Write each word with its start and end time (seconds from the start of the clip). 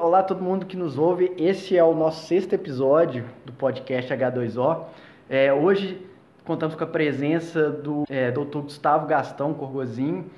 Olá 0.00 0.22
todo 0.22 0.42
mundo 0.42 0.64
que 0.64 0.74
nos 0.74 0.96
ouve. 0.96 1.34
Esse 1.36 1.76
é 1.76 1.84
o 1.84 1.94
nosso 1.94 2.26
sexto 2.26 2.54
episódio 2.54 3.28
do 3.44 3.52
podcast 3.52 4.10
H2O. 4.10 4.86
É, 5.28 5.52
hoje 5.52 6.00
contamos 6.46 6.74
com 6.74 6.82
a 6.82 6.86
presença 6.86 7.68
do 7.68 8.04
é, 8.08 8.30
Dr. 8.30 8.60
Gustavo 8.60 9.06
Gastão 9.06 9.52
Corgozinho, 9.52 10.30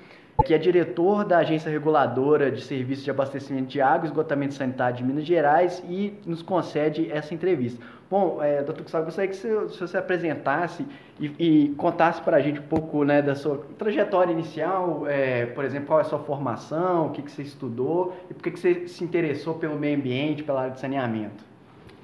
que 0.45 0.53
é 0.53 0.59
diretor 0.59 1.25
da 1.25 1.39
Agência 1.39 1.71
Reguladora 1.71 2.51
de 2.51 2.61
Serviços 2.61 3.05
de 3.05 3.11
Abastecimento 3.11 3.69
de 3.69 3.81
Água 3.81 4.07
e 4.07 4.09
Esgotamento 4.09 4.55
Sanitário 4.55 4.97
de 4.97 5.05
Minas 5.05 5.25
Gerais 5.25 5.83
e 5.89 6.15
nos 6.27 6.43
concede 6.43 7.11
essa 7.11 7.33
entrevista. 7.33 7.85
Bom, 8.11 8.43
é, 8.43 8.63
doutor 8.63 8.83
Gustavo, 8.83 9.07
gostaria 9.07 9.31
que 9.31 9.37
você, 9.37 9.69
se 9.71 9.81
você 9.81 9.97
apresentasse 9.97 10.85
e, 11.19 11.33
e 11.39 11.69
contasse 11.77 12.21
para 12.21 12.37
a 12.37 12.41
gente 12.41 12.61
um 12.61 12.67
pouco 12.67 13.05
né, 13.05 13.23
da 13.23 13.35
sua 13.35 13.59
trajetória 13.79 14.33
inicial, 14.33 15.07
é, 15.07 15.47
por 15.47 15.65
exemplo, 15.65 15.87
qual 15.87 15.99
é 15.99 16.03
a 16.03 16.05
sua 16.05 16.19
formação, 16.19 17.07
o 17.07 17.11
que, 17.11 17.23
que 17.23 17.31
você 17.31 17.43
estudou 17.43 18.15
e 18.31 18.35
por 18.35 18.43
que, 18.43 18.51
que 18.51 18.59
você 18.59 18.87
se 18.89 19.03
interessou 19.03 19.55
pelo 19.55 19.77
meio 19.77 19.97
ambiente, 19.97 20.43
pela 20.43 20.63
área 20.63 20.75
de 20.75 20.81
saneamento. 20.81 21.45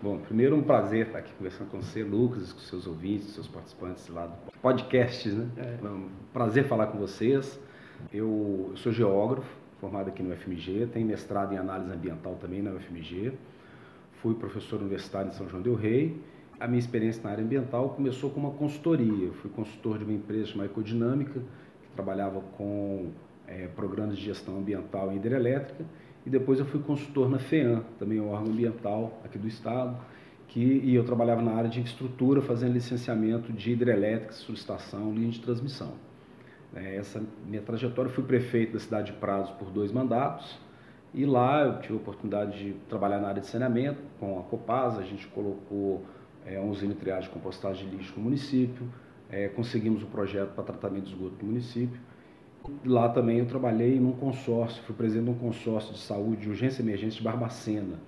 Bom, 0.02 0.16
primeiro 0.16 0.56
um 0.56 0.62
prazer 0.62 1.08
estar 1.08 1.18
aqui 1.18 1.32
conversando 1.34 1.70
com 1.70 1.82
você, 1.82 2.02
Lucas, 2.02 2.54
com 2.54 2.60
seus 2.60 2.86
ouvintes, 2.86 3.34
seus 3.34 3.46
participantes 3.46 4.08
lá 4.08 4.26
do 4.26 4.58
podcast, 4.62 5.28
né? 5.28 5.46
É. 5.58 5.86
Um 5.86 6.08
prazer 6.32 6.64
falar 6.64 6.86
com 6.86 6.98
vocês. 6.98 7.60
Eu, 8.12 8.72
sou 8.76 8.92
geógrafo, 8.92 9.48
formado 9.80 10.08
aqui 10.08 10.22
no 10.22 10.32
UFMG, 10.32 10.88
tenho 10.92 11.06
mestrado 11.06 11.52
em 11.52 11.58
análise 11.58 11.92
ambiental 11.92 12.36
também 12.40 12.62
na 12.62 12.70
UFMG. 12.72 13.32
Fui 14.22 14.34
professor 14.34 14.80
universitário 14.80 15.28
em 15.28 15.32
São 15.32 15.48
João 15.48 15.62
del 15.62 15.74
Rei. 15.74 16.20
A 16.58 16.66
minha 16.66 16.78
experiência 16.78 17.22
na 17.22 17.30
área 17.30 17.44
ambiental 17.44 17.90
começou 17.90 18.30
com 18.30 18.40
uma 18.40 18.50
consultoria. 18.50 19.26
Eu 19.26 19.32
fui 19.34 19.50
consultor 19.50 19.98
de 19.98 20.04
uma 20.04 20.12
empresa 20.12 20.46
chamada 20.46 20.70
Ecodinâmica, 20.70 21.40
que 21.40 21.88
trabalhava 21.94 22.40
com 22.56 23.10
é, 23.46 23.66
programas 23.68 24.16
de 24.18 24.24
gestão 24.24 24.58
ambiental 24.58 25.12
e 25.12 25.16
hidrelétrica 25.16 25.84
e 26.24 26.30
depois 26.30 26.58
eu 26.58 26.66
fui 26.66 26.80
consultor 26.80 27.30
na 27.30 27.38
FEAM, 27.38 27.82
também 27.98 28.20
um 28.20 28.28
órgão 28.28 28.52
ambiental 28.52 29.20
aqui 29.24 29.38
do 29.38 29.48
estado, 29.48 29.96
que, 30.48 30.60
e 30.60 30.94
eu 30.94 31.04
trabalhava 31.04 31.40
na 31.40 31.52
área 31.52 31.70
de 31.70 31.80
infraestrutura, 31.80 32.42
fazendo 32.42 32.72
licenciamento 32.72 33.52
de 33.52 33.72
hidrelétrica, 33.72 34.32
solicitação, 34.32 35.14
linha 35.14 35.30
de 35.30 35.40
transmissão. 35.40 35.94
É, 36.74 36.96
essa 36.96 37.22
minha 37.46 37.62
trajetória, 37.62 38.10
fui 38.10 38.24
prefeito 38.24 38.74
da 38.74 38.78
cidade 38.78 39.12
de 39.12 39.18
Prados 39.18 39.50
por 39.52 39.70
dois 39.70 39.90
mandatos, 39.90 40.58
e 41.12 41.26
lá 41.26 41.62
eu 41.64 41.80
tive 41.80 41.94
a 41.94 41.96
oportunidade 41.96 42.56
de 42.56 42.72
trabalhar 42.88 43.18
na 43.18 43.28
área 43.28 43.40
de 43.40 43.46
saneamento 43.48 44.00
com 44.20 44.38
a 44.38 44.42
Copasa, 44.44 45.00
a 45.00 45.04
gente 45.04 45.26
colocou 45.28 46.04
é, 46.46 46.58
uma 46.60 46.70
usina 46.70 46.94
de 46.94 47.00
triagem 47.00 47.24
de 47.24 47.30
compostagem 47.30 47.88
de 47.88 47.96
lixo 47.96 48.14
no 48.16 48.22
município, 48.22 48.86
é, 49.28 49.48
conseguimos 49.48 50.02
o 50.02 50.06
um 50.06 50.10
projeto 50.10 50.54
para 50.54 50.62
tratamento 50.62 51.04
de 51.04 51.12
esgoto 51.12 51.36
no 51.40 51.48
município, 51.48 52.00
Lá 52.84 53.08
também 53.08 53.38
eu 53.38 53.46
trabalhei 53.46 53.98
num 53.98 54.12
consórcio, 54.12 54.82
fui 54.82 54.94
presidente 54.94 55.24
de 55.24 55.30
um 55.30 55.34
consórcio 55.34 55.94
de 55.94 55.98
saúde 55.98 56.42
de 56.42 56.48
urgência 56.48 56.82
e 56.82 56.84
emergência 56.84 57.18
de 57.18 57.24
Barbacena, 57.24 57.98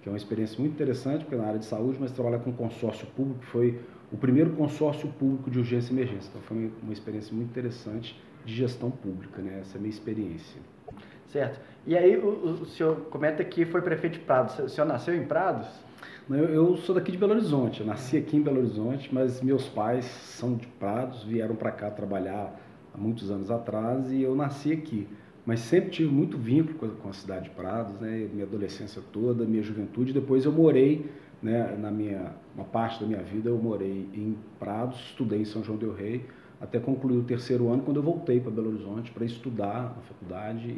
que 0.00 0.08
é 0.08 0.12
uma 0.12 0.16
experiência 0.16 0.58
muito 0.58 0.72
interessante, 0.72 1.20
porque 1.24 1.34
é 1.34 1.38
na 1.38 1.46
área 1.46 1.58
de 1.58 1.66
saúde, 1.66 1.98
mas 2.00 2.10
trabalhar 2.10 2.38
com 2.38 2.52
consórcio 2.52 3.06
público, 3.08 3.44
foi 3.44 3.80
o 4.12 4.16
primeiro 4.16 4.50
consórcio 4.50 5.08
público 5.08 5.50
de 5.50 5.58
urgência 5.58 5.92
e 5.92 5.96
emergência. 5.96 6.28
Então 6.28 6.42
foi 6.42 6.70
uma 6.82 6.92
experiência 6.92 7.34
muito 7.34 7.48
interessante 7.50 8.20
de 8.44 8.54
gestão 8.54 8.90
pública, 8.90 9.40
né? 9.40 9.58
essa 9.60 9.76
é 9.76 9.78
a 9.78 9.80
minha 9.80 9.90
experiência. 9.90 10.60
Certo. 11.28 11.60
E 11.86 11.96
aí 11.96 12.16
o, 12.16 12.28
o 12.62 12.66
senhor 12.66 12.96
comenta 13.10 13.42
que 13.42 13.64
foi 13.64 13.80
prefeito 13.80 14.14
de 14.14 14.20
Prados. 14.20 14.58
O 14.58 14.68
senhor 14.68 14.86
nasceu 14.86 15.16
em 15.16 15.24
Prados? 15.24 15.66
Eu, 16.28 16.44
eu 16.44 16.76
sou 16.76 16.94
daqui 16.94 17.10
de 17.10 17.18
Belo 17.18 17.32
Horizonte, 17.32 17.80
eu 17.80 17.86
nasci 17.86 18.16
aqui 18.16 18.36
em 18.36 18.42
Belo 18.42 18.58
Horizonte, 18.58 19.12
mas 19.12 19.40
meus 19.40 19.68
pais 19.68 20.04
são 20.04 20.54
de 20.54 20.66
Prados, 20.66 21.24
vieram 21.24 21.56
para 21.56 21.70
cá 21.72 21.90
trabalhar 21.90 22.54
há 22.94 22.98
muitos 22.98 23.30
anos 23.30 23.50
atrás 23.50 24.12
e 24.12 24.22
eu 24.22 24.34
nasci 24.34 24.72
aqui. 24.72 25.08
Mas 25.44 25.60
sempre 25.60 25.90
tive 25.90 26.12
muito 26.12 26.38
vínculo 26.38 26.92
com 27.02 27.08
a 27.08 27.12
cidade 27.12 27.44
de 27.44 27.50
Prados, 27.50 27.98
né? 27.98 28.28
minha 28.32 28.44
adolescência 28.44 29.02
toda, 29.12 29.44
minha 29.44 29.62
juventude. 29.62 30.12
Depois 30.12 30.44
eu 30.44 30.52
morei, 30.52 31.10
né, 31.42 31.76
na 31.78 31.90
minha, 31.90 32.32
uma 32.54 32.64
parte 32.64 33.00
da 33.00 33.06
minha 33.06 33.22
vida 33.22 33.50
eu 33.50 33.58
morei 33.58 34.08
em 34.14 34.36
Prados, 34.58 34.98
estudei 35.00 35.40
em 35.40 35.44
São 35.44 35.62
João 35.62 35.78
del 35.78 35.92
Rei, 35.92 36.24
até 36.60 36.78
concluir 36.78 37.18
o 37.18 37.24
terceiro 37.24 37.68
ano, 37.70 37.82
quando 37.82 37.96
eu 37.96 38.02
voltei 38.02 38.40
para 38.40 38.50
Belo 38.50 38.68
Horizonte 38.68 39.10
para 39.10 39.24
estudar 39.24 39.94
na 39.96 40.02
faculdade 40.02 40.76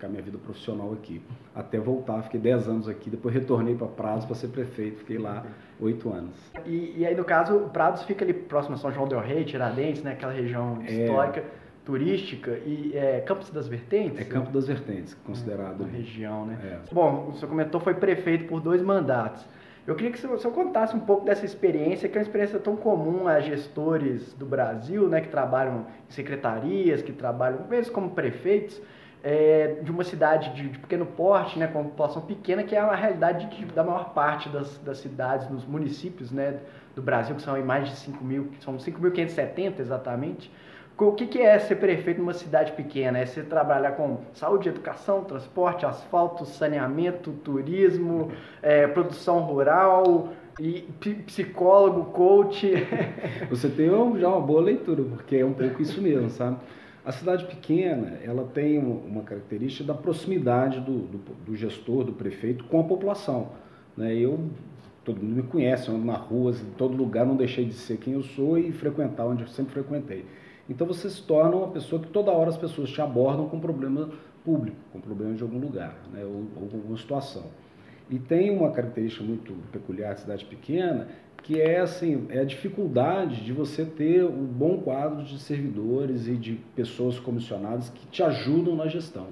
ficar 0.00 0.08
minha 0.08 0.22
vida 0.22 0.38
profissional 0.38 0.92
aqui. 0.94 1.20
Até 1.54 1.78
voltar, 1.78 2.22
fiquei 2.22 2.40
10 2.40 2.68
anos 2.68 2.88
aqui, 2.88 3.10
depois 3.10 3.34
retornei 3.34 3.74
para 3.74 3.86
Prados 3.86 4.24
para 4.24 4.34
ser 4.34 4.48
prefeito, 4.48 5.00
fiquei 5.00 5.18
lá 5.18 5.44
8 5.78 6.10
anos. 6.10 6.34
E, 6.64 6.94
e, 6.96 7.06
aí, 7.06 7.14
no 7.14 7.24
caso, 7.24 7.68
Prados 7.72 8.02
fica 8.04 8.24
ali 8.24 8.32
próximo 8.32 8.76
a 8.76 8.78
São 8.78 8.90
João 8.90 9.06
del 9.06 9.20
Rei, 9.20 9.44
Tiradentes, 9.44 10.02
né, 10.02 10.12
aquela 10.12 10.32
região 10.32 10.78
é... 10.86 10.90
histórica, 10.90 11.44
turística, 11.84 12.52
e 12.64 12.92
é 12.94 13.20
Campos 13.20 13.50
das 13.50 13.68
Vertentes? 13.68 14.20
É 14.20 14.24
Campo 14.24 14.50
das 14.50 14.66
Vertentes, 14.66 15.14
considerado. 15.24 15.84
É, 15.84 15.96
região, 15.96 16.46
né? 16.46 16.58
É. 16.62 16.94
Bom, 16.94 17.28
o 17.28 17.34
senhor 17.34 17.48
comentou 17.48 17.80
foi 17.80 17.94
prefeito 17.94 18.46
por 18.46 18.60
dois 18.60 18.80
mandatos. 18.82 19.44
Eu 19.86 19.94
queria 19.94 20.12
que 20.12 20.24
o 20.24 20.38
senhor 20.38 20.54
contasse 20.54 20.94
um 20.94 21.00
pouco 21.00 21.24
dessa 21.24 21.44
experiência, 21.44 22.08
que 22.08 22.16
é 22.16 22.20
uma 22.20 22.24
experiência 22.24 22.58
tão 22.58 22.76
comum 22.76 23.26
a 23.26 23.40
gestores 23.40 24.34
do 24.34 24.44
Brasil, 24.44 25.08
né, 25.08 25.20
que 25.20 25.28
trabalham 25.28 25.86
em 26.08 26.12
secretarias, 26.12 27.02
que 27.02 27.12
trabalham, 27.12 27.66
mesmo 27.68 27.92
como 27.92 28.10
prefeitos, 28.10 28.80
é, 29.22 29.78
de 29.82 29.90
uma 29.90 30.04
cidade 30.04 30.54
de, 30.54 30.68
de, 30.68 30.78
pequeno 30.78 31.06
porte, 31.06 31.58
né, 31.58 31.66
com 31.66 31.84
população 31.84 32.22
pequena, 32.22 32.62
que 32.62 32.74
é 32.74 32.78
a 32.78 32.94
realidade 32.94 33.46
de, 33.54 33.64
da 33.66 33.82
maior 33.82 34.12
parte 34.12 34.48
das, 34.48 34.78
das 34.78 34.98
cidades, 34.98 35.48
nos 35.50 35.64
municípios 35.64 36.30
né, 36.30 36.58
do 36.94 37.02
Brasil, 37.02 37.34
que 37.34 37.42
são 37.42 37.62
mais 37.64 37.88
de 37.88 37.96
5 37.96 38.24
mil, 38.24 38.50
são 38.60 38.76
5.570 38.76 39.80
exatamente. 39.80 40.50
O 41.00 41.12
que, 41.12 41.26
que 41.26 41.40
é 41.40 41.58
ser 41.58 41.76
prefeito 41.76 42.18
numa 42.18 42.34
cidade 42.34 42.72
pequena? 42.72 43.18
É 43.18 43.24
você 43.24 43.42
trabalhar 43.42 43.92
com 43.92 44.18
saúde, 44.34 44.68
educação, 44.68 45.24
transporte, 45.24 45.86
asfalto, 45.86 46.44
saneamento, 46.44 47.32
turismo, 47.32 48.30
é, 48.62 48.86
produção 48.86 49.40
rural, 49.40 50.28
e 50.60 50.84
psicólogo, 51.24 52.12
coach. 52.12 52.70
Você 53.48 53.68
tem 53.68 53.88
já 54.18 54.28
uma 54.28 54.40
boa 54.40 54.60
leitura, 54.60 55.02
porque 55.02 55.36
é 55.36 55.44
um 55.44 55.54
pouco 55.54 55.80
isso 55.80 56.02
mesmo, 56.02 56.28
sabe? 56.28 56.58
A 57.02 57.12
cidade 57.12 57.46
pequena, 57.46 58.18
ela 58.22 58.44
tem 58.44 58.78
uma 58.78 59.22
característica 59.22 59.84
da 59.84 59.94
proximidade 59.94 60.80
do, 60.80 60.98
do, 60.98 61.18
do 61.46 61.56
gestor, 61.56 62.04
do 62.04 62.12
prefeito 62.12 62.64
com 62.64 62.78
a 62.78 62.84
população. 62.84 63.52
Né? 63.96 64.14
Eu, 64.14 64.38
todo 65.02 65.22
mundo 65.22 65.36
me 65.36 65.42
conhece, 65.42 65.88
eu 65.88 65.94
ando 65.94 66.04
na 66.04 66.16
rua, 66.16 66.52
em 66.52 66.72
todo 66.76 66.94
lugar, 66.94 67.24
não 67.24 67.36
deixei 67.36 67.64
de 67.64 67.72
ser 67.72 67.96
quem 67.96 68.12
eu 68.12 68.22
sou 68.22 68.58
e 68.58 68.70
frequentar 68.70 69.24
onde 69.24 69.42
eu 69.42 69.48
sempre 69.48 69.72
frequentei. 69.72 70.26
Então 70.70 70.86
você 70.86 71.10
se 71.10 71.20
torna 71.22 71.56
uma 71.56 71.68
pessoa 71.68 72.00
que 72.00 72.08
toda 72.08 72.30
hora 72.30 72.48
as 72.48 72.56
pessoas 72.56 72.88
te 72.90 73.02
abordam 73.02 73.48
com 73.48 73.58
problema 73.58 74.08
público, 74.44 74.78
com 74.92 75.00
problema 75.00 75.34
de 75.34 75.42
algum 75.42 75.58
lugar, 75.58 75.98
né? 76.12 76.24
ou, 76.24 76.46
ou 76.56 76.62
alguma 76.72 76.96
situação. 76.96 77.44
E 78.08 78.18
tem 78.18 78.56
uma 78.56 78.70
característica 78.70 79.24
muito 79.24 79.52
peculiar 79.72 80.14
de 80.14 80.20
cidade 80.20 80.44
pequena, 80.44 81.08
que 81.42 81.60
é 81.60 81.80
assim, 81.80 82.26
é 82.28 82.40
a 82.40 82.44
dificuldade 82.44 83.44
de 83.44 83.52
você 83.52 83.84
ter 83.84 84.24
um 84.24 84.44
bom 84.46 84.78
quadro 84.78 85.24
de 85.24 85.38
servidores 85.40 86.28
e 86.28 86.36
de 86.36 86.54
pessoas 86.76 87.18
comissionadas 87.18 87.88
que 87.88 88.06
te 88.06 88.22
ajudam 88.22 88.76
na 88.76 88.86
gestão. 88.86 89.28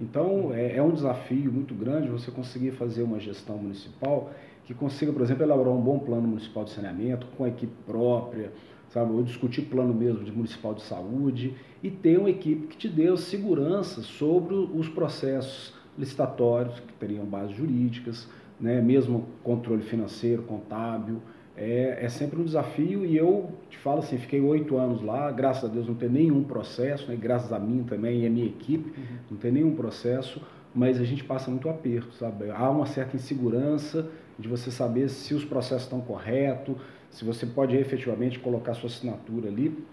Então, 0.00 0.52
é, 0.54 0.76
é 0.76 0.82
um 0.82 0.92
desafio 0.92 1.52
muito 1.52 1.74
grande 1.74 2.08
você 2.08 2.30
conseguir 2.30 2.72
fazer 2.72 3.02
uma 3.02 3.20
gestão 3.20 3.58
municipal 3.58 4.30
que 4.64 4.72
consiga, 4.72 5.12
por 5.12 5.22
exemplo, 5.22 5.42
elaborar 5.42 5.72
um 5.72 5.80
bom 5.80 5.98
plano 5.98 6.28
municipal 6.28 6.64
de 6.64 6.70
saneamento 6.70 7.26
com 7.36 7.44
a 7.44 7.48
equipe 7.48 7.74
própria, 7.84 8.52
sabe, 8.92 9.12
ou 9.12 9.22
discutir 9.22 9.62
plano 9.62 9.94
mesmo 9.94 10.22
de 10.22 10.30
municipal 10.30 10.74
de 10.74 10.82
saúde 10.82 11.54
e 11.82 11.90
ter 11.90 12.18
uma 12.18 12.30
equipe 12.30 12.66
que 12.66 12.76
te 12.76 12.88
dê 12.88 13.14
segurança 13.16 14.02
sobre 14.02 14.54
os 14.54 14.88
processos 14.88 15.74
licitatórios 15.98 16.78
que 16.80 16.92
teriam 16.94 17.24
bases 17.24 17.56
jurídicas, 17.56 18.28
né, 18.60 18.80
mesmo 18.80 19.26
controle 19.42 19.82
financeiro, 19.82 20.42
contábil, 20.42 21.20
é, 21.56 21.98
é, 22.02 22.08
sempre 22.08 22.40
um 22.40 22.44
desafio 22.44 23.04
e 23.04 23.16
eu 23.16 23.50
te 23.68 23.76
falo 23.78 23.98
assim, 23.98 24.16
fiquei 24.16 24.40
oito 24.40 24.76
anos 24.76 25.02
lá, 25.02 25.30
graças 25.30 25.68
a 25.68 25.72
Deus 25.72 25.86
não 25.86 25.94
tem 25.94 26.08
nenhum 26.08 26.44
processo, 26.44 27.08
né, 27.08 27.16
graças 27.16 27.52
a 27.52 27.58
mim 27.58 27.84
também 27.84 28.22
e 28.22 28.26
a 28.26 28.30
minha 28.30 28.46
equipe, 28.46 28.88
uhum. 28.88 29.16
não 29.32 29.38
tem 29.38 29.52
nenhum 29.52 29.74
processo, 29.74 30.40
mas 30.74 31.00
a 31.00 31.04
gente 31.04 31.24
passa 31.24 31.50
muito 31.50 31.68
aperto, 31.68 32.14
sabe? 32.14 32.50
Há 32.50 32.70
uma 32.70 32.86
certa 32.86 33.16
insegurança 33.16 34.08
de 34.38 34.48
você 34.48 34.70
saber 34.70 35.08
se 35.08 35.34
os 35.34 35.44
processos 35.44 35.84
estão 35.84 36.00
corretos, 36.00 36.76
se 37.10 37.24
você 37.24 37.44
pode 37.44 37.76
efetivamente 37.76 38.38
colocar 38.38 38.74
sua 38.74 38.88
assinatura 38.88 39.48
ali, 39.48 39.84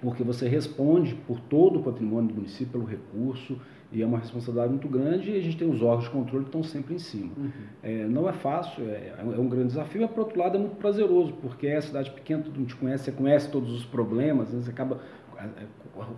porque 0.00 0.22
você 0.22 0.48
responde 0.48 1.14
por 1.14 1.40
todo 1.40 1.80
o 1.80 1.82
patrimônio 1.82 2.28
do 2.28 2.34
município, 2.34 2.72
pelo 2.72 2.84
recurso, 2.84 3.58
e 3.90 4.02
é 4.02 4.06
uma 4.06 4.18
responsabilidade 4.18 4.70
muito 4.70 4.88
grande 4.88 5.30
e 5.30 5.38
a 5.38 5.40
gente 5.40 5.56
tem 5.56 5.68
os 5.68 5.80
órgãos 5.80 6.04
de 6.04 6.10
controle 6.10 6.44
que 6.44 6.48
estão 6.50 6.62
sempre 6.62 6.94
em 6.94 6.98
cima. 6.98 7.32
Uhum. 7.36 7.50
É, 7.82 8.04
não 8.04 8.28
é 8.28 8.32
fácil, 8.32 8.84
é, 8.84 9.14
é, 9.18 9.40
um 9.40 9.48
grande 9.48 9.68
desafio, 9.68 10.02
mas 10.02 10.10
por 10.10 10.20
outro 10.20 10.38
lado 10.38 10.56
é 10.56 10.60
muito 10.60 10.76
prazeroso, 10.76 11.32
porque 11.40 11.66
é 11.66 11.80
cidade 11.80 12.10
pequena, 12.10 12.42
todo 12.42 12.58
mundo 12.58 12.68
te 12.68 12.76
conhece, 12.76 13.04
você 13.04 13.12
conhece 13.12 13.50
todos 13.50 13.72
os 13.72 13.86
problemas, 13.86 14.52
né? 14.52 14.60
você 14.60 14.70
acaba 14.70 15.00
é, 15.38 15.44
é, 15.44 15.66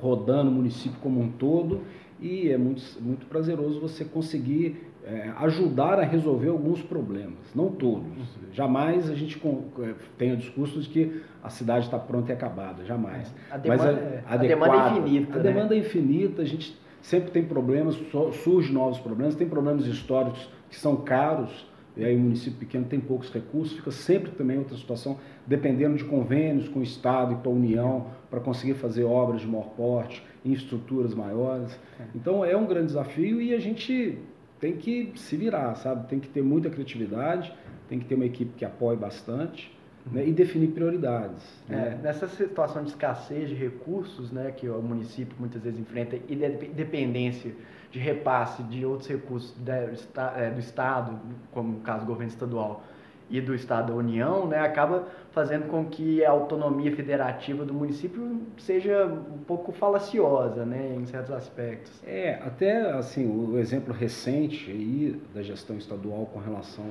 rodando 0.01 0.51
o 0.51 0.55
município 0.55 0.99
como 1.01 1.21
um 1.21 1.31
todo 1.31 1.83
e 2.21 2.51
é 2.51 2.59
muito, 2.59 2.83
muito 3.01 3.27
prazeroso 3.27 3.81
você 3.81 4.05
conseguir 4.05 4.91
é, 5.05 5.33
ajudar 5.39 5.99
a 5.99 6.05
resolver 6.05 6.49
alguns 6.49 6.83
problemas, 6.83 7.39
não 7.55 7.71
todos. 7.71 8.07
Uhum. 8.07 8.53
Jamais 8.53 9.11
a 9.11 9.15
gente 9.15 9.41
é, 9.81 9.95
tem 10.19 10.33
o 10.33 10.37
discurso 10.37 10.81
de 10.81 10.89
que 10.89 11.23
a 11.43 11.49
cidade 11.49 11.87
está 11.87 11.99
pronta 11.99 12.31
e 12.31 12.35
acabada, 12.35 12.85
jamais. 12.85 13.35
A 13.51 13.57
demanda, 13.57 13.85
Mas 13.85 14.27
a, 14.27 14.35
a 14.35 14.37
demanda 14.37 14.75
é 14.75 14.91
infinita. 14.91 15.33
A 15.33 15.37
né? 15.37 15.43
demanda 15.43 15.75
é 15.75 15.79
infinita, 15.79 16.43
a 16.43 16.45
gente 16.45 16.79
sempre 17.01 17.31
tem 17.31 17.45
problemas, 17.45 17.97
surgem 18.45 18.73
novos 18.73 18.99
problemas, 18.99 19.35
tem 19.35 19.49
problemas 19.49 19.87
históricos 19.87 20.49
que 20.69 20.77
são 20.77 20.97
caros, 20.97 21.67
e 21.97 22.05
aí 22.05 22.15
o 22.15 22.21
município 22.21 22.59
pequeno 22.59 22.85
tem 22.85 23.01
poucos 23.01 23.33
recursos, 23.33 23.77
fica 23.77 23.91
sempre 23.91 24.31
também 24.33 24.59
outra 24.59 24.77
situação, 24.77 25.19
dependendo 25.47 25.97
de 25.97 26.05
convênios 26.05 26.69
com 26.69 26.81
o 26.81 26.83
Estado 26.83 27.33
e 27.33 27.37
com 27.37 27.51
a 27.51 27.53
União, 27.53 28.07
para 28.31 28.39
conseguir 28.39 28.75
fazer 28.75 29.05
obras 29.05 29.41
de 29.41 29.47
maior 29.47 29.71
porte, 29.71 30.23
infraestruturas 30.45 31.15
maiores. 31.15 31.73
É. 31.99 32.05
Então 32.15 32.45
é 32.45 32.57
um 32.57 32.67
grande 32.67 32.87
desafio 32.87 33.41
e 33.41 33.55
a 33.55 33.61
gente 33.61 34.19
tem 34.61 34.77
que 34.77 35.13
se 35.17 35.37
virar, 35.37 35.75
sabe? 35.77 36.07
Tem 36.09 36.21
que 36.21 36.29
ter 36.29 36.43
muita 36.43 36.69
criatividade, 36.69 37.53
tem 37.89 37.99
que 37.99 38.05
ter 38.05 38.15
uma 38.15 38.27
equipe 38.27 38.53
que 38.57 38.65
apoie 38.65 38.97
bastante 38.97 39.75
né, 40.07 40.27
e 40.27 40.33
definir 40.33 40.69
prioridades. 40.69 41.43
É, 41.69 41.75
né? 41.75 42.01
Nessa 42.03 42.29
situação 42.29 42.83
de 42.83 42.91
escassez 42.91 43.49
de 43.49 43.55
recursos 43.55 44.31
né, 44.31 44.51
que 44.51 44.69
o 44.69 44.83
município 44.83 45.35
muitas 45.39 45.63
vezes 45.63 45.79
enfrenta 45.79 46.17
e 46.17 46.37
dependência 46.37 47.53
de 47.91 47.99
repasse 47.99 48.63
de 48.65 48.85
outros 48.85 49.09
recursos 49.09 49.55
é, 49.67 50.51
do 50.51 50.61
Estado, 50.61 51.19
como 51.51 51.73
no 51.73 51.81
caso 51.81 52.05
do 52.05 52.07
governo 52.07 52.33
estadual, 52.33 52.85
e 53.31 53.41
do 53.41 53.55
Estado 53.55 53.93
da 53.93 53.95
União, 53.95 54.47
né, 54.47 54.59
acaba 54.59 55.07
fazendo 55.31 55.69
com 55.69 55.85
que 55.85 56.25
a 56.25 56.31
autonomia 56.31 56.95
federativa 56.95 57.65
do 57.65 57.73
município 57.73 58.41
seja 58.59 59.07
um 59.07 59.39
pouco 59.39 59.71
falaciosa, 59.73 60.65
né, 60.65 60.97
em 60.97 61.07
certos 61.07 61.33
aspectos. 61.33 62.03
É, 62.05 62.35
até 62.45 62.91
assim, 62.91 63.27
o 63.27 63.57
exemplo 63.59 63.95
recente 63.95 64.71
aí 64.71 65.21
da 65.33 65.43
gestão 65.43 65.77
estadual 65.77 66.27
com 66.27 66.41
relação 66.41 66.87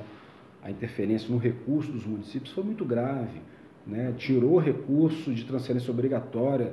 a 0.62 0.70
interferência 0.70 1.28
no 1.30 1.38
recurso 1.38 1.90
dos 1.90 2.04
municípios 2.04 2.52
foi 2.52 2.64
muito 2.64 2.84
grave. 2.84 3.40
Né? 3.86 4.12
Tirou 4.16 4.58
recurso 4.58 5.32
de 5.32 5.44
transferência 5.44 5.90
obrigatória 5.90 6.72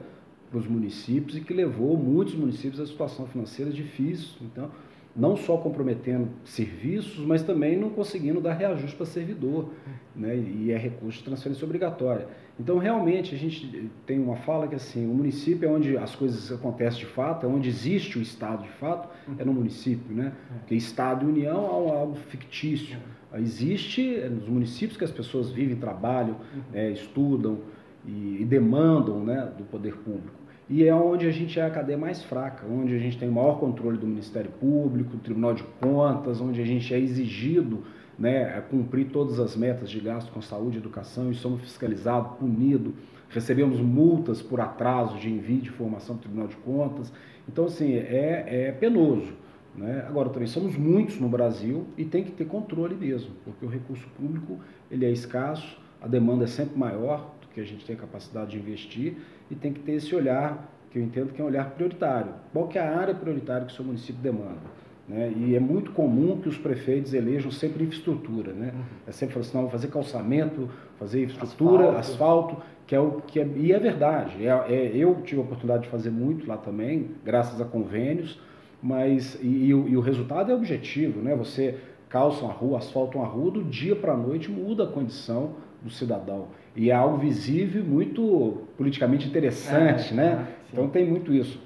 para 0.49 0.59
os 0.59 0.67
municípios 0.67 1.37
e 1.37 1.41
que 1.41 1.53
levou 1.53 1.97
muitos 1.97 2.35
municípios 2.35 2.79
a 2.79 2.85
situação 2.85 3.25
financeira 3.27 3.71
difícil. 3.71 4.37
Então, 4.41 4.69
não 5.17 5.35
só 5.35 5.57
comprometendo 5.57 6.29
serviços, 6.45 7.25
mas 7.25 7.41
também 7.41 7.75
não 7.75 7.89
conseguindo 7.89 8.39
dar 8.39 8.53
reajuste 8.53 8.95
para 8.95 9.05
servidor, 9.05 9.71
né? 10.15 10.37
e 10.37 10.71
é 10.71 10.77
recurso 10.77 11.17
de 11.17 11.25
transferência 11.25 11.65
obrigatória. 11.65 12.27
Então, 12.59 12.77
realmente, 12.77 13.33
a 13.33 13.37
gente 13.37 13.89
tem 14.05 14.19
uma 14.19 14.35
fala 14.37 14.67
que 14.67 14.75
assim, 14.75 15.05
o 15.05 15.13
município 15.13 15.67
é 15.67 15.71
onde 15.71 15.97
as 15.97 16.15
coisas 16.15 16.51
acontecem 16.51 16.99
de 16.99 17.05
fato, 17.07 17.45
é 17.45 17.49
onde 17.49 17.67
existe 17.67 18.19
o 18.19 18.21
Estado 18.21 18.63
de 18.63 18.69
fato, 18.69 19.09
é 19.37 19.43
no 19.43 19.53
município, 19.53 20.15
né? 20.15 20.33
Porque 20.59 20.75
Estado 20.75 21.25
e 21.25 21.29
União 21.29 21.89
é 21.89 21.99
algo 21.99 22.15
fictício. 22.15 22.97
Existe 23.35 24.15
é 24.15 24.29
nos 24.29 24.47
municípios 24.47 24.97
que 24.97 25.03
as 25.03 25.11
pessoas 25.11 25.51
vivem, 25.51 25.75
trabalham, 25.75 26.37
é, 26.73 26.89
estudam 26.91 27.59
e, 28.05 28.41
e 28.41 28.45
demandam 28.45 29.23
né, 29.23 29.51
do 29.57 29.63
poder 29.65 29.95
público. 29.97 30.46
E 30.69 30.83
é 30.83 30.93
onde 30.93 31.25
a 31.25 31.31
gente 31.31 31.57
é 31.59 31.65
a 31.65 31.69
cadeia 31.69 31.97
mais 31.97 32.21
fraca, 32.23 32.65
onde 32.67 32.93
a 32.93 32.99
gente 32.99 33.17
tem 33.17 33.29
o 33.29 33.31
maior 33.31 33.57
controle 33.57 33.97
do 33.97 34.05
Ministério 34.05 34.51
Público, 34.51 35.11
do 35.11 35.19
Tribunal 35.19 35.53
de 35.53 35.63
Contas, 35.63 36.41
onde 36.41 36.61
a 36.61 36.65
gente 36.65 36.93
é 36.93 36.99
exigido 36.99 37.83
né, 38.19 38.57
a 38.57 38.61
cumprir 38.61 39.07
todas 39.07 39.39
as 39.39 39.55
metas 39.55 39.89
de 39.89 39.99
gasto 39.99 40.31
com 40.31 40.41
saúde 40.41 40.77
e 40.77 40.79
educação 40.79 41.31
e 41.31 41.35
somos 41.35 41.61
fiscalizados, 41.61 42.37
punidos, 42.37 42.93
recebemos 43.29 43.79
multas 43.79 44.41
por 44.41 44.59
atraso 44.59 45.17
de 45.17 45.29
envio 45.29 45.61
de 45.61 45.69
informação 45.69 46.15
do 46.15 46.21
Tribunal 46.21 46.47
de 46.47 46.57
Contas. 46.57 47.13
Então, 47.47 47.65
assim, 47.65 47.93
é, 47.93 48.45
é 48.47 48.71
penoso. 48.73 49.33
Né? 49.73 50.03
Agora, 50.07 50.29
também 50.29 50.47
somos 50.47 50.75
muitos 50.75 51.19
no 51.19 51.29
Brasil 51.29 51.85
e 51.97 52.03
tem 52.03 52.23
que 52.23 52.31
ter 52.31 52.45
controle 52.45 52.95
mesmo, 52.95 53.31
porque 53.45 53.65
o 53.65 53.69
recurso 53.69 54.07
público 54.17 54.59
ele 54.89 55.05
é 55.05 55.11
escasso, 55.11 55.79
a 56.01 56.07
demanda 56.07 56.43
é 56.45 56.47
sempre 56.47 56.77
maior 56.77 57.35
do 57.41 57.47
que 57.47 57.61
a 57.61 57.63
gente 57.63 57.85
tem 57.85 57.95
capacidade 57.95 58.51
de 58.51 58.57
investir 58.57 59.17
e 59.49 59.55
tem 59.55 59.73
que 59.73 59.79
ter 59.79 59.93
esse 59.93 60.15
olhar, 60.15 60.71
que 60.91 60.99
eu 60.99 61.03
entendo 61.03 61.33
que 61.33 61.41
é 61.41 61.43
um 61.43 61.47
olhar 61.47 61.69
prioritário. 61.71 62.33
Qual 62.53 62.67
que 62.67 62.77
é 62.77 62.81
a 62.81 62.97
área 62.97 63.13
prioritária 63.13 63.65
que 63.65 63.73
o 63.73 63.75
seu 63.75 63.85
município 63.85 64.21
demanda? 64.21 64.77
Né? 65.07 65.33
E 65.37 65.55
é 65.55 65.59
muito 65.59 65.91
comum 65.91 66.39
que 66.41 66.49
os 66.49 66.57
prefeitos 66.57 67.13
elejam 67.13 67.49
sempre 67.51 67.83
infraestrutura. 67.83 68.51
Né? 68.53 68.73
Uhum. 68.73 68.83
É 69.07 69.11
sempre 69.11 69.33
falar 69.33 69.45
assim, 69.45 69.57
não, 69.57 69.69
fazer 69.69 69.87
calçamento, 69.87 70.69
fazer 70.99 71.23
infraestrutura, 71.23 71.97
asfalto, 71.97 72.53
asfalto 72.53 72.63
que 72.87 72.95
é 72.95 72.99
o 72.99 73.21
que 73.21 73.39
é, 73.39 73.47
e 73.55 73.73
é 73.73 73.79
verdade. 73.79 74.45
É, 74.45 74.49
é, 74.73 74.91
eu 74.95 75.21
tive 75.23 75.41
a 75.41 75.43
oportunidade 75.43 75.83
de 75.83 75.89
fazer 75.89 76.09
muito 76.09 76.47
lá 76.47 76.57
também, 76.57 77.11
graças 77.23 77.59
a 77.59 77.65
convênios, 77.65 78.39
mas 78.81 79.37
e, 79.41 79.67
e, 79.67 79.73
o, 79.73 79.87
e 79.89 79.97
o 79.97 79.99
resultado 79.99 80.51
é 80.51 80.55
objetivo, 80.55 81.21
né? 81.21 81.35
Você 81.35 81.75
calça 82.07 82.45
uma 82.45 82.53
rua, 82.53 82.77
asfalta 82.77 83.17
uma 83.17 83.27
rua, 83.27 83.51
do 83.51 83.63
dia 83.63 83.95
para 83.95 84.13
a 84.13 84.17
noite 84.17 84.49
muda 84.49 84.85
a 84.85 84.87
condição 84.87 85.55
do 85.81 85.89
cidadão. 85.89 86.47
E 86.77 86.91
é 86.91 86.93
algo 86.93 87.17
visível 87.17 87.83
muito 87.83 88.61
politicamente 88.77 89.27
interessante, 89.27 90.13
é, 90.13 90.15
né? 90.15 90.47
É, 90.47 90.71
então 90.71 90.87
tem 90.87 91.09
muito 91.09 91.33
isso. 91.33 91.59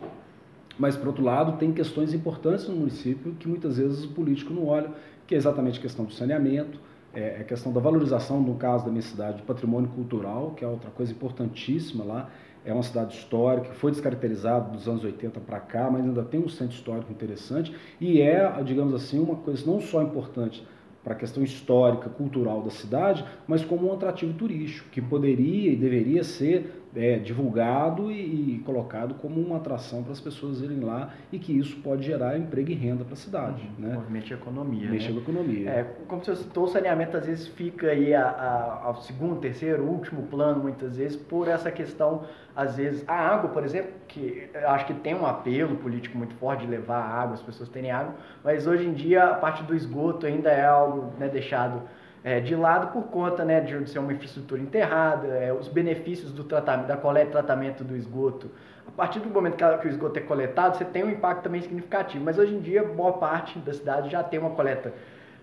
Mas, 0.79 0.95
por 0.95 1.09
outro 1.09 1.21
lado, 1.21 1.57
tem 1.57 1.73
questões 1.73 2.13
importantes 2.13 2.65
no 2.69 2.77
município 2.77 3.33
que 3.33 3.45
muitas 3.45 3.77
vezes 3.77 4.05
o 4.05 4.09
político 4.09 4.53
não 4.53 4.65
olha, 4.65 4.89
que 5.27 5.35
é 5.35 5.37
exatamente 5.37 5.79
a 5.79 5.81
questão 5.81 6.05
do 6.05 6.13
saneamento, 6.13 6.79
é 7.13 7.41
a 7.41 7.43
questão 7.43 7.73
da 7.73 7.81
valorização, 7.81 8.39
no 8.39 8.55
caso 8.55 8.85
da 8.85 8.89
minha 8.89 9.01
cidade, 9.01 9.39
do 9.39 9.43
patrimônio 9.43 9.89
cultural, 9.89 10.51
que 10.51 10.63
é 10.63 10.67
outra 10.67 10.89
coisa 10.91 11.11
importantíssima 11.11 12.05
lá. 12.05 12.29
É 12.63 12.71
uma 12.73 12.83
cidade 12.83 13.15
histórica, 13.15 13.73
foi 13.73 13.91
descaracterizada 13.91 14.69
dos 14.69 14.87
anos 14.87 15.03
80 15.03 15.41
para 15.41 15.59
cá, 15.59 15.89
mas 15.91 16.05
ainda 16.05 16.23
tem 16.23 16.39
um 16.39 16.47
centro 16.47 16.75
histórico 16.75 17.11
interessante 17.11 17.75
e 17.99 18.21
é, 18.21 18.49
digamos 18.63 18.93
assim, 18.93 19.19
uma 19.19 19.35
coisa 19.35 19.65
não 19.65 19.81
só 19.81 20.01
importante 20.01 20.65
para 21.03 21.13
a 21.13 21.15
questão 21.15 21.43
histórica, 21.43 22.09
cultural 22.09 22.61
da 22.61 22.69
cidade, 22.69 23.25
mas 23.47 23.63
como 23.65 23.89
um 23.89 23.93
atrativo 23.93 24.33
turístico, 24.33 24.89
que 24.89 25.01
poderia 25.01 25.71
e 25.71 25.75
deveria 25.75 26.23
ser 26.23 26.80
é, 26.95 27.17
divulgado 27.17 28.11
e, 28.11 28.55
e, 28.55 28.59
colocado 28.59 29.15
como 29.15 29.39
uma 29.39 29.57
atração 29.57 30.03
para 30.03 30.11
as 30.11 30.19
pessoas 30.19 30.61
irem 30.61 30.81
lá 30.81 31.13
e 31.31 31.39
que 31.39 31.57
isso 31.57 31.77
pode 31.77 32.03
gerar 32.03 32.37
emprego 32.37 32.71
e 32.71 32.73
renda 32.73 33.03
para 33.03 33.13
a 33.13 33.17
cidade. 33.17 33.61
Uhum, 33.77 33.87
né? 33.87 33.93
Movimento 33.95 34.33
a 34.33 34.37
economia. 34.37 34.89
Mexe 34.89 35.09
né? 35.09 35.17
a 35.17 35.21
economia. 35.21 35.69
É, 35.69 35.83
como 36.07 36.23
você 36.23 36.35
citou, 36.35 36.65
o 36.65 36.67
saneamento 36.67 37.15
às 37.15 37.25
vezes 37.25 37.47
fica 37.47 37.87
aí 37.87 38.13
a, 38.13 38.23
a, 38.23 38.85
ao 38.85 38.95
segundo, 39.01 39.39
terceiro, 39.39 39.83
último 39.83 40.23
plano, 40.23 40.61
muitas 40.61 40.97
vezes, 40.97 41.15
por 41.15 41.47
essa 41.47 41.71
questão, 41.71 42.23
às 42.55 42.75
vezes, 42.75 43.03
a 43.07 43.13
água, 43.13 43.49
por 43.49 43.63
exemplo, 43.63 43.91
que 44.07 44.49
eu 44.53 44.69
acho 44.69 44.85
que 44.85 44.93
tem 44.93 45.15
um 45.15 45.25
apelo 45.25 45.77
político 45.77 46.17
muito 46.17 46.35
forte 46.35 46.65
de 46.65 46.71
levar 46.71 47.01
água, 47.01 47.35
as 47.35 47.41
pessoas 47.41 47.69
terem 47.69 47.91
água, 47.91 48.15
mas 48.43 48.67
hoje 48.67 48.85
em 48.85 48.93
dia 48.93 49.23
a 49.23 49.33
parte 49.35 49.63
do 49.63 49.73
esgoto 49.73 50.25
ainda 50.25 50.49
é 50.49 50.65
algo 50.65 51.13
né, 51.17 51.29
deixado 51.29 51.81
é, 52.23 52.39
de 52.39 52.55
lado 52.55 52.91
por 52.91 53.03
conta 53.09 53.43
né, 53.43 53.59
de 53.61 53.89
ser 53.89 53.99
uma 53.99 54.13
infraestrutura 54.13 54.61
enterrada, 54.61 55.27
é, 55.27 55.51
os 55.51 55.67
benefícios 55.67 56.31
do 56.31 56.43
tratamento, 56.43 56.87
da 56.87 56.97
coleta 56.97 57.27
e 57.27 57.31
tratamento 57.31 57.83
do 57.83 57.95
esgoto. 57.95 58.51
A 58.87 58.91
partir 58.91 59.19
do 59.19 59.29
momento 59.29 59.55
que, 59.55 59.87
o 59.87 59.89
esgoto 59.89 60.19
é 60.19 60.21
coletado, 60.21 60.77
você 60.77 60.85
tem 60.85 61.03
um 61.03 61.09
impacto 61.09 61.43
também 61.43 61.61
significativo. 61.61 62.23
Mas 62.23 62.37
hoje 62.37 62.53
em 62.53 62.59
dia, 62.59 62.83
boa 62.83 63.13
parte 63.13 63.57
da 63.59 63.73
cidade 63.73 64.09
já 64.09 64.21
tem 64.21 64.39
uma 64.39 64.51
coleta, 64.51 64.93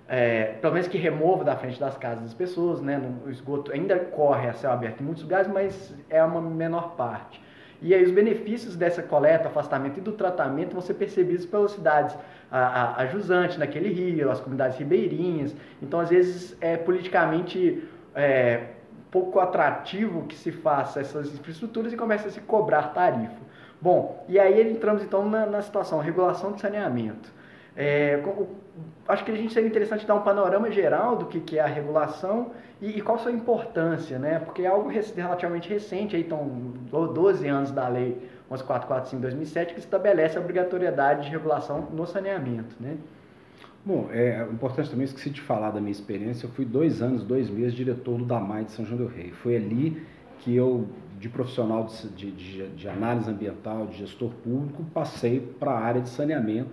é, 0.07 0.55
pelo 0.61 0.75
menos 0.75 0.87
que 0.87 0.99
remova 0.99 1.45
da 1.45 1.57
frente 1.57 1.81
das 1.81 1.97
casas 1.97 2.23
das 2.23 2.35
pessoas. 2.35 2.81
Né, 2.81 2.97
no, 2.97 3.27
o 3.27 3.31
esgoto 3.31 3.73
ainda 3.73 3.99
corre 3.99 4.49
a 4.49 4.53
céu 4.53 4.71
aberto 4.71 5.01
em 5.01 5.05
muitos 5.05 5.25
lugares, 5.25 5.49
mas 5.49 5.95
é 6.09 6.23
uma 6.23 6.41
menor 6.41 6.95
parte. 6.95 7.41
E 7.81 7.95
aí 7.95 8.03
os 8.03 8.11
benefícios 8.11 8.75
dessa 8.75 9.03
coleta, 9.03 9.49
afastamento 9.49 9.99
e 9.99 10.01
do 10.01 10.13
tratamento 10.13 10.73
vão 10.73 10.81
ser 10.81 10.95
percebidos 10.95 11.47
pelas 11.47 11.73
cidades 11.73 12.17
a, 12.51 12.59
a, 12.59 13.03
a 13.03 13.07
jusante 13.07 13.59
naquele 13.59 13.93
rio, 13.93 14.31
as 14.31 14.41
comunidades 14.41 14.77
ribeirinhas. 14.79 15.55
Então, 15.81 16.01
às 16.01 16.09
vezes, 16.09 16.57
é 16.61 16.77
politicamente 16.77 17.85
é, 18.15 18.65
pouco 19.11 19.39
atrativo 19.39 20.27
que 20.27 20.35
se 20.35 20.51
faça 20.51 21.01
essas 21.01 21.33
infraestruturas 21.33 21.93
e 21.93 21.97
começa 21.97 22.29
a 22.29 22.31
se 22.31 22.41
cobrar 22.41 22.95
tarifa. 22.95 23.49
Bom, 23.81 24.25
e 24.29 24.41
aí 24.41 24.73
entramos 24.73 25.03
então 25.03 25.29
na, 25.29 25.47
na 25.47 25.63
situação, 25.63 26.01
regulação 26.01 26.53
de 26.53 26.61
saneamento. 26.61 27.33
É, 27.81 28.21
acho 29.07 29.25
que 29.25 29.31
a 29.31 29.37
gente 29.37 29.53
seria 29.53 29.69
interessante 29.69 30.05
dar 30.05 30.17
um 30.17 30.23
panorama 30.23 30.69
geral 30.69 31.15
do 31.15 31.27
que, 31.27 31.39
que 31.39 31.59
é 31.59 31.63
a 31.63 31.67
regulação 31.67 32.51
e, 32.83 32.99
e, 32.99 33.01
qual 33.01 33.21
sua 33.21 33.31
importância, 33.31 34.19
né? 34.19 34.41
Porque 34.41 34.63
é 34.63 34.67
algo 34.67 34.91
relativamente 35.15 35.69
recente, 35.69 36.17
aí 36.17 36.23
estão 36.23 36.45
12 36.91 37.47
anos 37.47 37.71
da 37.71 37.87
lei 37.87 38.19
11445 38.51 39.23
2007 39.23 39.75
que 39.75 39.81
estabelece 39.81 40.37
a 40.37 40.41
obrigatoriedade 40.41 41.27
de 41.27 41.31
regulação 41.31 41.87
no 41.93 42.05
saneamento, 42.05 42.75
né? 42.81 42.97
Bom, 43.85 44.09
é 44.11 44.43
importante 44.51 44.91
também, 44.91 45.05
esqueci 45.05 45.31
de 45.31 45.41
falar 45.41 45.71
da 45.71 45.81
minha 45.81 45.93
experiência, 45.93 46.47
eu 46.47 46.51
fui 46.51 46.65
dois 46.65 47.01
anos, 47.01 47.23
dois 47.23 47.49
meses 47.49 47.75
diretor 47.75 48.19
do 48.19 48.25
DAMAI 48.25 48.65
de 48.65 48.73
São 48.73 48.85
João 48.85 48.99
del 48.99 49.07
Rei. 49.07 49.31
Foi 49.31 49.55
ali 49.55 50.05
que 50.41 50.55
eu, 50.55 50.89
de 51.17 51.29
profissional 51.29 51.87
de, 52.17 52.33
de, 52.33 52.69
de 52.71 52.89
análise 52.89 53.31
ambiental, 53.31 53.87
de 53.87 53.99
gestor 53.99 54.31
público, 54.43 54.85
passei 54.93 55.39
para 55.61 55.71
a 55.71 55.79
área 55.79 56.01
de 56.01 56.09
saneamento, 56.09 56.71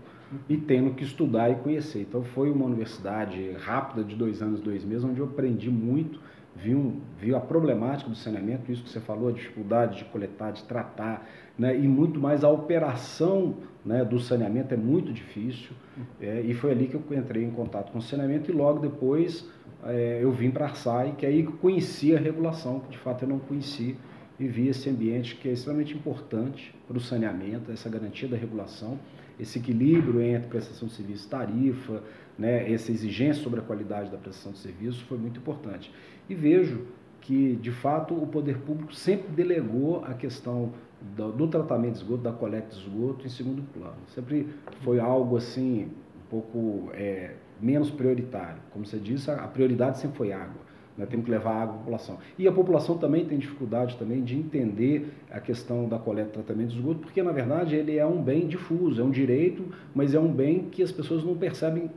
e 0.50 0.58
tendo 0.58 0.94
que 0.94 1.04
estudar 1.04 1.50
e 1.50 1.56
conhecer. 1.56 2.02
Então 2.02 2.24
foi 2.24 2.50
uma 2.52 2.66
universidade 2.66 3.52
rápida 3.60 4.04
de 4.04 4.16
dois 4.16 4.42
anos, 4.42 4.60
dois 4.60 4.84
meses, 4.84 5.04
onde 5.04 5.20
eu 5.20 5.26
aprendi 5.26 5.70
muito, 5.70 6.20
vi, 6.56 6.74
um, 6.74 7.00
vi 7.20 7.34
a 7.34 7.40
problemática 7.40 8.10
do 8.10 8.16
saneamento, 8.16 8.72
isso 8.72 8.84
que 8.84 8.90
você 8.90 9.00
falou, 9.00 9.30
a 9.30 9.32
dificuldade 9.32 10.00
de 10.00 10.06
coletar, 10.06 10.52
de 10.52 10.64
tratar, 10.64 11.28
né, 11.58 11.78
e 11.78 11.88
muito 11.88 12.20
mais 12.20 12.44
a 12.44 12.50
operação 12.50 13.56
né, 13.86 14.04
do 14.04 14.20
saneamento 14.20 14.74
é 14.74 14.78
muito 14.78 15.12
difícil. 15.12 15.72
É, 16.20 16.42
e 16.42 16.54
foi 16.54 16.72
ali 16.72 16.88
que 16.88 16.96
eu 16.96 17.04
entrei 17.12 17.44
em 17.44 17.52
contato 17.52 17.92
com 17.92 18.00
o 18.00 18.02
saneamento 18.02 18.50
e 18.50 18.54
logo 18.54 18.80
depois 18.80 19.48
é, 19.86 20.20
eu 20.22 20.32
vim 20.32 20.50
para 20.50 20.66
a 20.66 20.70
Arsai, 20.70 21.16
que 21.18 21.26
aí 21.26 21.44
conheci 21.44 22.16
a 22.16 22.20
regulação, 22.20 22.80
que 22.80 22.90
de 22.90 22.98
fato 22.98 23.24
eu 23.24 23.30
não 23.30 23.40
conhecia, 23.40 23.96
e 24.38 24.48
vi 24.48 24.68
esse 24.68 24.90
ambiente 24.90 25.36
que 25.36 25.48
é 25.48 25.54
extremamente 25.54 25.96
importante 25.96 26.74
para 26.88 26.98
o 26.98 27.00
saneamento, 27.00 27.72
essa 27.72 27.90
garantia 27.90 28.28
da 28.28 28.36
regulação 28.36 29.00
esse 29.40 29.60
equilíbrio 29.60 30.22
entre 30.22 30.48
prestação 30.48 30.88
de 30.88 30.94
serviço 30.94 31.28
e 31.28 31.30
tarifa, 31.30 32.04
né, 32.38 32.72
essa 32.72 32.92
exigência 32.92 33.44
sobre 33.44 33.60
a 33.60 33.64
qualidade 33.64 34.10
da 34.10 34.18
prestação 34.18 34.52
de 34.52 34.60
serviço 34.60 35.04
foi 35.06 35.18
muito 35.18 35.40
importante. 35.40 35.92
E 36.30 36.36
vejo 36.36 36.86
que, 37.22 37.56
de 37.56 37.72
fato, 37.72 38.14
o 38.14 38.28
poder 38.28 38.60
público 38.60 38.94
sempre 38.94 39.30
delegou 39.30 40.04
a 40.06 40.14
questão 40.14 40.74
do, 41.16 41.32
do 41.32 41.48
tratamento 41.48 41.94
de 41.94 42.00
esgoto, 42.00 42.24
da 42.24 42.32
coleta 42.32 42.70
de 42.70 42.82
esgoto 42.82 43.26
em 43.26 43.30
segundo 43.30 43.64
plano. 43.74 43.98
Sempre 44.14 44.48
foi 44.82 45.00
algo 45.00 45.38
assim, 45.38 45.86
um 45.86 46.30
pouco 46.30 46.90
é, 46.94 47.34
menos 47.62 47.90
prioritário. 47.90 48.62
Como 48.72 48.86
você 48.86 48.98
disse, 48.98 49.30
a 49.32 49.48
prioridade 49.48 50.00
sempre 50.00 50.18
foi 50.18 50.32
água. 50.32 50.62
Nós 50.98 51.10
temos 51.10 51.26
que 51.26 51.32
levar 51.32 51.62
água 51.62 51.76
à 51.76 51.78
população. 51.78 52.18
E 52.38 52.48
a 52.48 52.52
população 52.52 52.98
também 52.98 53.26
tem 53.26 53.38
dificuldade 53.38 53.98
também 53.98 54.24
de 54.24 54.38
entender 54.38 55.14
a 55.30 55.40
questão 55.40 55.90
da 55.90 56.00
coleta 56.00 56.30
e 56.30 56.34
tratamento 56.34 56.70
de 56.70 56.78
esgoto, 56.78 57.00
porque 57.00 57.22
na 57.22 57.34
verdade 57.34 57.76
ele 57.76 57.98
é 57.98 58.06
um 58.06 58.22
bem 58.22 58.48
difuso, 58.48 59.02
é 59.02 59.04
um 59.04 59.12
direito, 59.12 59.66
mas 59.94 60.14
é 60.14 60.20
um 60.20 60.32
bem 60.32 60.70
que 60.72 60.82
as 60.82 60.92
pessoas 60.92 61.24
não 61.24 61.36
percebem 61.36 61.90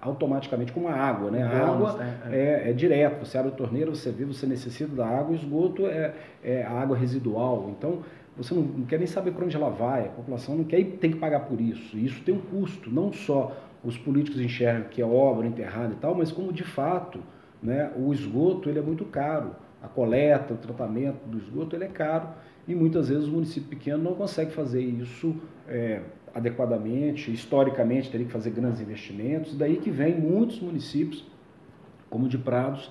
automaticamente 0.00 0.72
como 0.72 0.88
a 0.88 0.94
água, 0.94 1.30
né? 1.30 1.42
A 1.42 1.68
água 1.68 1.92
né? 1.94 2.18
é, 2.30 2.70
é, 2.70 2.72
direto, 2.72 3.24
você 3.24 3.38
abre 3.38 3.52
a 3.52 3.54
torneira, 3.54 3.90
você 3.90 4.10
vê, 4.10 4.24
você 4.24 4.46
necessita 4.46 4.94
da 4.94 5.06
água, 5.06 5.32
o 5.32 5.34
esgoto 5.34 5.86
é, 5.86 6.14
é 6.42 6.62
a 6.62 6.72
água 6.72 6.96
residual. 6.96 7.70
Então, 7.76 8.00
você 8.36 8.54
não, 8.54 8.62
não, 8.62 8.86
quer 8.86 8.98
nem 8.98 9.06
saber 9.06 9.32
para 9.32 9.44
onde 9.44 9.56
ela 9.56 9.70
vai, 9.70 10.06
a 10.06 10.10
população 10.10 10.56
não 10.56 10.64
quer 10.64 10.78
e 10.78 10.84
tem 10.84 11.10
que 11.10 11.18
pagar 11.18 11.40
por 11.40 11.60
isso. 11.60 11.96
E 11.96 12.04
isso 12.04 12.22
tem 12.22 12.34
um 12.34 12.40
custo, 12.40 12.90
não 12.90 13.12
só 13.12 13.56
os 13.82 13.96
políticos 13.96 14.40
enxergam 14.40 14.88
que 14.88 15.02
é 15.02 15.04
obra 15.04 15.46
enterrada 15.46 15.92
e 15.92 15.96
tal, 15.96 16.14
mas 16.14 16.30
como 16.30 16.52
de 16.52 16.64
fato 16.64 17.20
né, 17.62 17.92
o 17.96 18.12
esgoto 18.12 18.68
ele 18.68 18.78
é 18.78 18.82
muito 18.82 19.04
caro. 19.04 19.56
A 19.82 19.86
coleta, 19.86 20.54
o 20.54 20.56
tratamento 20.56 21.24
do 21.26 21.38
esgoto 21.38 21.76
ele 21.76 21.84
é 21.84 21.88
caro 21.88 22.28
e 22.66 22.74
muitas 22.74 23.08
vezes 23.08 23.28
o 23.28 23.30
município 23.30 23.68
pequeno 23.68 24.02
não 24.02 24.14
consegue 24.14 24.50
fazer 24.50 24.82
isso 24.82 25.36
é, 25.68 26.02
adequadamente, 26.34 27.32
historicamente 27.32 28.10
teria 28.10 28.26
que 28.26 28.32
fazer 28.32 28.50
grandes 28.50 28.80
investimentos, 28.80 29.56
daí 29.56 29.76
que 29.76 29.90
vem 29.90 30.18
muitos 30.18 30.60
municípios, 30.60 31.24
como 32.10 32.28
de 32.28 32.38
Prados, 32.38 32.90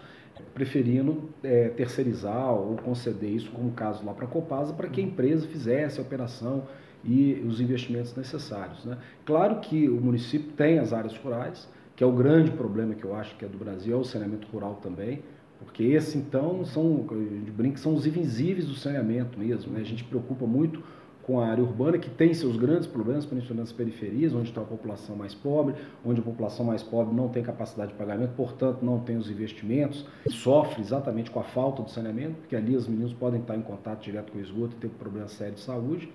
preferindo 0.53 1.29
é, 1.43 1.69
terceirizar 1.69 2.53
ou 2.53 2.75
conceder 2.77 3.29
isso, 3.29 3.49
como 3.51 3.69
o 3.69 3.71
caso 3.71 4.05
lá 4.05 4.13
para 4.13 4.25
a 4.25 4.27
Copasa, 4.27 4.73
para 4.73 4.87
que 4.87 5.01
a 5.01 5.03
empresa 5.03 5.47
fizesse 5.47 5.99
a 5.99 6.03
operação 6.03 6.63
e 7.03 7.43
os 7.47 7.61
investimentos 7.61 8.15
necessários. 8.15 8.85
Né? 8.85 8.97
Claro 9.25 9.59
que 9.59 9.87
o 9.89 9.99
município 9.99 10.51
tem 10.53 10.79
as 10.79 10.93
áreas 10.93 11.15
rurais, 11.17 11.67
que 11.97 12.03
é 12.03 12.07
o 12.07 12.11
grande 12.11 12.51
problema 12.51 12.93
que 12.93 13.03
eu 13.03 13.15
acho 13.15 13.35
que 13.35 13.43
é 13.43 13.47
do 13.47 13.57
Brasil, 13.57 13.97
é 13.97 13.99
o 13.99 14.03
saneamento 14.03 14.47
rural 14.53 14.75
também, 14.75 15.23
porque 15.57 15.83
esse 15.83 16.15
então 16.15 16.63
são, 16.63 17.07
de 17.43 17.51
brinco, 17.51 17.79
são 17.79 17.95
os 17.95 18.05
invisíveis 18.05 18.67
do 18.67 18.75
saneamento 18.75 19.39
mesmo. 19.39 19.73
Né? 19.73 19.81
A 19.81 19.83
gente 19.83 20.03
preocupa 20.03 20.45
muito 20.45 20.83
com 21.23 21.41
a 21.41 21.47
área 21.47 21.63
urbana, 21.63 21.97
que 21.97 22.09
tem 22.09 22.35
seus 22.35 22.55
grandes 22.55 22.87
problemas, 22.87 23.25
principalmente 23.25 23.67
nas 23.67 23.71
periferias, 23.73 24.31
onde 24.31 24.49
está 24.49 24.61
a 24.61 24.63
população 24.63 25.15
mais 25.15 25.33
pobre, 25.33 25.73
onde 26.05 26.21
a 26.21 26.23
população 26.23 26.67
mais 26.67 26.83
pobre 26.83 27.15
não 27.15 27.29
tem 27.29 27.41
capacidade 27.41 27.91
de 27.93 27.97
pagamento, 27.97 28.33
portanto 28.37 28.83
não 28.83 28.99
tem 28.99 29.17
os 29.17 29.29
investimentos, 29.29 30.05
sofre 30.29 30.79
exatamente 30.79 31.31
com 31.31 31.39
a 31.39 31.43
falta 31.43 31.81
do 31.81 31.89
saneamento, 31.89 32.35
porque 32.35 32.55
ali 32.55 32.75
os 32.75 32.87
meninos 32.87 33.11
podem 33.11 33.41
estar 33.41 33.57
em 33.57 33.61
contato 33.61 34.03
direto 34.03 34.31
com 34.31 34.37
o 34.37 34.41
esgoto 34.41 34.75
e 34.77 34.79
ter 34.79 34.87
um 34.87 34.91
problema 34.91 35.27
sério 35.27 35.55
de 35.55 35.61
saúde, 35.61 36.13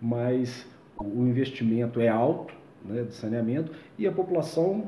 mas 0.00 0.68
o 1.00 1.22
investimento 1.22 1.98
é 1.98 2.08
alto 2.08 2.54
né, 2.84 3.02
de 3.02 3.14
saneamento 3.14 3.72
e 3.98 4.06
a 4.06 4.12
população, 4.12 4.86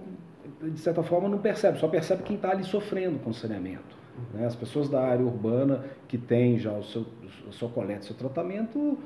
de 0.62 0.80
certa 0.80 1.02
forma, 1.02 1.28
não 1.28 1.38
percebe, 1.38 1.78
só 1.78 1.88
percebe 1.88 2.22
quem 2.22 2.36
está 2.36 2.50
ali 2.50 2.64
sofrendo 2.64 3.18
com 3.18 3.30
o 3.30 3.34
saneamento. 3.34 3.96
Né? 4.32 4.46
As 4.46 4.56
pessoas 4.56 4.88
da 4.88 5.02
área 5.02 5.24
urbana 5.24 5.84
que 6.08 6.16
têm 6.18 6.58
já 6.58 6.72
o 6.72 6.82
seu, 6.82 7.06
a 7.48 7.52
sua 7.52 7.68
coleta, 7.68 8.00
o 8.00 8.04
seu 8.04 8.16
tratamento, 8.16 8.98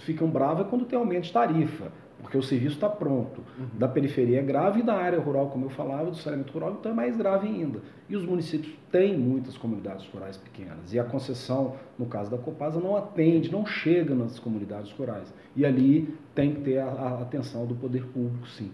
ficam 0.00 0.28
bravas 0.28 0.66
quando 0.68 0.84
tem 0.84 0.98
aumento 0.98 1.24
de 1.24 1.32
tarifa, 1.32 1.92
porque 2.20 2.38
o 2.38 2.42
serviço 2.42 2.76
está 2.76 2.88
pronto. 2.88 3.42
Uhum. 3.58 3.66
Da 3.74 3.86
periferia 3.86 4.40
é 4.40 4.42
grave 4.42 4.80
e 4.80 4.82
da 4.82 4.94
área 4.94 5.18
rural, 5.18 5.48
como 5.50 5.66
eu 5.66 5.70
falava, 5.70 6.10
do 6.10 6.16
saneamento 6.16 6.52
rural, 6.52 6.76
então 6.78 6.92
é 6.92 6.94
mais 6.94 7.16
grave 7.16 7.46
ainda. 7.46 7.80
E 8.08 8.16
os 8.16 8.24
municípios 8.24 8.74
têm 8.90 9.16
muitas 9.18 9.56
comunidades 9.58 10.06
rurais 10.06 10.36
pequenas. 10.36 10.92
E 10.92 10.98
a 10.98 11.04
concessão, 11.04 11.76
no 11.98 12.06
caso 12.06 12.30
da 12.30 12.38
Copasa, 12.38 12.80
não 12.80 12.96
atende, 12.96 13.52
não 13.52 13.66
chega 13.66 14.14
nas 14.14 14.38
comunidades 14.38 14.90
rurais. 14.92 15.32
E 15.54 15.64
ali 15.64 16.16
tem 16.34 16.54
que 16.54 16.60
ter 16.62 16.78
a, 16.78 16.86
a 16.86 17.22
atenção 17.22 17.66
do 17.66 17.74
poder 17.74 18.06
público, 18.06 18.48
sim. 18.48 18.72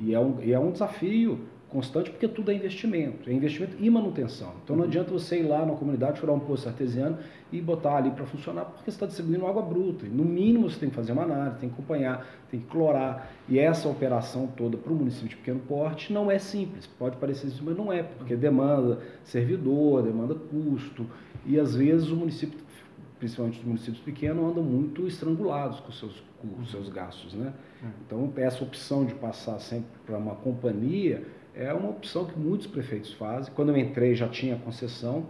E 0.00 0.14
é 0.14 0.20
um, 0.20 0.40
e 0.42 0.52
é 0.52 0.58
um 0.58 0.70
desafio 0.70 1.40
constante, 1.74 2.08
porque 2.08 2.28
tudo 2.28 2.52
é 2.52 2.54
investimento, 2.54 3.28
é 3.28 3.32
investimento 3.32 3.76
e 3.80 3.90
manutenção. 3.90 4.52
Então 4.62 4.76
não 4.76 4.84
adianta 4.84 5.10
você 5.10 5.40
ir 5.40 5.42
lá 5.42 5.66
na 5.66 5.72
comunidade, 5.72 6.20
furar 6.20 6.36
um 6.36 6.38
poço 6.38 6.68
artesiano 6.68 7.18
e 7.50 7.60
botar 7.60 7.96
ali 7.96 8.12
para 8.12 8.24
funcionar, 8.24 8.64
porque 8.66 8.84
você 8.84 8.90
está 8.90 9.06
distribuindo 9.06 9.44
água 9.44 9.60
bruta. 9.60 10.06
No 10.06 10.24
mínimo 10.24 10.70
você 10.70 10.78
tem 10.78 10.88
que 10.88 10.94
fazer 10.94 11.10
uma 11.10 11.24
análise, 11.24 11.58
tem 11.58 11.68
que 11.68 11.74
acompanhar, 11.74 12.24
tem 12.48 12.60
que 12.60 12.66
clorar. 12.66 13.28
E 13.48 13.58
essa 13.58 13.88
operação 13.88 14.46
toda 14.56 14.76
para 14.76 14.92
o 14.92 14.94
município 14.94 15.30
de 15.30 15.36
pequeno 15.36 15.58
porte 15.66 16.12
não 16.12 16.30
é 16.30 16.38
simples. 16.38 16.86
Pode 16.86 17.16
parecer 17.16 17.48
simples, 17.48 17.64
mas 17.64 17.76
não 17.76 17.92
é, 17.92 18.04
porque 18.04 18.36
demanda 18.36 19.00
servidor, 19.24 20.04
demanda 20.04 20.36
custo. 20.36 21.04
E 21.44 21.58
às 21.58 21.74
vezes 21.74 22.08
o 22.08 22.16
município, 22.16 22.56
principalmente 23.18 23.58
os 23.58 23.64
municípios 23.64 24.00
pequenos, 24.00 24.44
andam 24.44 24.62
muito 24.62 25.06
estrangulados 25.06 25.80
com 25.80 25.92
seus, 25.92 26.22
com 26.40 26.60
os 26.60 26.70
seus 26.70 26.88
gastos. 26.88 27.34
Né? 27.34 27.52
Hum. 27.82 27.88
Então 28.06 28.32
essa 28.36 28.62
opção 28.62 29.04
de 29.04 29.14
passar 29.14 29.58
sempre 29.60 29.88
para 30.04 30.18
uma 30.18 30.34
companhia 30.34 31.26
é 31.54 31.72
uma 31.72 31.90
opção 31.90 32.24
que 32.24 32.38
muitos 32.38 32.66
prefeitos 32.66 33.12
fazem. 33.14 33.52
Quando 33.54 33.70
eu 33.70 33.76
entrei 33.76 34.14
já 34.14 34.28
tinha 34.28 34.56
concessão, 34.56 35.26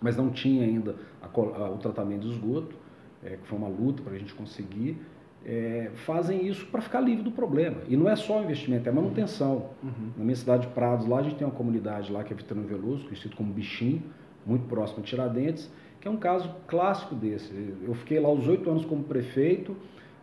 mas 0.00 0.16
não 0.16 0.30
tinha 0.30 0.64
ainda 0.64 0.96
a, 1.22 1.26
a, 1.26 1.70
o 1.70 1.78
tratamento 1.78 2.22
do 2.22 2.32
esgoto, 2.32 2.74
é, 3.22 3.36
que 3.36 3.46
foi 3.46 3.58
uma 3.58 3.68
luta 3.68 4.02
para 4.02 4.14
a 4.14 4.18
gente 4.18 4.34
conseguir. 4.34 4.98
É, 5.46 5.90
fazem 5.94 6.46
isso 6.46 6.66
para 6.66 6.80
ficar 6.80 7.00
livre 7.00 7.22
do 7.22 7.30
problema. 7.30 7.82
E 7.86 7.96
não 7.96 8.08
é 8.08 8.16
só 8.16 8.42
investimento, 8.42 8.88
é 8.88 8.92
manutenção. 8.92 9.70
Uhum. 9.82 10.10
Na 10.16 10.24
minha 10.24 10.36
cidade 10.36 10.66
de 10.66 10.72
Prados, 10.72 11.06
lá 11.06 11.18
a 11.18 11.22
gente 11.22 11.36
tem 11.36 11.46
uma 11.46 11.54
comunidade 11.54 12.10
lá 12.10 12.24
que 12.24 12.32
é 12.32 12.36
Vitorino 12.36 12.66
Veloso, 12.66 13.04
conhecido 13.04 13.36
como 13.36 13.52
Bichinho, 13.52 14.02
muito 14.46 14.66
próximo 14.66 15.00
a 15.00 15.02
Tiradentes, 15.02 15.70
que 16.04 16.08
é 16.08 16.10
um 16.10 16.18
caso 16.18 16.54
clássico 16.68 17.14
desse. 17.14 17.50
Eu 17.82 17.94
fiquei 17.94 18.20
lá 18.20 18.30
os 18.30 18.46
oito 18.46 18.68
anos 18.68 18.84
como 18.84 19.02
prefeito 19.02 19.74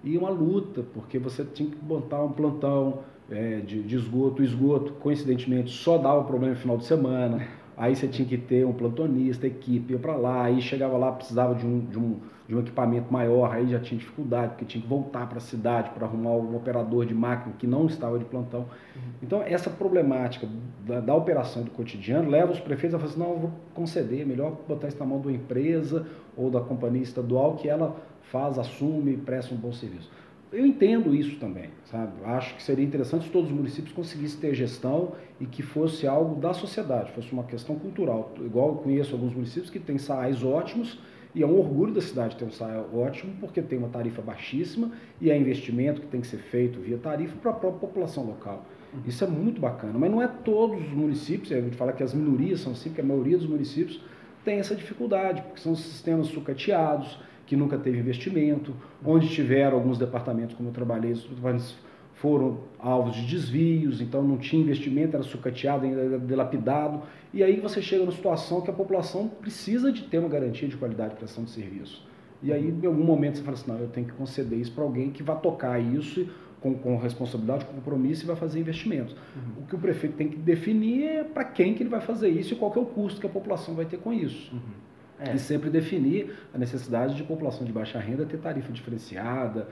e 0.03 0.15
uma 0.15 0.29
luta, 0.29 0.85
porque 0.93 1.17
você 1.17 1.43
tinha 1.43 1.71
que 1.71 1.83
montar 1.83 2.23
um 2.23 2.31
plantão, 2.31 3.00
é, 3.31 3.61
de, 3.61 3.81
de, 3.81 3.95
esgoto. 3.95 4.43
O 4.43 4.45
esgoto, 4.45 4.93
coincidentemente, 5.00 5.71
só 5.71 5.97
dava 5.97 6.23
problema 6.23 6.53
no 6.53 6.59
final 6.59 6.77
de 6.77 6.85
semana. 6.85 7.47
Aí 7.77 7.95
você 7.95 8.07
tinha 8.07 8.27
que 8.27 8.37
ter 8.37 8.65
um 8.65 8.73
plantonista, 8.73 9.47
equipe, 9.47 9.93
ia 9.93 9.99
para 9.99 10.15
lá. 10.15 10.43
Aí 10.43 10.61
chegava 10.61 10.97
lá, 10.97 11.11
precisava 11.11 11.55
de 11.55 11.65
um, 11.65 11.79
de, 11.79 11.97
um, 11.97 12.19
de 12.47 12.55
um 12.55 12.59
equipamento 12.59 13.11
maior. 13.11 13.51
Aí 13.51 13.67
já 13.67 13.79
tinha 13.79 13.97
dificuldade, 13.97 14.49
porque 14.49 14.65
tinha 14.65 14.81
que 14.81 14.87
voltar 14.87 15.27
para 15.27 15.37
a 15.37 15.41
cidade 15.41 15.89
para 15.91 16.05
arrumar 16.05 16.31
um 16.31 16.55
operador 16.55 17.05
de 17.05 17.13
máquina 17.13 17.55
que 17.57 17.65
não 17.65 17.87
estava 17.87 18.19
de 18.19 18.25
plantão. 18.25 18.61
Uhum. 18.61 19.01
Então, 19.23 19.41
essa 19.41 19.69
problemática 19.69 20.47
da, 20.85 20.99
da, 20.99 21.15
operação 21.15 21.63
do 21.63 21.71
cotidiano 21.71 22.29
leva 22.29 22.51
os 22.51 22.59
prefeitos 22.59 22.95
a 22.95 22.99
falar 22.99 23.11
assim: 23.11 23.19
não, 23.19 23.31
eu 23.31 23.39
vou 23.39 23.51
conceder, 23.73 24.25
melhor 24.25 24.57
botar 24.67 24.87
isso 24.87 24.99
na 24.99 25.05
mão 25.05 25.19
de 25.19 25.27
uma 25.27 25.35
empresa 25.35 26.05
ou 26.35 26.49
da 26.49 26.61
companhia 26.61 27.03
estadual 27.03 27.55
que 27.55 27.67
ela 27.67 27.95
faz, 28.31 28.57
assume 28.57 29.13
e 29.13 29.17
presta 29.17 29.53
um 29.53 29.57
bom 29.57 29.73
serviço. 29.73 30.09
Eu 30.51 30.65
entendo 30.65 31.15
isso 31.15 31.39
também, 31.39 31.70
sabe? 31.86 32.12
Acho 32.25 32.55
que 32.55 32.62
seria 32.62 32.84
interessante 32.84 33.25
se 33.25 33.31
todos 33.31 33.50
os 33.50 33.55
municípios 33.55 33.93
conseguissem 33.93 34.38
ter 34.38 34.53
gestão 34.53 35.13
e 35.39 35.46
que 35.46 35.63
fosse 35.63 36.05
algo 36.05 36.41
da 36.41 36.53
sociedade, 36.53 37.12
fosse 37.13 37.31
uma 37.31 37.43
questão 37.43 37.79
cultural. 37.79 38.34
Igual 38.38 38.70
eu 38.70 38.75
conheço 38.75 39.15
alguns 39.15 39.34
municípios 39.34 39.70
que 39.70 39.79
têm 39.79 39.98
sais 39.98 40.43
ótimos 40.43 41.00
e 41.34 41.41
é 41.41 41.48
um 41.48 41.58
orgulho 41.58 41.93
da 41.93 42.01
cidade 42.01 42.36
ter 42.36 42.43
um 42.43 42.51
SAI 42.51 42.84
ótimo, 42.93 43.34
porque 43.39 43.62
tem 43.62 43.79
uma 43.79 43.88
tarifa 43.88 44.22
baixíssima 44.22 44.91
e 45.22 45.31
é 45.31 45.38
investimento 45.38 46.01
que 46.01 46.08
tem 46.08 46.20
que 46.20 46.27
ser 46.27 46.39
feito 46.39 46.81
via 46.81 46.98
tarifa 46.98 47.38
para 47.38 47.51
a 47.51 47.53
própria 47.53 47.79
população 47.79 48.25
local. 48.25 48.65
Isso 49.08 49.24
é 49.24 49.27
muito 49.27 49.62
bacana, 49.62 49.98
mas 49.98 50.12
não 50.12 50.22
é 50.22 50.27
todos 50.27 50.81
os 50.81 50.91
municípios, 50.91 51.50
a 51.53 51.62
gente 51.62 51.77
fala 51.77 51.93
que 51.93 52.03
as 52.03 52.13
minorias 52.13 52.60
são 52.60 52.74
assim, 52.74 52.89
porque 52.89 53.00
a 53.00 53.05
maioria 53.05 53.38
dos 53.38 53.48
municípios 53.48 54.03
tem 54.43 54.60
essa 54.60 54.75
dificuldade, 54.75 55.41
porque 55.43 55.62
são 55.62 55.74
sistemas 55.75 56.27
sucateados, 56.27 57.17
que 57.51 57.55
nunca 57.58 57.77
teve 57.77 58.00
investimento, 58.00 58.74
onde 59.05 59.27
tiveram 59.27 59.75
alguns 59.75 59.98
departamentos, 59.98 60.55
como 60.55 60.70
eu 60.70 60.74
trabalhei, 60.74 61.13
foram 62.13 62.60
alvos 62.79 63.13
de 63.13 63.24
desvios, 63.24 64.00
então 64.00 64.24
não 64.24 64.38
tinha 64.38 64.62
investimento, 64.62 65.17
era 65.17 65.24
sucateado, 65.24 65.86
ainda 65.86 66.00
era 66.00 66.17
dilapidado. 66.17 67.01
E 67.34 67.43
aí 67.43 67.60
você 67.60 67.81
chega 67.81 68.05
na 68.05 68.12
situação 68.13 68.62
que 68.62 68.70
a 68.70 68.74
população 68.74 69.27
precisa 69.27 69.91
de 69.91 70.03
ter 70.03 70.20
uma 70.20 70.29
garantia 70.29 70.65
de 70.65 70.77
qualidade 70.77 71.10
de 71.10 71.15
prestação 71.17 71.43
de 71.43 71.51
serviço. 71.51 72.08
E 72.41 72.53
aí, 72.53 72.70
em 72.70 72.86
algum 72.86 73.03
momento, 73.03 73.39
você 73.39 73.43
fala 73.43 73.58
assim, 73.58 73.70
não, 73.70 73.79
eu 73.79 73.89
tenho 73.89 74.08
que 74.08 74.13
conceder 74.13 74.58
isso 74.58 74.72
para 74.72 74.86
alguém 74.86 75.10
que 75.12 75.22
vai 75.22 75.38
tocar 75.38 75.77
isso 75.77 76.25
com, 76.62 76.74
com, 76.74 76.98
responsabilidade, 76.98 77.65
com 77.65 77.74
compromisso 77.74 78.24
e 78.24 78.27
vai 78.27 78.38
fazer 78.38 78.62
investimentos. 78.62 79.13
Uhum. 79.36 79.63
O 79.63 79.67
que 79.67 79.75
o 79.75 79.77
prefeito 79.77 80.15
tem 80.15 80.29
que 80.29 80.38
definir 80.38 81.03
é 81.03 81.24
para 81.25 81.43
quem 81.43 81.74
que 81.74 81.84
ele 81.84 81.89
vai 81.89 82.00
fazer 82.00 82.29
isso 82.29 82.53
e 82.53 82.55
qual 82.55 82.72
é 82.74 82.79
o 82.79 82.86
custo 82.86 83.20
que 83.20 83.27
a 83.27 83.29
população 83.29 83.75
vai 83.75 83.84
ter 83.84 83.98
com 83.98 84.13
isso. 84.13 84.53
Uhum. 84.53 84.90
É. 85.23 85.35
E 85.35 85.39
sempre 85.39 85.69
definir 85.69 86.35
a 86.51 86.57
necessidade 86.57 87.15
de 87.15 87.23
população 87.23 87.63
de 87.63 87.71
baixa 87.71 87.99
renda 87.99 88.25
ter 88.25 88.37
tarifa 88.39 88.71
diferenciada, 88.71 89.67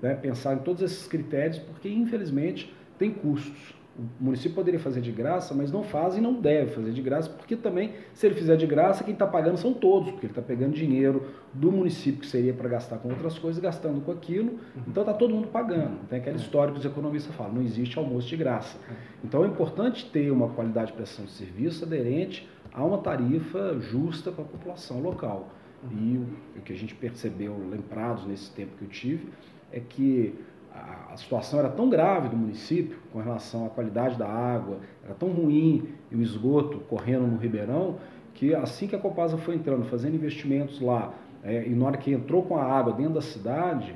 né, 0.00 0.14
pensar 0.14 0.54
em 0.54 0.58
todos 0.58 0.82
esses 0.82 1.06
critérios, 1.08 1.58
porque 1.58 1.88
infelizmente 1.88 2.72
tem 2.96 3.12
custos. 3.12 3.74
O 3.96 4.24
município 4.24 4.56
poderia 4.56 4.80
fazer 4.80 5.00
de 5.00 5.12
graça, 5.12 5.54
mas 5.54 5.70
não 5.70 5.84
faz 5.84 6.16
e 6.16 6.20
não 6.20 6.34
deve 6.34 6.72
fazer 6.72 6.90
de 6.90 7.00
graça, 7.00 7.30
porque 7.30 7.54
também, 7.54 7.92
se 8.12 8.26
ele 8.26 8.34
fizer 8.34 8.56
de 8.56 8.66
graça, 8.66 9.04
quem 9.04 9.12
está 9.12 9.26
pagando 9.26 9.56
são 9.56 9.72
todos, 9.72 10.10
porque 10.10 10.26
ele 10.26 10.32
está 10.32 10.42
pegando 10.42 10.72
dinheiro 10.72 11.28
do 11.52 11.70
município 11.70 12.20
que 12.20 12.26
seria 12.26 12.52
para 12.52 12.68
gastar 12.68 12.98
com 12.98 13.08
outras 13.08 13.38
coisas, 13.38 13.62
gastando 13.62 14.00
com 14.00 14.10
aquilo, 14.10 14.58
então 14.88 15.04
está 15.04 15.14
todo 15.14 15.32
mundo 15.32 15.46
pagando. 15.46 16.08
Tem 16.08 16.18
aquela 16.18 16.36
história 16.36 16.72
que 16.72 16.80
os 16.80 16.84
economistas 16.84 17.32
falam, 17.36 17.54
não 17.54 17.62
existe 17.62 17.96
almoço 17.96 18.26
de 18.26 18.36
graça. 18.36 18.76
Então 19.22 19.44
é 19.44 19.46
importante 19.46 20.10
ter 20.10 20.32
uma 20.32 20.48
qualidade 20.48 20.88
de 20.88 20.94
prestação 20.94 21.26
de 21.26 21.30
serviço 21.30 21.84
aderente 21.84 22.48
a 22.72 22.84
uma 22.84 22.98
tarifa 22.98 23.78
justa 23.78 24.32
para 24.32 24.42
a 24.42 24.48
população 24.48 25.00
local. 25.00 25.50
E 25.92 26.16
o, 26.16 26.58
o 26.58 26.62
que 26.62 26.72
a 26.72 26.76
gente 26.76 26.94
percebeu, 26.94 27.56
lembrados 27.70 28.26
nesse 28.26 28.50
tempo 28.50 28.72
que 28.76 28.84
eu 28.84 28.88
tive, 28.88 29.28
é 29.70 29.80
que 29.80 30.34
a, 30.74 31.16
situação 31.16 31.60
era 31.60 31.68
tão 31.68 31.88
grave 31.88 32.28
do 32.28 32.36
município 32.36 32.98
com 33.12 33.20
relação 33.20 33.66
à 33.66 33.70
qualidade 33.70 34.18
da 34.18 34.28
água, 34.28 34.78
era 35.04 35.14
tão 35.14 35.28
ruim 35.28 35.88
e 36.10 36.16
o 36.16 36.22
esgoto 36.22 36.78
correndo 36.88 37.26
no 37.26 37.36
Ribeirão, 37.38 37.96
que 38.34 38.54
assim 38.54 38.88
que 38.88 38.96
a 38.96 38.98
Copasa 38.98 39.36
foi 39.36 39.54
entrando, 39.54 39.84
fazendo 39.84 40.16
investimentos 40.16 40.80
lá, 40.80 41.14
é, 41.44 41.66
e 41.66 41.70
na 41.70 41.86
hora 41.86 41.96
que 41.96 42.12
entrou 42.12 42.42
com 42.42 42.56
a 42.56 42.64
água 42.64 42.92
dentro 42.92 43.14
da 43.14 43.22
cidade, 43.22 43.94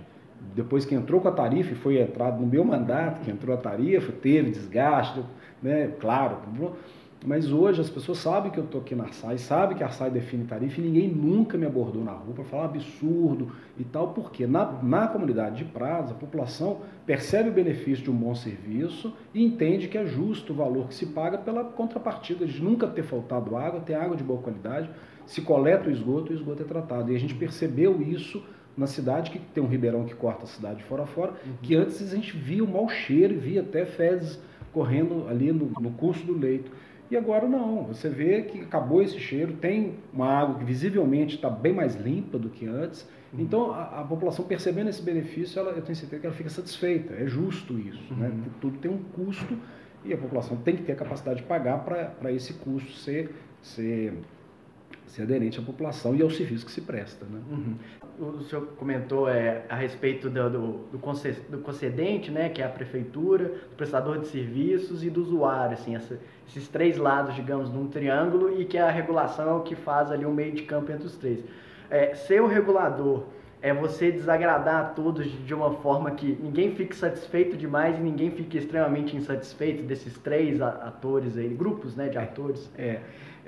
depois 0.54 0.84
que 0.84 0.94
entrou 0.94 1.20
com 1.20 1.28
a 1.28 1.32
tarifa, 1.32 1.72
e 1.72 1.74
foi 1.74 2.00
entrado 2.00 2.40
no 2.40 2.46
meu 2.46 2.64
mandato, 2.64 3.20
que 3.22 3.30
entrou 3.30 3.56
a 3.56 3.58
tarifa, 3.58 4.12
teve 4.12 4.50
desgaste, 4.50 5.20
né, 5.60 5.92
claro, 5.98 6.38
mas 7.26 7.50
hoje 7.50 7.80
as 7.80 7.90
pessoas 7.90 8.18
sabem 8.18 8.50
que 8.50 8.58
eu 8.58 8.64
estou 8.64 8.80
aqui 8.80 8.94
na 8.94 9.08
SAI, 9.12 9.38
sabem 9.38 9.76
que 9.76 9.82
a 9.82 9.90
SAI 9.90 10.10
define 10.10 10.44
tarifa 10.44 10.80
e 10.80 10.84
ninguém 10.84 11.08
nunca 11.08 11.58
me 11.58 11.66
abordou 11.66 12.04
na 12.04 12.12
rua 12.12 12.34
para 12.34 12.44
falar 12.44 12.66
absurdo 12.66 13.50
e 13.76 13.84
tal, 13.84 14.12
porque 14.12 14.46
na, 14.46 14.80
na 14.82 15.08
comunidade 15.08 15.56
de 15.56 15.64
prados 15.64 16.12
a 16.12 16.14
população 16.14 16.80
percebe 17.04 17.48
o 17.48 17.52
benefício 17.52 18.04
de 18.04 18.10
um 18.10 18.14
bom 18.14 18.34
serviço 18.34 19.12
e 19.34 19.44
entende 19.44 19.88
que 19.88 19.98
é 19.98 20.06
justo 20.06 20.52
o 20.52 20.56
valor 20.56 20.88
que 20.88 20.94
se 20.94 21.06
paga 21.06 21.38
pela 21.38 21.64
contrapartida 21.64 22.46
de 22.46 22.62
nunca 22.62 22.86
ter 22.86 23.02
faltado 23.02 23.56
água, 23.56 23.80
ter 23.80 23.94
água 23.94 24.16
de 24.16 24.22
boa 24.22 24.40
qualidade, 24.40 24.88
se 25.26 25.42
coleta 25.42 25.88
o 25.88 25.92
esgoto, 25.92 26.32
o 26.32 26.34
esgoto 26.34 26.62
é 26.62 26.66
tratado. 26.66 27.12
E 27.12 27.16
a 27.16 27.18
gente 27.18 27.34
percebeu 27.34 28.00
isso 28.00 28.42
na 28.76 28.86
cidade, 28.86 29.30
que 29.32 29.38
tem 29.38 29.62
um 29.62 29.66
ribeirão 29.66 30.04
que 30.04 30.14
corta 30.14 30.44
a 30.44 30.46
cidade 30.46 30.84
fora 30.84 31.02
a 31.02 31.06
fora, 31.06 31.32
uhum. 31.32 31.54
que 31.60 31.74
antes 31.74 32.00
a 32.00 32.14
gente 32.14 32.36
via 32.36 32.62
o 32.62 32.68
mau 32.68 32.88
cheiro 32.88 33.34
e 33.34 33.36
via 33.36 33.60
até 33.60 33.84
fezes 33.84 34.40
correndo 34.72 35.26
ali 35.28 35.50
no, 35.50 35.72
no 35.80 35.90
curso 35.90 36.24
do 36.24 36.32
leito. 36.32 36.70
E 37.10 37.16
agora 37.16 37.48
não, 37.48 37.84
você 37.84 38.08
vê 38.08 38.42
que 38.42 38.60
acabou 38.60 39.02
esse 39.02 39.18
cheiro, 39.18 39.54
tem 39.54 39.94
uma 40.12 40.26
água 40.26 40.56
que 40.56 40.64
visivelmente 40.64 41.36
está 41.36 41.48
bem 41.48 41.72
mais 41.72 41.96
limpa 41.96 42.38
do 42.38 42.50
que 42.50 42.66
antes. 42.66 43.08
Uhum. 43.32 43.40
Então 43.40 43.72
a, 43.72 44.00
a, 44.00 44.04
população 44.04 44.44
percebendo 44.44 44.90
esse 44.90 45.00
benefício, 45.00 45.58
ela, 45.58 45.70
eu 45.70 45.82
tenho 45.82 45.96
certeza 45.96 46.20
que 46.20 46.26
ela 46.26 46.36
fica 46.36 46.50
satisfeita. 46.50 47.14
É 47.14 47.26
justo 47.26 47.78
isso, 47.78 48.14
né? 48.14 48.28
uhum. 48.28 48.34
né? 48.34 48.44
Tudo 48.60 48.78
tem 48.78 48.90
um 48.90 48.98
custo 48.98 49.56
e 50.04 50.12
a 50.12 50.18
população 50.18 50.56
tem 50.58 50.76
que 50.76 50.82
ter 50.82 50.92
a 50.92 50.96
capacidade 50.96 51.40
de 51.40 51.46
pagar 51.46 51.84
para 51.84 52.32
esse 52.32 52.52
custo 52.54 52.92
ser, 52.92 53.34
ser 53.62 54.14
ser 55.06 55.22
aderente 55.22 55.58
à 55.58 55.62
população 55.62 56.14
e 56.14 56.22
ao 56.22 56.30
serviço 56.30 56.64
que 56.64 56.72
se 56.72 56.80
presta. 56.80 57.24
Né? 57.24 57.40
Uhum. 57.50 58.36
O 58.36 58.42
senhor 58.42 58.66
comentou 58.76 59.28
é, 59.28 59.64
a 59.68 59.74
respeito 59.74 60.28
do, 60.28 60.50
do, 60.50 60.72
do, 60.92 61.58
concedente, 61.62 62.30
né, 62.30 62.48
que 62.48 62.60
é 62.60 62.66
a 62.66 62.68
prefeitura, 62.68 63.44
do 63.44 63.76
prestador 63.76 64.18
de 64.18 64.26
serviços 64.26 65.04
e 65.04 65.10
do 65.10 65.22
usuário, 65.22 65.74
assim, 65.74 65.94
essa, 65.94 66.18
esses 66.48 66.68
três 66.68 66.96
lados, 66.96 67.34
digamos, 67.34 67.70
de 67.70 67.78
um 67.78 67.86
triângulo 67.86 68.60
e 68.60 68.64
que 68.64 68.76
a 68.76 68.90
regulação 68.90 69.48
é 69.48 69.52
o 69.52 69.60
que 69.60 69.74
faz 69.74 70.10
ali 70.10 70.26
um 70.26 70.32
meio 70.32 70.52
de 70.52 70.62
campo 70.62 70.90
entre 70.90 71.06
os 71.06 71.16
três. 71.16 71.44
É, 71.90 72.14
ser 72.14 72.42
o 72.42 72.46
regulador 72.46 73.24
é 73.60 73.72
você 73.72 74.10
desagradar 74.12 74.80
a 74.80 74.84
todos 74.84 75.26
de 75.44 75.54
uma 75.54 75.72
forma 75.74 76.12
que 76.12 76.38
ninguém 76.40 76.74
fique 76.74 76.94
satisfeito 76.94 77.56
demais 77.56 77.98
e 77.98 78.00
ninguém 78.00 78.30
fique 78.30 78.56
extremamente 78.56 79.16
insatisfeito 79.16 79.82
desses 79.82 80.16
três 80.18 80.60
atores 80.60 81.36
aí, 81.36 81.48
grupos 81.48 81.96
né, 81.96 82.08
de 82.08 82.18
atores. 82.18 82.70
É, 82.76 82.84
é, 82.88 83.00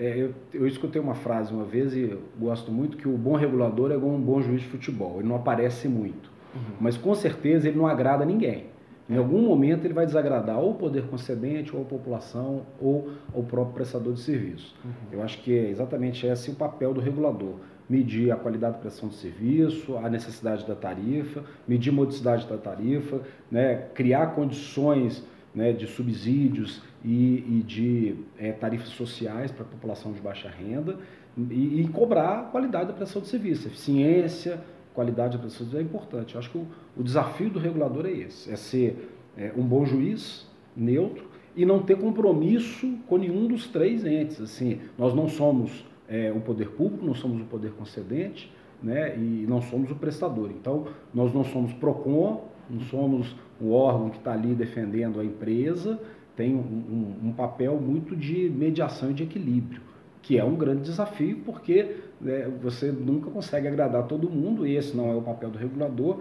eu, 0.04 0.34
eu, 0.54 0.66
escutei 0.66 1.00
uma 1.00 1.14
frase 1.14 1.52
uma 1.52 1.64
vez 1.64 1.94
e 1.94 2.16
gosto 2.38 2.72
muito 2.72 2.96
que 2.96 3.06
o 3.06 3.16
bom 3.18 3.36
regulador 3.36 3.92
é 3.92 3.94
como 3.94 4.14
um 4.14 4.20
bom 4.20 4.40
juiz 4.40 4.62
de 4.62 4.68
futebol. 4.68 5.16
Ele 5.18 5.28
não 5.28 5.36
aparece 5.36 5.88
muito, 5.88 6.30
uhum. 6.54 6.76
mas 6.80 6.96
com 6.96 7.14
certeza 7.14 7.68
ele 7.68 7.76
não 7.76 7.86
agrada 7.86 8.24
ninguém. 8.24 8.66
Em 9.10 9.16
algum 9.16 9.42
momento 9.42 9.84
ele 9.84 9.92
vai 9.92 10.06
desagradar 10.06 10.60
ou 10.60 10.70
o 10.70 10.74
poder 10.74 11.02
concedente, 11.08 11.74
ou 11.74 11.82
a 11.82 11.84
população, 11.84 12.62
ou 12.80 13.10
o 13.34 13.42
próprio 13.42 13.74
prestador 13.74 14.14
de 14.14 14.20
serviço. 14.20 14.74
Uhum. 14.84 14.90
Eu 15.10 15.22
acho 15.22 15.42
que 15.42 15.52
é 15.52 15.68
exatamente 15.68 16.24
esse 16.24 16.50
o 16.50 16.54
papel 16.54 16.94
do 16.94 17.00
regulador. 17.00 17.56
Medir 17.88 18.30
a 18.30 18.36
qualidade 18.36 18.74
da 18.74 18.78
prestação 18.78 19.08
de 19.08 19.16
serviço, 19.16 19.96
a 19.96 20.08
necessidade 20.08 20.64
da 20.64 20.76
tarifa, 20.76 21.42
medir 21.66 21.90
a 21.90 21.92
modicidade 21.92 22.46
da 22.46 22.56
tarifa, 22.56 23.20
né, 23.50 23.88
criar 23.94 24.28
condições 24.28 25.26
né, 25.52 25.72
de 25.72 25.88
subsídios 25.88 26.80
e, 27.04 27.58
e 27.58 27.62
de 27.66 28.16
é, 28.38 28.52
tarifas 28.52 28.88
sociais 28.88 29.50
para 29.50 29.62
a 29.62 29.68
população 29.68 30.12
de 30.12 30.20
baixa 30.20 30.48
renda 30.48 30.98
e, 31.36 31.80
e, 31.80 31.88
cobrar 31.88 32.50
qualidade 32.50 32.88
da 32.88 32.92
prestação 32.92 33.22
de 33.22 33.28
serviço, 33.28 33.68
eficiência, 33.68 34.60
qualidade 34.92 35.36
da 35.36 35.42
prestação 35.42 35.66
de 35.66 35.72
serviço 35.72 35.94
é 35.94 35.98
importante. 35.98 36.34
Eu 36.34 36.40
acho 36.40 36.50
que 36.50 36.58
o, 36.58 36.66
o 36.96 37.02
desafio 37.02 37.50
do 37.50 37.58
regulador 37.58 38.06
é 38.06 38.12
esse, 38.12 38.50
é 38.50 38.56
ser 38.56 39.10
é, 39.36 39.52
um 39.56 39.62
bom 39.62 39.84
juiz, 39.84 40.46
neutro, 40.76 41.28
e 41.56 41.64
não 41.64 41.82
ter 41.82 41.96
compromisso 41.96 42.96
com 43.06 43.16
nenhum 43.16 43.46
dos 43.46 43.66
três 43.68 44.04
entes. 44.04 44.40
Assim, 44.40 44.80
nós 44.98 45.14
não 45.14 45.28
somos 45.28 45.84
é, 46.08 46.32
o 46.32 46.40
poder 46.40 46.70
público, 46.70 47.04
não 47.04 47.14
somos 47.14 47.40
o 47.40 47.44
poder 47.44 47.72
concedente, 47.72 48.52
né, 48.82 49.16
e 49.16 49.46
não 49.48 49.60
somos 49.60 49.90
o 49.90 49.94
prestador. 49.94 50.50
Então, 50.50 50.86
nós 51.12 51.32
não 51.32 51.44
somos 51.44 51.72
PROCON, 51.74 52.44
não 52.68 52.80
somos 52.80 53.36
o 53.60 53.72
órgão 53.72 54.10
que 54.10 54.18
está 54.18 54.32
ali 54.32 54.54
defendendo 54.54 55.20
a 55.20 55.24
empresa, 55.24 56.00
tem 56.36 56.54
um, 56.54 56.58
um, 56.58 57.28
um, 57.28 57.32
papel 57.32 57.78
muito 57.80 58.16
de 58.16 58.48
mediação 58.50 59.10
e 59.10 59.14
de 59.14 59.22
equilíbrio, 59.22 59.80
que 60.22 60.38
é 60.38 60.44
um 60.44 60.54
grande 60.54 60.82
desafio, 60.82 61.38
porque 61.44 61.96
né, 62.20 62.50
você 62.60 62.90
nunca 62.90 63.30
consegue 63.30 63.68
agradar 63.68 64.06
todo 64.06 64.28
mundo, 64.28 64.66
e 64.66 64.76
esse 64.76 64.96
não 64.96 65.10
é 65.10 65.14
o 65.14 65.22
papel 65.22 65.50
do 65.50 65.58
regulador, 65.58 66.20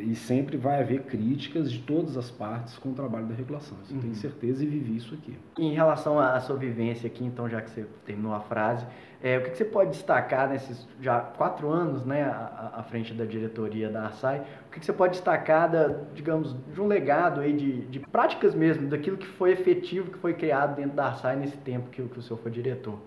e 0.00 0.14
sempre 0.14 0.56
vai 0.56 0.80
haver 0.80 1.02
críticas 1.02 1.70
de 1.70 1.78
todas 1.80 2.16
as 2.16 2.30
partes 2.30 2.76
com 2.76 2.90
o 2.90 2.94
trabalho 2.94 3.26
da 3.26 3.34
regulação. 3.34 3.76
Isso 3.84 3.94
uhum. 3.94 4.00
tenho 4.00 4.14
certeza 4.14 4.62
e 4.62 4.66
vivi 4.66 4.96
isso 4.96 5.14
aqui. 5.14 5.36
Em 5.58 5.72
relação 5.72 6.18
à 6.18 6.38
sua 6.40 6.56
vivência 6.56 7.06
aqui, 7.06 7.24
então, 7.24 7.48
já 7.48 7.60
que 7.60 7.70
você 7.70 7.86
terminou 8.04 8.34
a 8.34 8.40
frase, 8.40 8.86
é, 9.22 9.38
o 9.38 9.42
que, 9.42 9.50
que, 9.50 9.56
você 9.56 9.64
pode 9.64 9.90
destacar 9.90 10.48
nesses 10.48 10.86
já 11.00 11.20
quatro 11.20 11.68
anos 11.68 12.04
né, 12.04 12.22
à, 12.22 12.74
à 12.76 12.82
frente 12.82 13.12
da 13.14 13.24
diretoria 13.24 13.88
da 13.88 14.04
Arsai? 14.04 14.40
O 14.68 14.70
que, 14.72 14.80
que, 14.80 14.86
você 14.86 14.92
pode 14.92 15.14
destacar, 15.14 15.70
da, 15.70 15.88
digamos, 16.14 16.54
de 16.72 16.80
um 16.80 16.86
legado 16.86 17.40
aí 17.40 17.52
de, 17.52 17.82
de 17.86 18.00
práticas 18.00 18.54
mesmo, 18.54 18.88
daquilo 18.88 19.16
que 19.16 19.26
foi 19.26 19.52
efetivo, 19.52 20.10
que 20.10 20.18
foi 20.18 20.34
criado 20.34 20.76
dentro 20.76 20.94
da 20.94 21.06
Arsai 21.06 21.36
nesse 21.36 21.56
tempo 21.56 21.88
que, 21.90 22.02
que 22.02 22.18
o 22.18 22.22
senhor 22.22 22.38
foi 22.38 22.50
diretor? 22.50 22.98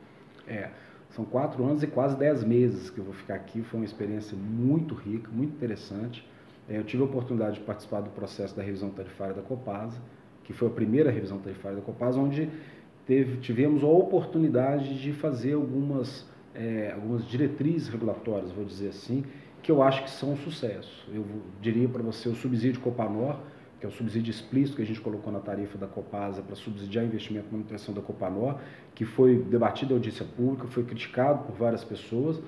É, 0.48 0.70
são 1.12 1.24
quatro 1.26 1.64
anos 1.64 1.84
e 1.84 1.88
quase 1.88 2.18
dez 2.18 2.44
meses 2.44 2.90
que 2.90 3.00
eu 3.00 3.04
vou 3.04 3.14
ficar 3.14 3.36
aqui. 3.36 3.62
Foi 3.62 3.80
uma 3.80 3.86
experiência 3.86 4.38
muito 4.38 4.96
rica, 4.96 5.30
muito 5.32 5.54
interessante. 5.54 6.26
É, 6.70 6.78
eu 6.78 6.84
tive 6.84 7.04
a 7.04 7.06
oportunidade 7.06 7.56
de 7.56 7.62
participar 7.62 8.02
do 8.02 8.10
processo 8.10 8.56
da 8.56 8.62
revisão 8.62 8.90
tarifária 8.90 9.34
da 9.34 9.42
Copasa, 9.42 10.00
que 10.44 10.54
foi 10.54 10.68
a 10.68 10.72
primeira 10.72 11.12
revisão 11.12 11.38
tarifária 11.40 11.78
da 11.78 11.84
Copasa, 11.84 12.20
onde 12.20 12.50
teve, 13.06 13.38
tivemos 13.38 13.84
a 13.84 13.88
oportunidade 13.88 15.02
de 15.02 15.14
fazer 15.14 15.54
algumas, 15.54 16.28
é, 16.54 16.92
algumas 16.94 17.28
diretrizes 17.28 17.88
regulatórias, 17.88 18.52
vou 18.52 18.66
dizer 18.66 18.90
assim, 18.90 19.24
que 19.62 19.72
eu 19.72 19.82
acho 19.82 20.04
que 20.04 20.10
são 20.10 20.34
um 20.34 20.38
sucesso. 20.38 21.08
Eu 21.14 21.26
diria 21.62 21.88
para 21.88 22.02
você 22.02 22.28
o 22.30 22.36
subsídio 22.36 22.82
Copanor, 22.82 23.40
que 23.80 23.86
é 23.86 23.90
o 23.90 23.92
subsídio 23.92 24.30
explícito 24.30 24.76
que 24.76 24.84
a 24.84 24.86
gente 24.86 25.02
colocou 25.02 25.32
na 25.34 25.40
tarifa 25.40 25.78
da 25.78 25.88
Copasa 25.88 26.42
para 26.42 26.56
subsidiar 26.56 27.04
investimento 27.04 27.48
na 27.48 27.54
manutenção 27.54 27.94
da 27.94 28.02
Copanor, 28.02 28.60
que 28.94 29.06
foi 29.06 29.38
debatido 29.38 29.94
em 29.94 29.96
audiência 29.96 30.26
pública, 30.26 30.68
foi 30.68 30.84
criticado 30.84 31.46
por 31.46 31.56
várias 31.56 31.84
pessoas, 31.84 32.40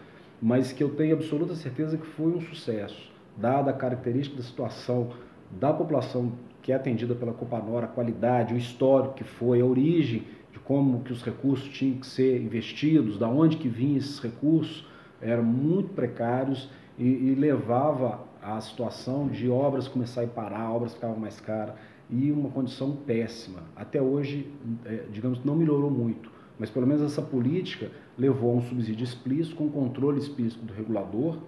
mas 0.42 0.72
que 0.72 0.84
eu 0.84 0.90
tenho 0.90 1.16
absoluta 1.16 1.56
certeza 1.56 1.98
que 1.98 2.06
foi 2.06 2.32
um 2.32 2.42
sucesso 2.42 3.13
dada 3.38 3.72
a 3.72 3.74
característica 3.74 4.38
da 4.38 4.44
situação 4.44 5.12
da 5.52 5.74
população 5.74 6.34
que 6.62 6.72
é 6.72 6.76
atendida 6.76 7.14
pela 7.14 7.34
Copanor, 7.34 7.84
a 7.84 7.88
qualidade, 7.88 8.54
o 8.54 8.58
histórico 8.58 9.16
que 9.16 9.24
foi, 9.24 9.60
a 9.60 9.66
origem 9.66 10.24
de 10.52 10.60
como 10.60 11.02
que 11.02 11.12
os 11.12 11.22
recursos 11.22 11.68
tinham 11.70 11.98
que 11.98 12.08
ser 12.08 12.42
investidos, 12.42 13.18
da 13.18 13.28
onde 13.28 13.58
que 13.58 13.68
vinham 13.68 13.98
esses 13.98 14.20
recursos, 14.20 14.88
eram 15.22 15.44
muito 15.44 15.90
precários 15.90 16.70
e, 16.98 17.04
e 17.04 17.36
levava 17.36 18.22
à 18.42 18.60
situação 18.62 19.28
de 19.28 19.50
obras 19.50 19.88
começarem 19.88 20.30
a 20.30 20.34
parar, 20.34 20.72
obras 20.72 20.94
ficavam 20.94 21.18
mais 21.18 21.40
caras 21.40 21.76
e 22.10 22.32
uma 22.32 22.50
condição 22.50 22.96
péssima. 22.96 23.62
Até 23.76 24.02
hoje, 24.02 24.52
é, 24.86 25.06
digamos, 25.12 25.44
não 25.44 25.56
melhorou 25.56 25.90
muito, 25.90 26.32
mas 26.60 26.70
pelo 26.70 26.88
menos 26.88 27.02
essa 27.02 27.22
política 27.22 27.90
levou 28.18 28.54
a 28.54 28.58
um 28.58 28.62
subsídio 28.62 29.04
explícito, 29.04 29.56
com 29.56 29.70
controle 29.70 30.20
explícito 30.20 30.64
do 30.64 30.74
regulador 30.74 31.40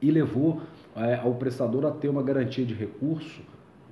e 0.00 0.10
levou 0.10 0.60
ao 1.22 1.34
prestador 1.34 1.84
a 1.86 1.90
ter 1.90 2.08
uma 2.08 2.22
garantia 2.22 2.64
de 2.64 2.74
recurso, 2.74 3.42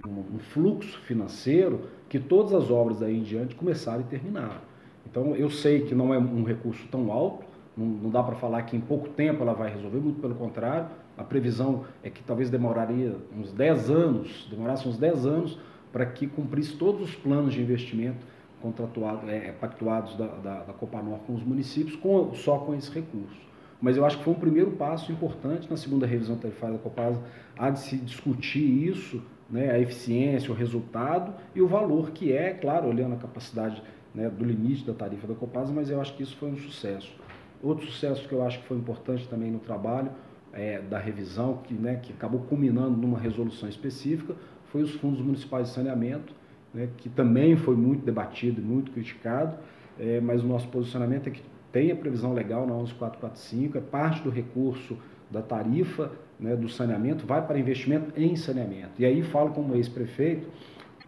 um, 0.07 0.39
fluxo 0.39 0.99
financeiro, 1.01 1.83
que 2.09 2.19
todas 2.19 2.55
as 2.55 2.71
obras 2.71 3.01
daí 3.01 3.19
em 3.19 3.23
diante 3.23 3.55
começaram 3.55 4.01
e 4.01 4.05
terminaram. 4.05 4.61
Então 5.07 5.35
eu 5.37 5.51
sei 5.51 5.83
que 5.83 5.95
não 5.95 6.13
é 6.15 6.19
um 6.19 6.45
recurso 6.45 6.87
tão 6.91 7.13
alto, 7.13 7.45
não, 7.77 7.87
não 7.87 8.11
dá 8.11 8.23
para 8.23 8.37
falar 8.37 8.63
que 8.63 8.77
em 8.77 8.81
pouco 8.81 9.09
tempo 9.09 9.43
ela 9.43 9.53
vai 9.53 9.71
resolver, 9.71 9.99
muito 9.99 10.21
pelo 10.21 10.35
contrário, 10.35 10.89
a 11.17 11.23
previsão 11.23 11.85
é 12.03 12.11
que 12.11 12.23
talvez 12.23 12.51
demoraria 12.51 13.17
uns 13.37 13.53
10 13.53 13.91
anos, 13.91 14.49
demorasse 14.51 14.89
uns 14.89 14.97
10 14.97 15.27
anos 15.27 15.59
para 15.93 16.07
que 16.07 16.27
cumprisse 16.27 16.77
todos 16.77 17.03
os 17.03 17.15
planos 17.15 17.55
de 17.55 17.63
investimento 17.63 18.27
contratuado, 18.61 19.31
é, 19.31 19.53
pactuados 19.53 20.17
da, 20.17 20.27
da, 20.27 20.63
da 20.65 20.73
Copanor 20.73 21.19
com 21.21 21.35
os 21.35 21.45
municípios, 21.45 21.95
com, 21.97 22.35
só 22.35 22.59
com 22.59 22.75
esse 22.75 22.91
recurso. 22.91 23.54
Mas 23.85 23.99
eu 23.99 24.07
acho 24.07 24.17
que 24.17 24.25
foi 24.25 24.33
um 24.33 24.39
primeiro 24.39 24.71
passo 24.71 25.13
importante 25.13 25.71
na 25.71 25.77
segunda 25.77 26.07
revisão 26.07 26.39
tarifária 26.39 26.75
da 26.75 26.83
Copasa, 26.83 27.21
há 27.55 27.69
de 27.69 27.81
se 27.81 27.99
discutir 27.99 28.65
isso, 28.65 29.23
né, 29.51 29.73
a 29.73 29.79
eficiência, 29.79 30.51
o 30.51 30.55
resultado 30.55 31.35
e 31.55 31.61
o 31.61 31.69
valor 31.69 32.11
que 32.13 32.33
é, 32.33 32.55
claro, 32.55 32.89
olhando 32.89 33.13
a 33.13 33.19
capacidade 33.19 33.83
né, 34.15 34.31
do 34.31 34.43
limite 34.43 34.87
da 34.87 34.95
tarifa 34.95 35.27
da 35.27 35.35
Copasa, 35.35 35.71
mas 35.71 35.91
eu 35.91 36.01
acho 36.01 36.17
que 36.17 36.23
isso 36.23 36.35
foi 36.39 36.51
um 36.51 36.57
sucesso. 36.57 37.15
Outro 37.63 37.85
sucesso 37.85 38.27
que 38.27 38.33
eu 38.33 38.43
acho 38.43 38.61
que 38.61 38.67
foi 38.67 38.79
importante 38.79 39.29
também 39.29 39.51
no 39.51 39.59
trabalho 39.59 40.11
é, 40.55 40.81
da 40.81 40.99
revisão, 40.99 41.59
que, 41.59 41.75
né, 41.75 41.97
que 41.97 42.11
acabou 42.11 42.41
culminando 42.41 42.97
numa 42.97 43.19
resolução 43.19 43.69
específica, 43.69 44.35
foi 44.73 44.81
os 44.81 44.93
fundos 44.93 45.21
municipais 45.21 45.69
de 45.69 45.75
saneamento, 45.75 46.33
né, 46.73 46.89
que 46.97 47.11
também 47.11 47.55
foi 47.55 47.77
muito 47.77 48.03
debatido 48.03 48.63
e 48.63 48.65
muito 48.65 48.93
criticado, 48.93 49.59
é, 49.99 50.23
mas 50.23 50.43
o 50.43 50.47
nosso 50.47 50.69
posicionamento 50.69 51.27
é 51.27 51.31
que 51.33 51.43
tem 51.75 51.91
a 51.91 51.97
previsão 51.97 52.33
legal 52.33 52.65
na 52.69 52.75
11445, 52.75 53.79
é 53.79 53.81
parte 53.81 54.23
do 54.23 54.31
recurso 54.31 54.97
da 55.29 55.43
tarifa 55.43 56.13
né, 56.39 56.55
do 56.55 56.69
saneamento, 56.69 57.27
vai 57.27 57.45
para 57.45 57.59
investimento 57.59 58.13
em 58.17 58.37
saneamento. 58.37 58.93
E 58.97 59.05
aí 59.05 59.25
falo 59.25 59.51
como 59.51 59.75
ex-prefeito 59.75 60.47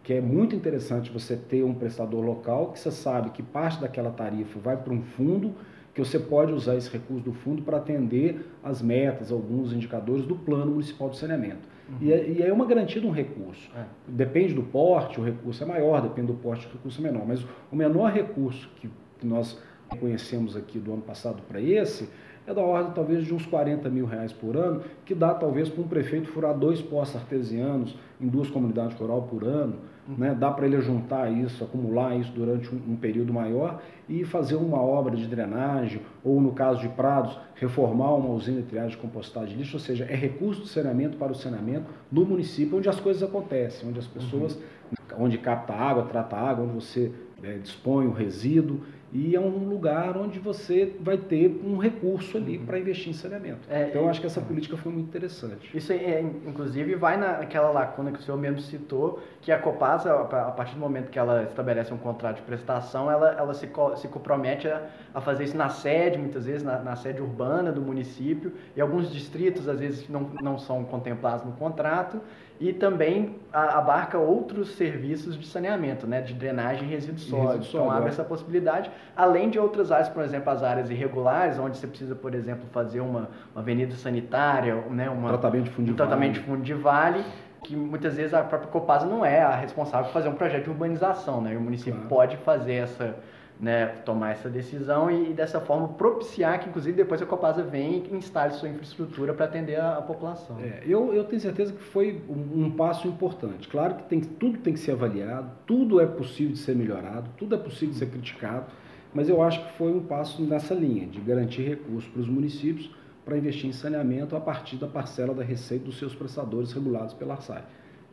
que 0.03 0.13
é 0.13 0.19
muito 0.21 0.53
interessante 0.55 1.09
você 1.09 1.37
ter 1.37 1.63
um 1.63 1.73
prestador 1.73 2.21
local 2.23 2.71
que 2.73 2.79
você 2.79 2.91
sabe 2.91 3.29
que 3.29 3.41
parte 3.41 3.79
daquela 3.79 4.11
tarifa 4.11 4.59
vai 4.59 4.75
para 4.75 4.93
um 4.93 5.01
fundo 5.01 5.53
que 5.93 6.01
você 6.01 6.19
pode 6.19 6.51
usar 6.51 6.75
esse 6.75 6.89
recurso 6.89 7.23
do 7.23 7.31
fundo 7.31 7.61
para 7.61 7.77
atender 7.77 8.45
as 8.61 8.81
metas, 8.81 9.31
alguns 9.31 9.71
indicadores 9.71 10.25
do 10.25 10.35
plano 10.35 10.71
municipal 10.71 11.09
de 11.09 11.17
saneamento. 11.17 11.67
Uhum. 11.89 11.97
E, 12.01 12.11
é, 12.11 12.29
e 12.29 12.41
é 12.43 12.51
uma 12.51 12.65
garantia 12.65 13.01
de 13.01 13.07
um 13.07 13.11
recurso. 13.11 13.71
É. 13.73 13.83
Depende 14.05 14.53
do 14.53 14.63
porte, 14.63 15.19
o 15.19 15.23
recurso 15.23 15.63
é 15.63 15.65
maior, 15.65 16.01
depende 16.01 16.27
do 16.27 16.35
porte, 16.35 16.67
o 16.67 16.71
recurso 16.73 16.99
é 16.99 17.03
menor. 17.03 17.25
Mas 17.25 17.45
o 17.71 17.75
menor 17.75 18.11
recurso 18.11 18.69
que, 18.75 18.89
que 19.17 19.25
nós 19.25 19.57
conhecemos 19.95 20.55
aqui 20.55 20.79
do 20.79 20.93
ano 20.93 21.01
passado 21.01 21.41
para 21.47 21.61
esse 21.61 22.09
é 22.47 22.53
da 22.53 22.61
ordem 22.61 22.93
talvez 22.93 23.25
de 23.25 23.33
uns 23.33 23.45
40 23.45 23.89
mil 23.89 24.05
reais 24.05 24.31
por 24.31 24.55
ano, 24.55 24.81
que 25.03 25.13
dá 25.13 25.33
talvez 25.33 25.67
para 25.67 25.83
um 25.83 25.87
prefeito 25.87 26.29
furar 26.29 26.57
dois 26.57 26.81
postos 26.81 27.21
artesianos 27.21 27.93
em 28.21 28.27
duas 28.27 28.49
comunidades 28.49 28.97
rurais 28.97 29.25
por 29.29 29.43
ano. 29.43 29.75
Uhum. 30.07 30.15
Né? 30.17 30.33
Dá 30.33 30.49
para 30.49 30.65
ele 30.65 30.79
juntar 30.79 31.29
isso, 31.29 31.61
acumular 31.61 32.15
isso 32.15 32.31
durante 32.31 32.73
um, 32.73 32.93
um, 32.93 32.95
período 32.95 33.33
maior 33.33 33.81
e 34.07 34.23
fazer 34.23 34.55
uma 34.55 34.81
obra 34.81 35.13
de 35.17 35.27
drenagem, 35.27 36.01
ou 36.23 36.39
no 36.39 36.53
caso 36.53 36.79
de 36.79 36.87
Prados, 36.87 37.37
reformar 37.55 38.15
uma 38.15 38.29
usina 38.29 38.61
de 38.61 38.67
triagem 38.67 38.91
de 38.91 38.97
compostagem 38.97 39.49
de 39.49 39.63
lixo, 39.63 39.75
ou 39.75 39.81
seja, 39.81 40.05
é 40.05 40.15
recurso 40.15 40.61
de 40.61 40.69
saneamento 40.69 41.17
para 41.17 41.33
o 41.33 41.35
saneamento 41.35 41.87
no 42.09 42.23
município 42.23 42.77
onde 42.77 42.87
as 42.87 42.97
coisas 42.97 43.21
acontecem, 43.21 43.89
onde 43.89 43.99
as 43.99 44.07
pessoas, 44.07 44.55
uhum. 44.55 45.25
onde 45.25 45.37
capta 45.37 45.73
água, 45.73 46.03
trata 46.03 46.37
água, 46.37 46.63
onde 46.63 46.75
você 46.75 47.11
é, 47.43 47.57
dispõe 47.57 48.07
o 48.07 48.11
resíduo 48.11 48.79
e 49.11 49.35
é 49.35 49.39
um 49.39 49.69
lugar 49.69 50.17
onde 50.17 50.37
você 50.37 50.93
vai 50.99 51.17
ter 51.17 51.61
um 51.63 51.77
recurso 51.77 52.37
ali 52.37 52.57
uhum. 52.57 52.65
para 52.65 52.77
investir 52.77 53.09
em 53.09 53.13
saneamento. 53.13 53.59
É, 53.69 53.87
então, 53.87 54.01
eu 54.01 54.09
acho 54.09 54.19
que 54.19 54.27
essa 54.27 54.41
política 54.41 54.75
foi 54.75 54.91
muito 54.91 55.07
interessante. 55.07 55.75
Isso, 55.75 55.93
é, 55.93 56.21
inclusive, 56.21 56.95
vai 56.95 57.15
naquela 57.15 57.69
lacuna 57.69 58.11
que 58.11 58.19
o 58.19 58.21
senhor 58.21 58.37
mesmo 58.37 58.59
citou, 58.59 59.21
que 59.41 59.51
a 59.51 59.59
Copasa, 59.59 60.13
a 60.13 60.51
partir 60.51 60.73
do 60.73 60.79
momento 60.79 61.09
que 61.09 61.17
ela 61.17 61.43
estabelece 61.43 61.93
um 61.93 61.97
contrato 61.97 62.37
de 62.37 62.41
prestação, 62.41 63.09
ela, 63.09 63.31
ela 63.31 63.53
se, 63.53 63.69
se 63.95 64.07
compromete 64.09 64.67
a, 64.67 64.87
a 65.13 65.21
fazer 65.21 65.45
isso 65.45 65.57
na 65.57 65.69
sede, 65.69 66.17
muitas 66.17 66.45
vezes 66.45 66.63
na, 66.63 66.79
na, 66.79 66.95
sede 66.95 67.21
urbana 67.21 67.71
do 67.71 67.81
município, 67.81 68.51
e 68.75 68.81
alguns 68.81 69.11
distritos, 69.11 69.69
às 69.69 69.79
vezes, 69.79 70.09
não, 70.09 70.29
não 70.41 70.57
são 70.57 70.83
contemplados 70.83 71.45
no 71.45 71.53
contrato, 71.53 72.21
e 72.59 72.73
também 72.73 73.35
abarca 73.53 74.17
outros 74.17 74.75
serviços 74.75 75.37
de 75.37 75.45
saneamento, 75.45 76.07
né, 76.07 76.21
de 76.21 76.33
drenagem 76.33 76.87
e 76.87 76.91
resíduos 76.91 77.23
sólidos. 77.23 77.69
Então 77.69 77.89
abre 77.89 78.07
é. 78.07 78.09
essa 78.09 78.23
possibilidade, 78.23 78.89
além 79.15 79.49
de 79.49 79.59
outras 79.59 79.91
áreas, 79.91 80.09
por 80.09 80.23
exemplo, 80.23 80.51
as 80.51 80.63
áreas 80.63 80.89
irregulares, 80.89 81.59
onde 81.59 81.77
você 81.77 81.87
precisa, 81.87 82.15
por 82.15 82.33
exemplo, 82.33 82.65
fazer 82.71 82.99
uma, 82.99 83.29
uma 83.53 83.61
avenida 83.61 83.95
sanitária, 83.95 84.75
né, 84.89 85.09
uma, 85.09 85.29
tratamento 85.29 85.65
de 85.65 85.69
fundo 85.69 85.85
de 85.85 85.91
um 85.91 85.95
vale. 85.95 86.09
tratamento 86.09 86.33
de 86.33 86.39
fundo 86.41 86.63
de 86.63 86.73
vale, 86.73 87.23
que 87.63 87.75
muitas 87.75 88.15
vezes 88.15 88.33
a 88.33 88.43
própria 88.43 88.69
Copasa 88.69 89.05
não 89.05 89.25
é 89.25 89.41
a 89.41 89.55
responsável 89.55 90.05
por 90.05 90.13
fazer 90.13 90.29
um 90.29 90.35
projeto 90.35 90.65
de 90.65 90.69
urbanização, 90.69 91.41
né? 91.41 91.53
E 91.53 91.57
o 91.57 91.61
município 91.61 91.93
claro. 91.93 92.07
pode 92.07 92.37
fazer 92.37 92.75
essa 92.75 93.15
né, 93.59 93.87
tomar 94.05 94.31
essa 94.31 94.49
decisão 94.49 95.09
e, 95.09 95.33
dessa 95.33 95.59
forma 95.59 95.87
propiciar 95.89 96.59
que 96.59 96.69
inclusive 96.69 96.95
depois 96.95 97.21
a 97.21 97.25
Copasa 97.25 97.63
venha 97.63 97.97
e 97.97 98.15
instale 98.15 98.53
sua 98.53 98.69
infraestrutura 98.69 99.33
para 99.33 99.45
atender 99.45 99.79
a, 99.79 99.97
a 99.97 100.01
população. 100.01 100.59
É, 100.59 100.83
eu, 100.85 101.13
eu 101.13 101.23
tenho 101.23 101.41
certeza 101.41 101.73
que 101.73 101.81
foi 101.81 102.21
um, 102.29 102.65
um, 102.65 102.71
passo 102.71 103.07
importante. 103.07 103.67
Claro 103.67 103.95
que 103.95 104.03
tem, 104.03 104.19
tudo 104.19 104.59
tem 104.59 104.73
que 104.73 104.79
ser 104.79 104.91
avaliado, 104.91 105.49
tudo 105.65 105.99
é 105.99 106.05
possível 106.05 106.53
de 106.53 106.59
ser 106.59 106.75
melhorado, 106.75 107.29
tudo 107.37 107.55
é 107.55 107.57
possível 107.57 107.93
de 107.93 107.99
ser 107.99 108.07
criticado, 108.07 108.67
mas 109.13 109.27
eu 109.27 109.41
acho 109.41 109.65
que 109.65 109.73
foi 109.73 109.91
um 109.91 110.03
passo 110.03 110.43
nessa 110.43 110.75
linha 110.75 111.07
de 111.07 111.19
garantir 111.19 111.63
recursos 111.63 112.07
para 112.09 112.21
os 112.21 112.27
municípios 112.27 112.91
para 113.25 113.37
investir 113.37 113.69
em 113.69 113.73
saneamento 113.73 114.35
a 114.35 114.39
partir 114.39 114.77
da 114.77 114.87
parcela 114.87 115.33
da 115.33 115.43
receita 115.43 115.85
dos 115.85 115.97
seus 115.97 116.13
prestadores 116.13 116.71
regulados 116.71 117.13
pela 117.13 117.33
ARSAI. 117.33 117.63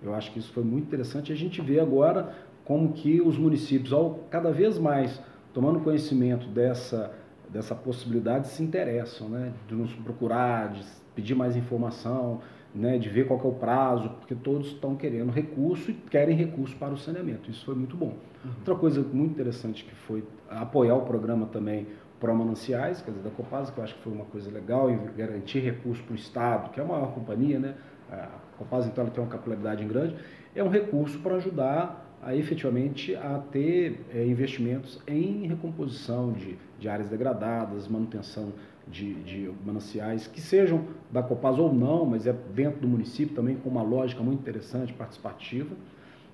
Eu 0.03 0.15
acho 0.15 0.33
que 0.33 0.39
isso 0.39 0.53
foi 0.53 0.65
muito 0.65 0.87
interessante. 0.87 1.33
A 1.33 1.37
gente 1.37 1.61
vê 1.63 1.79
agora 1.79 2.35
como 2.65 2.93
que 2.93 3.21
os 3.21 3.39
municípios, 3.39 3.93
ao 3.93 4.21
cada 4.31 4.51
vez 4.51 4.79
mais 4.79 5.21
tomando 5.55 5.81
conhecimento 5.81 6.49
dessa, 6.49 7.15
dessa 7.49 7.75
possibilidade, 7.75 8.49
se 8.49 8.63
interessam, 8.63 9.29
né? 9.29 9.53
De 9.69 9.75
nos 9.75 9.95
procurar, 9.95 10.73
de 10.73 10.85
pedir 11.15 11.35
mais 11.35 11.57
informação, 11.57 12.41
né? 12.75 12.99
de 12.99 13.09
ver 13.09 13.29
qual 13.29 13.41
é 13.41 13.47
o 13.47 13.53
prazo, 13.53 14.11
porque 14.19 14.35
todos 14.35 14.67
estão 14.67 14.97
querendo 14.97 15.31
recurso 15.31 15.93
e 15.93 15.95
querem 15.95 16.37
recurso 16.37 16.75
para 16.77 16.93
o 16.93 16.99
saneamento. 16.99 17.49
Isso 17.49 17.65
foi 17.65 17.77
muito 17.77 17.97
bom. 17.97 18.17
Uhum. 18.45 18.51
Outra 18.59 18.75
coisa 18.75 19.01
muito 19.01 19.31
interessante 19.31 19.85
que 19.85 19.95
foi 19.95 20.25
apoiar 20.51 20.97
o 20.97 21.03
programa 21.03 21.47
também 21.47 21.87
Pro 22.19 22.35
Mananciais, 22.35 23.01
quer 23.01 23.13
dizer, 23.13 23.23
da 23.23 23.31
Copasa, 23.31 23.71
que 23.71 23.79
eu 23.79 23.85
acho 23.85 23.95
que 23.95 24.03
foi 24.03 24.13
uma 24.13 24.25
coisa 24.25 24.51
legal, 24.51 24.91
e 24.91 24.97
garantir 25.17 25.61
recurso 25.61 26.03
para 26.03 26.13
o 26.13 26.17
Estado, 26.17 26.71
que 26.71 26.81
é 26.81 26.83
a 26.83 26.87
maior 26.87 27.13
companhia, 27.13 27.59
né? 27.59 27.75
A 28.11 28.29
Copasa, 28.57 28.89
então, 28.89 29.05
ela 29.05 29.13
tem 29.13 29.23
uma 29.23 29.31
capilaridade 29.31 29.85
grande, 29.85 30.17
é 30.55 30.63
um 30.63 30.69
recurso 30.69 31.19
para 31.19 31.37
ajudar 31.37 32.04
a 32.25 32.35
efetivamente 32.35 33.15
a 33.15 33.39
ter 33.39 34.01
é, 34.13 34.27
investimentos 34.27 35.01
em 35.07 35.47
recomposição 35.47 36.33
de, 36.33 36.57
de 36.81 36.89
áreas 36.89 37.09
degradadas, 37.09 37.87
manutenção 37.87 38.53
de, 38.89 39.15
de, 39.23 39.51
mananciais, 39.65 40.27
que 40.27 40.41
sejam 40.41 40.87
da 41.11 41.23
Copasa 41.23 41.61
ou 41.61 41.73
não, 41.73 42.05
mas 42.05 42.27
é 42.27 42.33
dentro 42.33 42.81
do 42.81 42.89
município 42.89 43.35
também 43.35 43.57
com 43.57 43.69
uma 43.69 43.83
lógica 43.83 44.23
muito 44.23 44.41
interessante, 44.41 44.93
participativa. 44.93 45.75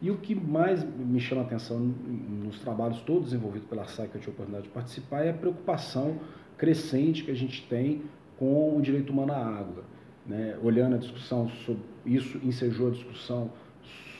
E 0.02 0.10
o 0.10 0.16
que 0.16 0.34
mais 0.34 0.82
me 0.82 1.20
chama 1.20 1.42
a 1.42 1.44
atenção 1.44 1.78
nos 1.78 2.58
trabalhos 2.60 3.00
todos 3.00 3.24
desenvolvidos 3.24 3.68
pela 3.68 3.86
SAI 3.86 4.08
que 4.08 4.14
eu 4.14 4.20
tive 4.20 4.30
a 4.30 4.34
oportunidade 4.34 4.68
de 4.68 4.72
participar 4.72 5.24
é 5.24 5.30
a 5.30 5.34
preocupação 5.34 6.18
crescente 6.56 7.24
que 7.24 7.30
a 7.30 7.36
gente 7.36 7.66
tem 7.68 8.02
com 8.38 8.76
o 8.76 8.80
direito 8.80 9.12
humano 9.12 9.32
à 9.32 9.44
água. 9.44 9.84
Né? 10.26 10.56
Olhando 10.62 10.94
a 10.94 10.98
discussão 10.98 11.48
sobre 11.66 11.82
isso, 12.06 12.40
ensejou 12.42 12.88
a 12.88 12.90
discussão 12.92 13.50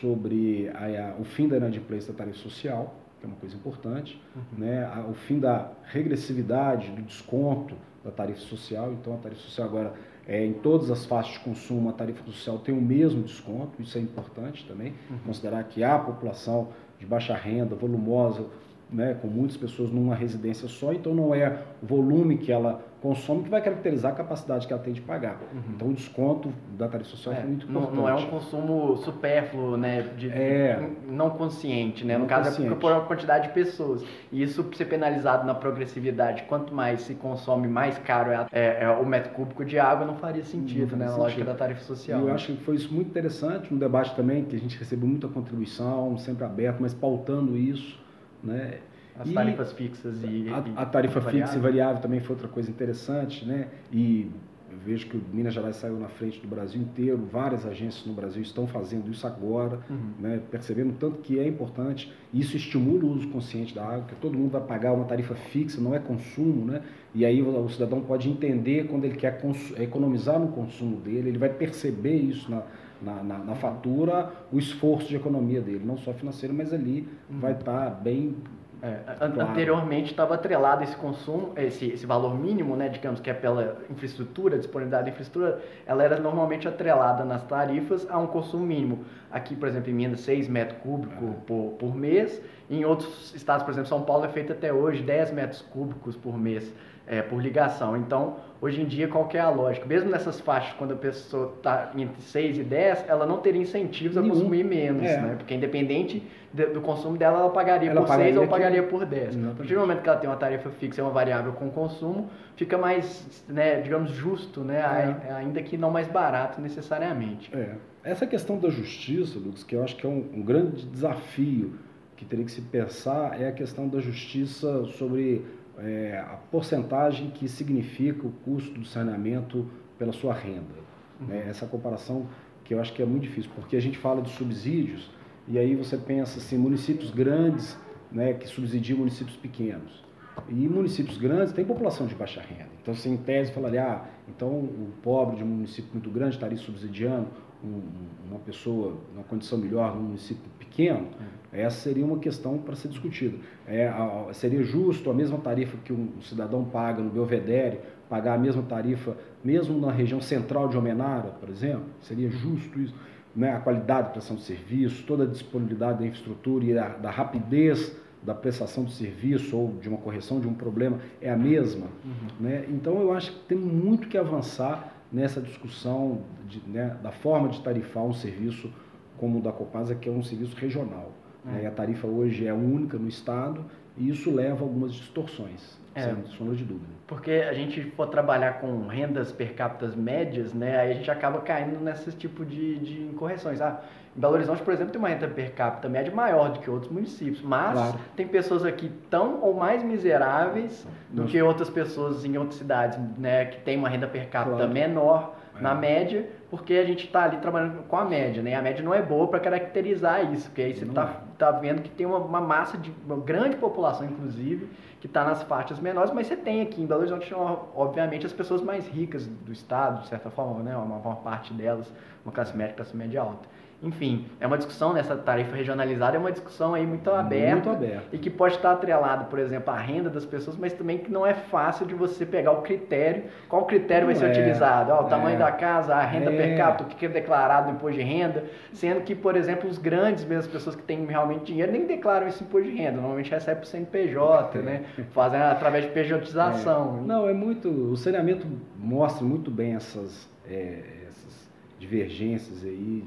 sobre 0.00 0.70
a, 0.74 1.10
a, 1.10 1.20
o 1.20 1.24
fim 1.24 1.48
da 1.48 1.56
inadimplência 1.56 2.12
da 2.12 2.18
tarifa 2.18 2.38
social, 2.38 2.94
que 3.18 3.26
é 3.26 3.28
uma 3.28 3.36
coisa 3.36 3.54
importante, 3.54 4.20
uhum. 4.34 4.58
né? 4.58 4.84
A, 4.84 5.06
o 5.08 5.14
fim 5.14 5.38
da 5.38 5.70
regressividade 5.84 6.90
do 6.90 7.02
desconto 7.02 7.74
da 8.04 8.10
tarifa 8.10 8.40
social. 8.40 8.92
Então, 8.92 9.14
a 9.14 9.18
tarifa 9.18 9.42
social 9.42 9.68
agora, 9.68 9.94
é, 10.26 10.44
em 10.44 10.54
todas 10.54 10.90
as 10.90 11.04
faixas 11.04 11.34
de 11.34 11.40
consumo, 11.40 11.90
a 11.90 11.92
tarifa 11.92 12.24
social 12.24 12.58
tem 12.58 12.74
o 12.74 12.80
mesmo 12.80 13.22
desconto, 13.22 13.80
isso 13.80 13.98
é 13.98 14.00
importante 14.00 14.66
também, 14.66 14.94
uhum. 15.10 15.18
considerar 15.26 15.62
que 15.64 15.84
há 15.84 15.98
população 15.98 16.68
de 16.98 17.06
baixa 17.06 17.34
renda, 17.34 17.74
volumosa, 17.74 18.46
né, 18.92 19.16
com 19.20 19.28
muitas 19.28 19.56
pessoas 19.56 19.90
numa 19.90 20.14
residência 20.14 20.68
só, 20.68 20.92
então 20.92 21.14
não 21.14 21.34
é 21.34 21.58
o 21.82 21.86
volume 21.86 22.38
que 22.38 22.50
ela 22.50 22.82
consome 23.00 23.44
que 23.44 23.48
vai 23.48 23.62
caracterizar 23.62 24.12
a 24.12 24.14
capacidade 24.14 24.66
que 24.66 24.72
ela 24.72 24.82
tem 24.82 24.92
de 24.92 25.00
pagar. 25.00 25.40
Uhum. 25.52 25.62
Então 25.74 25.88
o 25.88 25.92
desconto 25.94 26.52
da 26.76 26.86
tarifa 26.86 27.10
social 27.10 27.34
é, 27.34 27.38
é 27.38 27.44
muito 27.44 27.66
importante. 27.66 27.94
Não, 27.94 28.02
não, 28.02 28.08
é 28.08 28.14
um 28.14 28.26
consumo 28.26 28.96
supérfluo, 28.98 29.76
né, 29.76 30.02
de, 30.16 30.30
é, 30.30 30.90
não 31.08 31.30
consciente, 31.30 32.04
né? 32.04 32.14
Não 32.14 32.22
no 32.22 32.26
caso 32.26 32.50
consciente. 32.50 32.72
é 32.72 32.76
por 32.76 32.92
uma 32.92 33.00
quantidade 33.02 33.48
de 33.48 33.54
pessoas. 33.54 34.04
E 34.30 34.42
isso 34.42 34.68
ser 34.74 34.84
penalizado 34.84 35.46
na 35.46 35.54
progressividade, 35.54 36.42
quanto 36.42 36.74
mais 36.74 37.02
se 37.02 37.14
consome, 37.14 37.68
mais 37.68 37.96
caro 37.98 38.30
é, 38.30 38.46
é, 38.52 38.84
é 38.84 38.90
o 38.90 39.06
metro 39.06 39.32
cúbico 39.32 39.64
de 39.64 39.78
água, 39.78 40.06
não 40.06 40.16
faria 40.16 40.44
sentido, 40.44 40.92
não 40.92 40.98
né, 40.98 41.06
na 41.06 41.16
lógica 41.16 41.44
da 41.44 41.54
tarifa 41.54 41.80
social. 41.80 42.20
E 42.20 42.22
eu 42.22 42.34
acho 42.34 42.52
que 42.52 42.64
foi 42.64 42.76
isso 42.76 42.92
muito 42.92 43.08
interessante, 43.08 43.72
no 43.72 43.80
debate 43.80 44.14
também, 44.14 44.44
que 44.44 44.54
a 44.54 44.58
gente 44.58 44.78
recebeu 44.78 45.08
muita 45.08 45.26
contribuição, 45.26 46.18
sempre 46.18 46.44
aberto, 46.44 46.80
mas 46.80 46.92
pautando 46.92 47.56
isso 47.56 47.98
né? 48.42 48.78
As 49.18 49.28
e 49.28 49.32
tarifas 49.32 49.72
fixas 49.72 50.22
e. 50.22 50.48
A, 50.48 50.82
a 50.82 50.86
tarifa 50.86 51.20
fixa 51.20 51.56
e 51.56 51.60
variável 51.60 52.00
também 52.00 52.20
foi 52.20 52.36
outra 52.36 52.48
coisa 52.48 52.70
interessante, 52.70 53.44
né? 53.44 53.68
E 53.92 54.30
eu 54.70 54.78
vejo 54.78 55.08
que 55.08 55.16
o 55.16 55.22
Minas 55.32 55.52
Gerais 55.52 55.76
saiu 55.76 55.98
na 55.98 56.08
frente 56.08 56.40
do 56.40 56.46
Brasil 56.46 56.80
inteiro, 56.80 57.18
várias 57.30 57.66
agências 57.66 58.06
no 58.06 58.12
Brasil 58.12 58.40
estão 58.40 58.68
fazendo 58.68 59.10
isso 59.10 59.26
agora, 59.26 59.80
uhum. 59.90 60.12
né? 60.18 60.40
percebendo 60.48 60.94
tanto 60.98 61.18
que 61.18 61.40
é 61.40 61.46
importante. 61.46 62.12
Isso 62.32 62.56
estimula 62.56 63.04
o 63.04 63.12
uso 63.12 63.28
consciente 63.28 63.74
da 63.74 63.84
água, 63.84 64.04
que 64.06 64.14
todo 64.14 64.38
mundo 64.38 64.52
vai 64.52 64.62
pagar 64.62 64.92
uma 64.92 65.04
tarifa 65.04 65.34
fixa, 65.34 65.80
não 65.80 65.92
é 65.92 65.98
consumo, 65.98 66.64
né? 66.64 66.82
E 67.12 67.24
aí 67.24 67.42
o 67.42 67.68
cidadão 67.68 68.00
pode 68.00 68.30
entender 68.30 68.86
quando 68.86 69.04
ele 69.04 69.16
quer 69.16 69.40
economizar 69.78 70.38
no 70.38 70.48
consumo 70.48 70.96
dele, 70.96 71.30
ele 71.30 71.38
vai 71.38 71.48
perceber 71.48 72.14
isso 72.14 72.48
na, 72.48 72.62
na, 73.02 73.22
na, 73.22 73.38
na 73.38 73.54
fatura 73.54 74.32
o 74.52 74.58
esforço 74.58 75.08
de 75.08 75.16
economia 75.16 75.60
dele, 75.60 75.82
não 75.84 75.96
só 75.96 76.12
financeiro, 76.12 76.54
mas 76.54 76.72
ali 76.72 77.08
uhum. 77.28 77.40
vai 77.40 77.52
estar 77.52 77.86
tá 77.86 77.90
bem 77.90 78.36
é, 78.82 79.14
claro. 79.14 79.50
Anteriormente 79.50 80.10
estava 80.10 80.34
atrelado 80.34 80.82
esse 80.82 80.96
consumo, 80.96 81.52
esse, 81.56 81.86
esse 81.90 82.06
valor 82.06 82.38
mínimo, 82.38 82.74
né, 82.76 82.88
digamos 82.88 83.20
que 83.20 83.28
é 83.28 83.34
pela 83.34 83.76
infraestrutura, 83.90 84.56
disponibilidade 84.56 85.04
de 85.04 85.10
infraestrutura, 85.10 85.60
ela 85.84 86.02
era 86.02 86.18
normalmente 86.18 86.66
atrelada 86.66 87.22
nas 87.24 87.42
tarifas 87.42 88.08
a 88.08 88.18
um 88.18 88.26
consumo 88.26 88.64
mínimo. 88.64 89.04
Aqui, 89.30 89.54
por 89.54 89.68
exemplo, 89.68 89.90
em 89.90 89.94
Minas, 89.94 90.20
6 90.20 90.48
metros 90.48 90.78
cúbicos 90.80 91.28
é. 91.28 91.32
por, 91.46 91.74
por 91.78 91.94
mês. 91.94 92.40
Em 92.70 92.84
outros 92.84 93.34
estados, 93.34 93.64
por 93.64 93.70
exemplo, 93.70 93.88
São 93.88 94.02
Paulo 94.02 94.24
é 94.24 94.28
feito 94.28 94.52
até 94.52 94.72
hoje 94.72 95.02
10 95.02 95.32
metros 95.32 95.60
cúbicos 95.60 96.16
por 96.16 96.38
mês 96.38 96.72
é, 97.10 97.20
por 97.20 97.42
ligação. 97.42 97.96
Então, 97.96 98.36
hoje 98.60 98.80
em 98.80 98.84
dia, 98.84 99.08
qual 99.08 99.28
é 99.34 99.40
a 99.40 99.50
lógica? 99.50 99.84
Mesmo 99.84 100.08
nessas 100.08 100.40
faixas, 100.40 100.72
quando 100.78 100.92
a 100.92 100.96
pessoa 100.96 101.54
está 101.56 101.90
entre 101.96 102.22
6 102.22 102.58
e 102.58 102.62
10, 102.62 103.04
ela 103.08 103.26
não 103.26 103.38
teria 103.38 103.60
incentivos 103.60 104.16
a 104.16 104.22
Nenhum. 104.22 104.34
consumir 104.34 104.62
menos, 104.62 105.02
é. 105.02 105.20
né? 105.20 105.34
Porque 105.36 105.52
independente 105.52 106.22
do 106.52 106.80
consumo 106.80 107.16
dela, 107.16 107.40
ela 107.40 107.50
pagaria 107.50 107.90
ela 107.90 108.02
por 108.02 108.14
6 108.14 108.36
ou 108.36 108.46
pagaria 108.46 108.82
por 108.84 109.04
10. 109.04 109.36
A 109.36 109.54
partir 109.56 109.74
do 109.74 109.80
momento 109.80 110.02
que 110.02 110.08
ela 110.08 110.18
tem 110.18 110.30
uma 110.30 110.36
tarifa 110.36 110.70
fixa 110.70 111.00
e 111.00 111.02
uma 111.02 111.10
variável 111.10 111.52
com 111.52 111.68
consumo, 111.68 112.30
fica 112.54 112.78
mais, 112.78 113.44
né, 113.48 113.80
digamos, 113.80 114.12
justo, 114.12 114.60
né? 114.60 115.16
É. 115.28 115.32
Ainda 115.32 115.60
que 115.62 115.76
não 115.76 115.90
mais 115.90 116.06
barato 116.06 116.60
necessariamente. 116.60 117.50
É. 117.52 117.74
Essa 118.04 118.24
questão 118.24 118.56
da 118.56 118.70
justiça, 118.70 119.36
Lucas, 119.36 119.64
que 119.64 119.74
eu 119.74 119.82
acho 119.82 119.96
que 119.96 120.06
é 120.06 120.08
um, 120.08 120.24
um 120.32 120.42
grande 120.42 120.86
desafio 120.86 121.72
que 122.16 122.24
teria 122.24 122.44
que 122.44 122.52
se 122.52 122.60
pensar, 122.60 123.40
é 123.40 123.48
a 123.48 123.52
questão 123.52 123.88
da 123.88 123.98
justiça 123.98 124.84
sobre 124.98 125.42
é, 125.82 126.18
a 126.18 126.36
porcentagem 126.50 127.30
que 127.30 127.48
significa 127.48 128.26
o 128.26 128.32
custo 128.44 128.78
do 128.78 128.84
saneamento 128.84 129.66
pela 129.98 130.12
sua 130.12 130.34
renda. 130.34 130.80
Uhum. 131.20 131.26
Né? 131.26 131.46
Essa 131.48 131.66
comparação 131.66 132.26
que 132.64 132.74
eu 132.74 132.80
acho 132.80 132.92
que 132.92 133.02
é 133.02 133.06
muito 133.06 133.22
difícil, 133.22 133.50
porque 133.54 133.76
a 133.76 133.80
gente 133.80 133.98
fala 133.98 134.22
de 134.22 134.30
subsídios 134.30 135.10
e 135.48 135.58
aí 135.58 135.74
você 135.74 135.96
pensa 135.96 136.38
assim, 136.38 136.56
municípios 136.56 137.10
grandes 137.10 137.76
né, 138.12 138.34
que 138.34 138.46
subsidiam 138.46 138.98
municípios 138.98 139.36
pequenos. 139.36 140.04
E 140.48 140.68
municípios 140.68 141.18
grandes 141.18 141.52
têm 141.52 141.64
população 141.64 142.06
de 142.06 142.14
baixa 142.14 142.40
renda. 142.40 142.70
Então, 142.80 142.94
você 142.94 143.08
em 143.08 143.16
tese 143.16 143.52
falaria, 143.52 143.84
ah, 143.84 144.04
então 144.28 144.48
o 144.48 144.92
pobre 145.02 145.36
de 145.36 145.44
um 145.44 145.46
município 145.46 145.90
muito 145.92 146.10
grande 146.10 146.36
estaria 146.36 146.56
subsidiando 146.56 147.28
um, 147.64 147.82
uma 148.28 148.38
pessoa 148.40 148.96
numa 149.14 149.24
condição 149.24 149.58
melhor 149.58 149.94
num 149.94 150.02
município 150.02 150.50
pequeno. 150.58 151.08
É. 151.52 151.62
Essa 151.62 151.80
seria 151.80 152.04
uma 152.04 152.18
questão 152.18 152.58
para 152.58 152.76
ser 152.76 152.88
discutida. 152.88 153.36
É, 153.66 153.88
a, 153.88 154.28
seria 154.32 154.62
justo 154.62 155.10
a 155.10 155.14
mesma 155.14 155.38
tarifa 155.38 155.76
que 155.84 155.92
um 155.92 156.20
cidadão 156.22 156.64
paga 156.64 157.02
no 157.02 157.10
Belvedere, 157.10 157.80
pagar 158.08 158.34
a 158.34 158.38
mesma 158.38 158.62
tarifa 158.62 159.16
mesmo 159.42 159.78
na 159.80 159.90
região 159.90 160.20
central 160.20 160.68
de 160.68 160.76
Homenara, 160.76 161.30
por 161.40 161.48
exemplo? 161.48 161.86
Seria 162.02 162.30
justo 162.30 162.80
isso? 162.80 162.94
Né? 163.34 163.52
A 163.52 163.60
qualidade 163.60 164.08
da 164.08 164.10
prestação 164.10 164.36
de 164.36 164.42
serviço, 164.42 165.04
toda 165.04 165.24
a 165.24 165.26
disponibilidade 165.26 165.98
da 165.98 166.06
infraestrutura 166.06 166.64
e 166.64 166.74
da, 166.74 166.88
da 166.88 167.10
rapidez 167.10 167.96
da 168.22 168.34
prestação 168.34 168.84
de 168.84 168.92
serviço 168.92 169.56
ou 169.56 169.72
de 169.80 169.88
uma 169.88 169.98
correção 169.98 170.40
de 170.40 170.46
um 170.46 170.54
problema 170.54 170.98
é 171.20 171.30
a 171.30 171.36
mesma. 171.36 171.86
Uhum. 172.04 172.48
Né? 172.48 172.66
Então 172.68 173.00
eu 173.00 173.12
acho 173.12 173.32
que 173.32 173.38
tem 173.48 173.58
muito 173.58 174.08
que 174.08 174.18
avançar 174.18 174.94
nessa 175.12 175.40
discussão 175.40 176.22
de, 176.46 176.60
né, 176.68 176.96
da 177.02 177.10
forma 177.10 177.48
de 177.48 177.60
tarifar 177.60 178.04
um 178.04 178.12
serviço 178.12 178.72
como 179.18 179.38
o 179.38 179.42
da 179.42 179.52
Copasa, 179.52 179.94
que 179.94 180.08
é 180.08 180.12
um 180.12 180.22
serviço 180.22 180.56
regional. 180.56 181.12
Né? 181.44 181.58
É. 181.58 181.62
Né? 181.62 181.68
a 181.68 181.70
tarifa 181.70 182.06
hoje 182.06 182.46
é 182.46 182.52
única 182.52 182.98
no 182.98 183.08
Estado 183.08 183.64
e 183.96 184.08
isso 184.08 184.34
leva 184.34 184.60
a 184.60 184.62
algumas 184.62 184.92
distorções. 184.94 185.78
É, 185.92 186.02
sem 186.02 186.24
sombra 186.26 186.54
de 186.54 186.64
dúvida. 186.64 186.92
Porque 187.08 187.32
a 187.32 187.52
gente 187.52 187.82
for 187.96 188.06
trabalhar 188.06 188.60
com 188.60 188.86
rendas 188.86 189.32
per 189.32 189.54
capita 189.54 189.88
médias, 189.96 190.54
né, 190.54 190.78
aí 190.78 190.92
a 190.92 190.94
gente 190.94 191.10
acaba 191.10 191.40
caindo 191.40 191.80
nesse 191.80 192.12
tipo 192.12 192.44
de, 192.44 192.78
de 192.78 193.02
incorreções. 193.02 193.60
Ah, 193.60 193.82
em 194.16 194.20
Belo 194.20 194.34
Horizonte, 194.34 194.62
por 194.62 194.72
exemplo, 194.72 194.92
tem 194.92 194.98
uma 194.98 195.08
renda 195.08 195.28
per 195.28 195.54
capita 195.54 195.88
média 195.88 196.12
maior 196.12 196.50
do 196.50 196.58
que 196.58 196.68
outros 196.68 196.90
municípios, 196.90 197.40
mas 197.42 197.72
claro. 197.72 197.98
tem 198.16 198.26
pessoas 198.26 198.64
aqui 198.64 198.90
tão 199.08 199.40
ou 199.40 199.54
mais 199.54 199.82
miseráveis 199.84 200.86
do 201.08 201.24
que 201.24 201.40
outras 201.40 201.70
pessoas 201.70 202.24
em 202.24 202.36
outras 202.36 202.56
cidades, 202.56 202.98
né, 203.16 203.44
que 203.46 203.60
tem 203.60 203.76
uma 203.76 203.88
renda 203.88 204.08
per 204.08 204.28
capita 204.28 204.56
claro. 204.56 204.72
menor 204.72 205.36
é. 205.56 205.62
na 205.62 205.74
média, 205.74 206.28
porque 206.50 206.74
a 206.74 206.84
gente 206.84 207.06
está 207.06 207.24
ali 207.24 207.36
trabalhando 207.36 207.84
com 207.84 207.96
a 207.96 208.04
média, 208.04 208.42
né? 208.42 208.56
A 208.56 208.62
média 208.62 208.82
não 208.82 208.92
é 208.92 209.00
boa 209.00 209.28
para 209.28 209.38
caracterizar 209.38 210.32
isso, 210.32 210.48
porque 210.48 210.62
aí 210.62 210.74
você 210.74 210.84
está 210.84 211.04
é. 211.04 211.38
tá 211.38 211.50
vendo 211.52 211.82
que 211.82 211.88
tem 211.88 212.04
uma, 212.04 212.18
uma, 212.18 212.40
massa 212.40 212.76
de 212.76 212.92
uma 213.06 213.16
grande 213.16 213.56
população, 213.56 214.06
inclusive, 214.06 214.68
que 215.00 215.06
está 215.06 215.24
nas 215.24 215.42
faixas 215.44 215.78
menores, 215.78 216.12
mas 216.12 216.26
você 216.26 216.36
tem 216.36 216.62
aqui 216.62 216.82
em 216.82 216.86
Belo 216.86 217.02
Horizonte, 217.02 217.32
obviamente, 217.32 218.26
as 218.26 218.32
pessoas 218.32 218.60
mais 218.60 218.88
ricas 218.88 219.26
do 219.26 219.52
estado, 219.52 220.02
de 220.02 220.08
certa 220.08 220.30
forma, 220.30 220.62
né? 220.64 220.76
Uma, 220.76 220.96
uma 220.96 221.16
parte 221.16 221.52
delas, 221.54 221.92
uma 222.24 222.32
classe 222.32 222.56
média, 222.56 222.74
classe 222.74 222.96
média 222.96 223.20
alta. 223.20 223.48
Enfim, 223.82 224.26
é 224.38 224.46
uma 224.46 224.58
discussão 224.58 224.92
nessa 224.92 225.16
tarifa 225.16 225.56
regionalizada, 225.56 226.16
é 226.16 226.20
uma 226.20 226.30
discussão 226.30 226.74
aí 226.74 226.86
muito 226.86 227.10
aberta, 227.10 227.70
muito 227.70 227.70
aberta. 227.70 228.04
e 228.12 228.18
que 228.18 228.28
pode 228.28 228.56
estar 228.56 228.72
atrelado, 228.72 229.24
por 229.26 229.38
exemplo, 229.38 229.72
à 229.72 229.76
renda 229.76 230.10
das 230.10 230.26
pessoas, 230.26 230.56
mas 230.58 230.74
também 230.74 230.98
que 230.98 231.10
não 231.10 231.26
é 231.26 231.32
fácil 231.32 231.86
de 231.86 231.94
você 231.94 232.26
pegar 232.26 232.52
o 232.52 232.60
critério, 232.60 233.24
qual 233.48 233.64
critério 233.64 234.06
não 234.06 234.12
vai 234.12 234.16
ser 234.16 234.26
é, 234.26 234.30
utilizado, 234.30 234.92
o 234.92 235.04
tamanho 235.04 235.36
é, 235.36 235.38
da 235.38 235.50
casa, 235.50 235.94
a 235.94 236.02
renda 236.02 236.30
é. 236.30 236.36
per 236.36 236.56
capita, 236.58 236.84
o 236.84 236.86
que 236.94 237.06
é 237.06 237.08
declarado 237.08 237.68
no 237.68 237.76
imposto 237.76 237.96
de 237.96 238.04
renda, 238.04 238.44
sendo 238.74 239.00
que, 239.00 239.14
por 239.14 239.34
exemplo, 239.34 239.68
os 239.68 239.78
grandes 239.78 240.24
mesmo, 240.24 240.40
as 240.40 240.46
pessoas 240.46 240.76
que 240.76 240.82
têm 240.82 241.06
realmente 241.06 241.46
dinheiro, 241.46 241.72
nem 241.72 241.86
declaram 241.86 242.28
esse 242.28 242.44
imposto 242.44 242.68
de 242.68 242.76
renda, 242.76 243.00
normalmente 243.00 243.30
recebe 243.30 243.62
o 243.62 243.66
CNPJ, 243.66 244.58
né, 244.58 244.84
fazem 245.12 245.40
através 245.40 245.84
de 245.84 245.90
pejotização. 245.90 246.98
É. 247.02 247.06
Não, 247.06 247.26
é 247.26 247.32
muito, 247.32 247.70
o 247.70 247.96
saneamento 247.96 248.46
mostra 248.76 249.24
muito 249.24 249.50
bem 249.50 249.74
essas, 249.74 250.28
é, 250.46 250.82
essas 251.08 251.50
divergências 251.78 252.62
aí, 252.62 253.04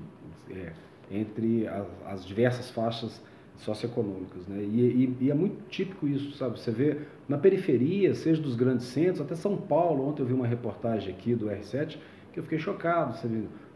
é, 0.49 0.71
entre 1.12 1.67
as, 1.67 1.88
as, 2.06 2.25
diversas 2.25 2.69
faixas 2.71 3.21
socioeconômicas. 3.58 4.47
Né? 4.47 4.63
E, 4.63 5.15
e, 5.19 5.25
e, 5.25 5.32
é 5.32 5.34
muito 5.34 5.58
típico 5.69 6.08
isso, 6.08 6.32
sabe? 6.34 6.60
Você 6.60 6.71
vê 6.71 6.97
na 7.27 7.38
periferia, 7.38 8.13
seja 8.15 8.41
dos 8.41 8.56
grandes 8.56 8.88
centros, 8.88 9.21
até 9.21 9.36
São 9.36 9.56
Paulo. 9.56 10.08
Ontem 10.08 10.21
eu 10.21 10.25
vi 10.25 10.34
uma 10.34 10.47
reportagem 10.47 11.13
aqui 11.13 11.36
do 11.36 11.47
R7 11.47 11.97
que 12.32 12.39
eu 12.39 12.43
fiquei 12.43 12.58
chocado. 12.58 13.15
Você 13.15 13.27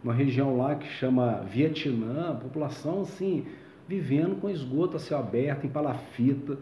uma 0.04 0.14
região 0.14 0.58
lá 0.58 0.76
que 0.76 0.88
chama 0.88 1.44
Vietnã, 1.44 2.36
população 2.36 3.02
assim, 3.02 3.46
vivendo 3.88 4.40
com 4.40 4.50
esgoto 4.50 4.98
a 4.98 5.00
céu 5.00 5.20
aberto, 5.20 5.66
em 5.66 5.70
palafita, 5.70 6.58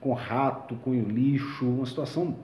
com 0.00 0.12
rato, 0.12 0.74
com 0.76 0.92
lixo, 0.94 1.66
uma 1.66 1.86
situação 1.86 2.36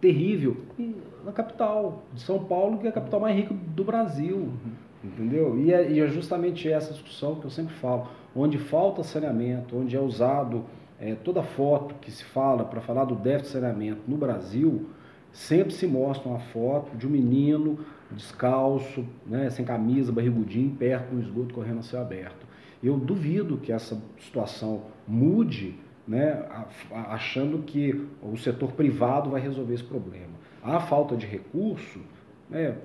terrível. 0.00 0.56
E 0.78 0.94
na 1.24 1.32
capital 1.32 2.04
de 2.12 2.20
São 2.20 2.44
Paulo, 2.44 2.78
que 2.78 2.86
é 2.86 2.90
a 2.90 2.92
capital 2.92 3.20
mais 3.20 3.36
rica 3.36 3.54
do 3.54 3.84
Brasil. 3.84 4.36
Uhum. 4.36 4.72
Entendeu? 5.06 5.56
E 5.58 5.72
é, 5.72 5.90
e 5.90 6.00
é, 6.00 6.08
justamente 6.08 6.68
essa 6.68 6.92
discussão 6.92 7.36
que 7.36 7.44
eu 7.44 7.50
sempre 7.50 7.74
falo, 7.74 8.08
onde 8.34 8.58
falta 8.58 9.04
saneamento, 9.04 9.76
onde 9.76 9.94
é 9.94 10.00
usado 10.00 10.64
é, 10.98 11.14
toda 11.14 11.42
foto 11.42 11.94
que 12.00 12.10
se 12.10 12.24
fala 12.24 12.64
para 12.64 12.80
falar 12.80 13.04
do 13.04 13.14
déficit 13.14 13.46
de 13.46 13.52
saneamento 13.52 14.00
no 14.08 14.16
Brasil, 14.16 14.86
sempre 15.32 15.72
se 15.72 15.86
mostra 15.86 16.28
uma 16.28 16.40
foto 16.40 16.96
de 16.96 17.06
um 17.06 17.10
menino 17.10 17.78
descalço, 18.10 19.04
né, 19.26 19.50
sem 19.50 19.64
camisa, 19.64 20.12
barrigudinho, 20.12 20.70
perto 20.76 21.14
do 21.14 21.20
esgoto 21.20 21.54
correndo 21.54 21.80
a 21.80 21.82
céu 21.82 22.00
aberto. 22.00 22.46
Eu 22.82 22.96
duvido 22.96 23.56
que 23.58 23.72
essa 23.72 24.00
situação 24.18 24.82
mude, 25.06 25.74
né, 26.06 26.44
achando 26.90 27.58
que 27.62 28.06
o 28.22 28.36
setor 28.36 28.72
privado 28.72 29.30
vai 29.30 29.40
resolver 29.40 29.74
esse 29.74 29.84
problema. 29.84 30.34
A 30.62 30.80
falta 30.80 31.16
de 31.16 31.26
recurso, 31.26 32.00
né, 32.48 32.76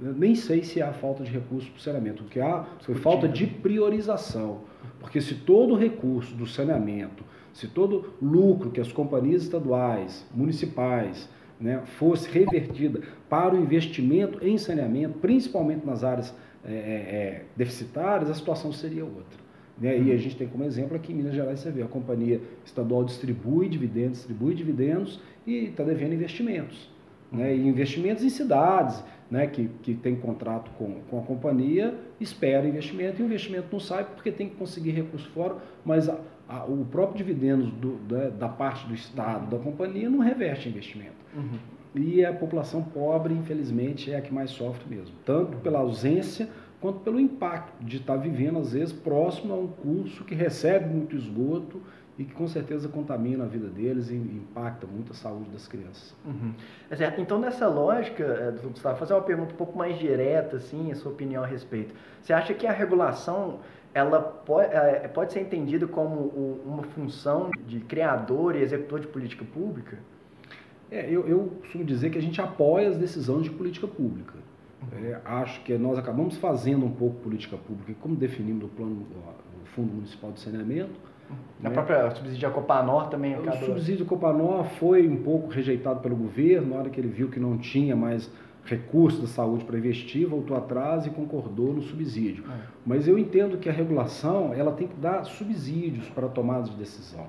nem 0.00 0.34
sei 0.34 0.62
se 0.62 0.82
há 0.82 0.92
falta 0.92 1.22
de 1.22 1.30
recurso 1.30 1.70
para 1.70 1.78
o 1.78 1.80
saneamento. 1.80 2.24
O 2.24 2.26
que 2.26 2.40
há 2.40 2.64
foi 2.80 2.94
falta 2.94 3.28
de 3.28 3.46
priorização. 3.46 4.62
Porque 5.00 5.20
se 5.20 5.34
todo 5.34 5.74
o 5.74 5.76
recurso 5.76 6.34
do 6.34 6.46
saneamento, 6.46 7.24
se 7.52 7.68
todo 7.68 8.12
lucro 8.20 8.70
que 8.70 8.80
as 8.80 8.90
companhias 8.90 9.42
estaduais, 9.42 10.26
municipais, 10.34 11.28
né, 11.60 11.82
fosse 11.98 12.28
revertida 12.28 13.00
para 13.28 13.54
o 13.54 13.58
investimento 13.58 14.44
em 14.44 14.58
saneamento, 14.58 15.18
principalmente 15.18 15.86
nas 15.86 16.02
áreas 16.02 16.34
é, 16.64 16.72
é, 16.72 16.76
é 16.76 17.44
deficitárias, 17.56 18.28
a 18.30 18.34
situação 18.34 18.72
seria 18.72 19.04
outra. 19.04 19.44
Né? 19.78 19.98
E 19.98 20.12
a 20.12 20.16
gente 20.16 20.36
tem 20.36 20.48
como 20.48 20.64
exemplo 20.64 20.96
aqui 20.96 21.12
em 21.12 21.16
Minas 21.16 21.34
Gerais, 21.34 21.60
você 21.60 21.70
vê, 21.70 21.82
a 21.82 21.86
companhia 21.86 22.40
estadual 22.64 23.04
distribui 23.04 23.68
dividendos, 23.68 24.18
distribui 24.18 24.54
dividendos 24.54 25.20
e 25.46 25.66
está 25.66 25.84
devendo 25.84 26.14
investimentos. 26.14 26.90
Né? 27.30 27.54
E 27.56 27.66
investimentos 27.66 28.24
em 28.24 28.30
cidades, 28.30 29.02
né, 29.34 29.48
que, 29.48 29.68
que 29.82 29.94
tem 29.94 30.14
contrato 30.14 30.70
com, 30.78 31.00
com 31.10 31.18
a 31.18 31.22
companhia, 31.22 31.92
espera 32.20 32.68
investimento 32.68 33.20
e 33.20 33.24
o 33.24 33.26
investimento 33.26 33.66
não 33.72 33.80
sai 33.80 34.04
porque 34.04 34.30
tem 34.30 34.48
que 34.48 34.54
conseguir 34.54 34.92
recurso 34.92 35.28
fora, 35.30 35.56
mas 35.84 36.08
a, 36.08 36.16
a, 36.48 36.64
o 36.66 36.84
próprio 36.84 37.18
dividendo 37.18 37.66
do, 37.66 37.96
da, 38.06 38.28
da, 38.28 38.48
parte 38.48 38.86
do 38.86 38.94
Estado, 38.94 39.50
da 39.50 39.58
companhia, 39.60 40.08
não 40.08 40.20
reveste 40.20 40.68
investimento. 40.68 41.16
Uhum. 41.34 41.58
E 41.96 42.24
a 42.24 42.32
população 42.32 42.80
pobre, 42.80 43.34
infelizmente, 43.34 44.12
é 44.12 44.18
a 44.18 44.20
que 44.20 44.32
mais 44.32 44.52
sofre 44.52 44.84
mesmo, 44.88 45.16
tanto 45.26 45.56
pela 45.56 45.80
ausência 45.80 46.48
quanto 46.80 47.00
pelo 47.00 47.18
impacto 47.18 47.84
de 47.84 47.96
estar 47.96 48.16
vivendo, 48.16 48.60
às 48.60 48.72
vezes, 48.72 48.92
próximo 48.92 49.52
a 49.52 49.56
um 49.56 49.66
curso 49.66 50.22
que 50.22 50.34
recebe 50.36 50.94
muito 50.94 51.16
esgoto 51.16 51.82
e 52.18 52.24
que 52.24 52.32
com 52.32 52.46
certeza 52.46 52.88
contamina 52.88 53.44
a 53.44 53.46
vida 53.46 53.68
deles 53.68 54.10
e 54.10 54.14
impacta 54.14 54.86
muito 54.86 55.12
a 55.12 55.14
saúde 55.14 55.50
das 55.50 55.66
crianças. 55.66 56.14
Uhum. 56.24 56.52
É 56.88 56.96
certo. 56.96 57.20
Então, 57.20 57.40
nessa 57.40 57.66
lógica, 57.66 58.22
é, 58.22 58.68
Gustavo, 58.68 58.98
fazer 58.98 59.14
uma 59.14 59.22
pergunta 59.22 59.52
um 59.52 59.56
pouco 59.56 59.76
mais 59.76 59.98
direta, 59.98 60.56
assim, 60.56 60.92
a 60.92 60.94
sua 60.94 61.10
opinião 61.10 61.42
a 61.42 61.46
respeito. 61.46 61.94
Você 62.22 62.32
acha 62.32 62.54
que 62.54 62.66
a 62.66 62.72
regulação 62.72 63.60
ela 63.92 64.20
pode, 64.20 64.72
é, 64.72 65.08
pode 65.08 65.32
ser 65.32 65.40
entendida 65.40 65.86
como 65.86 66.60
uma 66.64 66.82
função 66.82 67.50
de 67.66 67.80
criador 67.80 68.54
e 68.54 68.62
executor 68.62 69.00
de 69.00 69.08
política 69.08 69.44
pública? 69.44 69.98
É, 70.90 71.10
eu, 71.10 71.26
eu 71.26 71.52
costumo 71.60 71.84
dizer 71.84 72.10
que 72.10 72.18
a 72.18 72.22
gente 72.22 72.40
apoia 72.40 72.88
as 72.90 72.96
decisões 72.96 73.44
de 73.44 73.50
política 73.50 73.88
pública. 73.88 74.34
Uhum. 74.82 75.04
É, 75.04 75.20
acho 75.24 75.62
que 75.64 75.76
nós 75.76 75.98
acabamos 75.98 76.36
fazendo 76.36 76.86
um 76.86 76.92
pouco 76.92 77.16
política 77.20 77.56
pública, 77.56 77.92
como 78.00 78.14
definimos 78.14 78.64
o 78.64 78.68
plano, 78.68 79.04
o 79.62 79.66
Fundo 79.66 79.92
Municipal 79.92 80.30
de 80.30 80.40
Saneamento, 80.40 80.94
a 81.30 81.68
né? 81.68 81.70
própria 81.70 82.10
subsídio 82.10 82.50
Copanor 82.50 83.08
também 83.08 83.34
acabou... 83.34 83.62
O 83.62 83.64
subsídio 83.64 84.04
Copanor 84.04 84.64
foi 84.64 85.08
um 85.08 85.16
pouco 85.16 85.48
rejeitado 85.48 86.00
pelo 86.00 86.14
governo, 86.14 86.70
na 86.70 86.76
hora 86.76 86.90
que 86.90 87.00
ele 87.00 87.08
viu 87.08 87.28
que 87.28 87.40
não 87.40 87.56
tinha 87.56 87.96
mais 87.96 88.30
recursos 88.64 89.20
da 89.20 89.26
saúde 89.26 89.64
para 89.64 89.76
investir, 89.76 90.26
voltou 90.26 90.56
atrás 90.56 91.06
e 91.06 91.10
concordou 91.10 91.72
no 91.72 91.82
subsídio. 91.82 92.44
É. 92.50 92.56
Mas 92.84 93.06
eu 93.06 93.18
entendo 93.18 93.58
que 93.58 93.68
a 93.68 93.72
regulação 93.72 94.52
ela 94.54 94.72
tem 94.72 94.88
que 94.88 94.96
dar 94.96 95.24
subsídios 95.24 96.08
para 96.10 96.28
tomadas 96.28 96.70
de 96.70 96.76
decisão. 96.76 97.26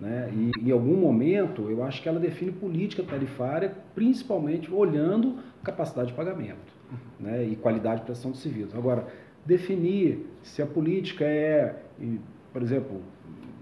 Né? 0.00 0.32
E 0.34 0.68
em 0.68 0.72
algum 0.72 0.96
momento, 0.96 1.70
eu 1.70 1.84
acho 1.84 2.02
que 2.02 2.08
ela 2.08 2.18
define 2.18 2.50
política 2.50 3.04
tarifária, 3.04 3.72
principalmente 3.94 4.72
olhando 4.72 5.38
capacidade 5.62 6.08
de 6.08 6.14
pagamento 6.14 6.72
uhum. 6.90 7.26
né? 7.26 7.44
e 7.44 7.54
qualidade 7.54 8.00
de 8.00 8.06
prestação 8.06 8.32
de 8.32 8.38
serviços. 8.38 8.74
Agora, 8.74 9.06
definir 9.46 10.26
se 10.42 10.60
a 10.60 10.66
política 10.66 11.24
é, 11.24 11.76
por 12.52 12.62
exemplo, 12.62 13.00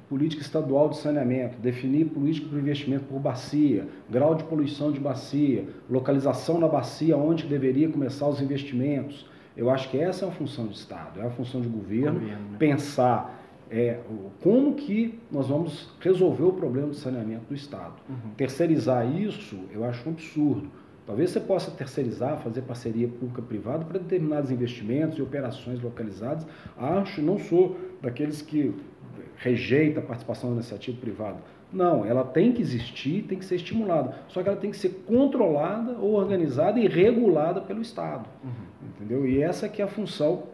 política 0.09 0.43
estadual 0.43 0.89
de 0.89 0.97
saneamento, 0.97 1.57
definir 1.59 2.07
política 2.07 2.49
de 2.49 2.57
investimento 2.57 3.05
por 3.05 3.21
bacia, 3.21 3.87
grau 4.11 4.35
de 4.35 4.43
poluição 4.43 4.91
de 4.91 4.99
bacia, 4.99 5.69
localização 5.89 6.59
na 6.59 6.67
bacia 6.67 7.17
onde 7.17 7.47
deveria 7.47 7.89
começar 7.89 8.27
os 8.27 8.41
investimentos. 8.41 9.25
Eu 9.57 9.71
acho 9.71 9.89
que 9.89 9.99
essa 9.99 10.25
é 10.25 10.29
a 10.29 10.33
função 10.33 10.67
do 10.67 10.73
Estado, 10.73 11.21
é 11.21 11.27
a 11.27 11.31
função 11.31 11.61
do 11.61 11.69
governo, 11.69 12.19
governo 12.19 12.51
né? 12.51 12.59
pensar 12.59 13.41
é, 13.71 14.01
como 14.43 14.75
que 14.75 15.21
nós 15.31 15.47
vamos 15.47 15.89
resolver 16.01 16.43
o 16.43 16.53
problema 16.53 16.89
do 16.89 16.95
saneamento 16.95 17.45
do 17.49 17.55
Estado. 17.55 17.95
Uhum. 18.09 18.33
Terceirizar 18.37 19.09
isso, 19.17 19.57
eu 19.73 19.85
acho 19.85 20.09
um 20.09 20.13
absurdo. 20.13 20.69
Talvez 21.11 21.31
você 21.31 21.41
possa 21.41 21.73
terceirizar, 21.73 22.39
fazer 22.39 22.63
parceria 22.63 23.09
pública-privada 23.09 23.85
para 23.85 23.99
determinados 23.99 24.49
investimentos 24.53 25.19
e 25.19 25.23
operações 25.23 25.83
localizadas. 25.83 26.47
Acho, 26.79 27.21
não 27.21 27.37
sou 27.37 27.77
daqueles 28.01 28.41
que 28.41 28.73
rejeita 29.37 29.99
a 29.99 30.03
participação 30.05 30.51
da 30.51 30.57
iniciativa 30.57 30.97
privada. 31.01 31.39
Não, 31.73 32.05
ela 32.05 32.23
tem 32.23 32.53
que 32.53 32.63
existir, 32.63 33.25
tem 33.25 33.41
que 33.41 33.45
ser 33.45 33.57
estimulada. 33.57 34.19
Só 34.29 34.41
que 34.41 34.49
ela 34.49 34.57
tem 34.57 34.71
que 34.71 34.77
ser 34.77 35.03
controlada, 35.05 35.99
organizada 35.99 36.79
e 36.79 36.87
regulada 36.87 37.61
pelo 37.61 37.83
Estado. 37.83 38.29
Uhum. 38.45 38.89
Entendeu? 38.91 39.27
E 39.27 39.43
essa 39.43 39.69
que 39.69 39.83
é 39.83 39.85
a 39.85 39.89
função 39.89 40.45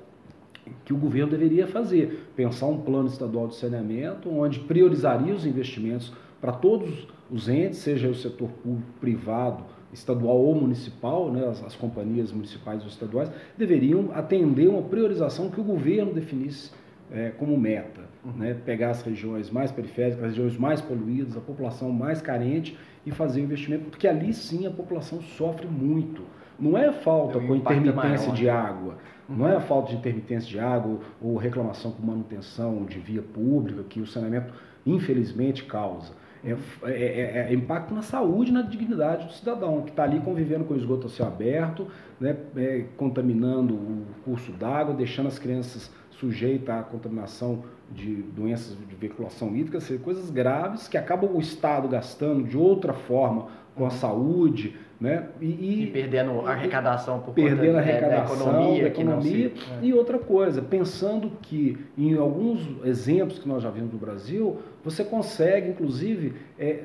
que 0.87 0.95
o 0.95 0.97
governo 0.97 1.33
deveria 1.33 1.67
fazer. 1.67 2.31
Pensar 2.35 2.65
um 2.65 2.81
plano 2.81 3.09
estadual 3.09 3.47
de 3.47 3.57
saneamento, 3.57 4.31
onde 4.31 4.61
priorizaria 4.61 5.35
os 5.35 5.45
investimentos 5.45 6.15
para 6.41 6.53
todos 6.53 7.07
os 7.31 7.47
entes, 7.47 7.81
seja 7.81 8.09
o 8.09 8.15
setor 8.15 8.49
público, 8.63 8.89
privado, 8.99 9.76
estadual 9.97 10.37
ou 10.37 10.55
municipal, 10.55 11.31
né, 11.31 11.47
as, 11.49 11.63
as 11.65 11.75
companhias 11.75 12.33
municipais 12.33 12.83
ou 12.83 12.89
estaduais, 12.89 13.31
deveriam 13.57 14.11
atender 14.13 14.69
uma 14.69 14.83
priorização 14.83 15.51
que 15.51 15.61
o 15.61 15.65
governo 15.65 16.13
definisse 16.13 16.71
é, 17.11 17.31
como 17.31 17.57
meta. 17.57 18.03
Uhum. 18.25 18.33
Né? 18.33 18.55
Pegar 18.65 18.91
as 18.91 19.03
regiões 19.03 19.51
mais 19.51 19.73
periféricas, 19.73 20.23
as 20.23 20.31
regiões 20.31 20.59
mais 20.59 20.81
poluídas, 20.81 21.37
a 21.37 21.41
população 21.41 21.91
mais 21.91 22.21
carente 22.21 22.77
e 23.05 23.11
fazer 23.11 23.41
o 23.41 23.45
investimento, 23.45 23.85
porque 23.91 24.07
ali 24.07 24.33
sim 24.33 24.67
a 24.67 24.71
população 24.71 25.21
sofre 25.23 25.67
muito. 25.67 26.23
Não 26.59 26.77
é 26.77 26.91
falta 26.91 27.39
com 27.39 27.55
intermitência 27.55 28.33
de 28.33 28.49
água, 28.49 28.97
uhum. 29.29 29.37
não 29.37 29.49
é 29.49 29.57
a 29.57 29.61
falta 29.61 29.91
de 29.91 29.97
intermitência 29.97 30.49
de 30.49 30.59
água 30.59 31.01
ou 31.21 31.37
reclamação 31.37 31.93
com 31.93 32.05
manutenção 32.05 32.85
de 32.85 32.99
via 32.99 33.23
pública 33.23 33.83
que 33.85 34.01
o 34.01 34.07
saneamento 34.07 34.53
infelizmente 34.85 35.65
causa. 35.65 36.13
É, 36.47 36.91
é, 36.91 36.93
é, 36.93 37.47
é, 37.51 37.55
impacto 37.55 37.93
na 37.93 38.03
saúde, 38.03 38.53
na 38.53 38.63
dignidade 38.63 39.27
do 39.27 39.33
cidadão, 39.33 39.83
que 39.83 39.91
está 39.91 40.05
ali 40.05 40.21
convivendo 40.21 40.65
com 40.65 40.75
o 40.75 40.77
esgoto 40.77 41.09
a 41.09 41.11
céu 41.11 41.27
aberto, 41.27 41.89
né, 42.21 42.37
é, 42.57 42.85
contaminando 42.97 43.75
o 43.75 44.07
curso 44.25 44.53
d'água, 44.53 44.95
deixando 44.95 45.27
as 45.27 45.39
crianças 45.39 45.91
sujeitas 46.11 46.75
à 46.75 46.83
contaminação 46.83 47.65
de 47.91 48.23
doenças 48.23 48.77
de 48.77 48.95
veiculação 48.95 49.55
hídrica, 49.55 49.79
coisas 49.99 50.31
graves 50.31 50.89
que 50.89 50.97
acabam 50.97 51.31
o 51.35 51.41
Estado 51.41 51.89
gastando 51.89 52.45
de 52.45 52.57
outra 52.57 52.93
forma 52.93 53.49
com 53.75 53.85
a 53.85 53.89
uhum. 53.89 53.91
saúde, 53.91 54.77
né? 54.99 55.29
E, 55.41 55.45
e, 55.45 55.83
e 55.83 55.87
perdendo 55.89 56.47
a 56.47 56.53
arrecadação 56.53 57.21
por 57.21 57.35
perdendo 57.35 57.75
conta, 57.75 57.79
a 57.79 57.81
arrecadação 57.81 58.37
da 58.37 58.53
economia, 58.53 58.83
da 58.83 58.89
economia 58.89 59.53
se... 59.55 59.87
e 59.87 59.93
outra 59.93 60.19
coisa, 60.19 60.63
pensando 60.63 61.33
que 61.43 61.77
em 61.99 62.17
alguns 62.17 62.67
exemplos 62.85 63.39
que 63.39 63.47
nós 63.47 63.63
já 63.63 63.71
vimos 63.71 63.93
no 63.93 63.99
Brasil, 63.99 64.57
você 64.87 65.05
consegue 65.05 65.71
inclusive 65.71 66.35
é, 66.57 66.85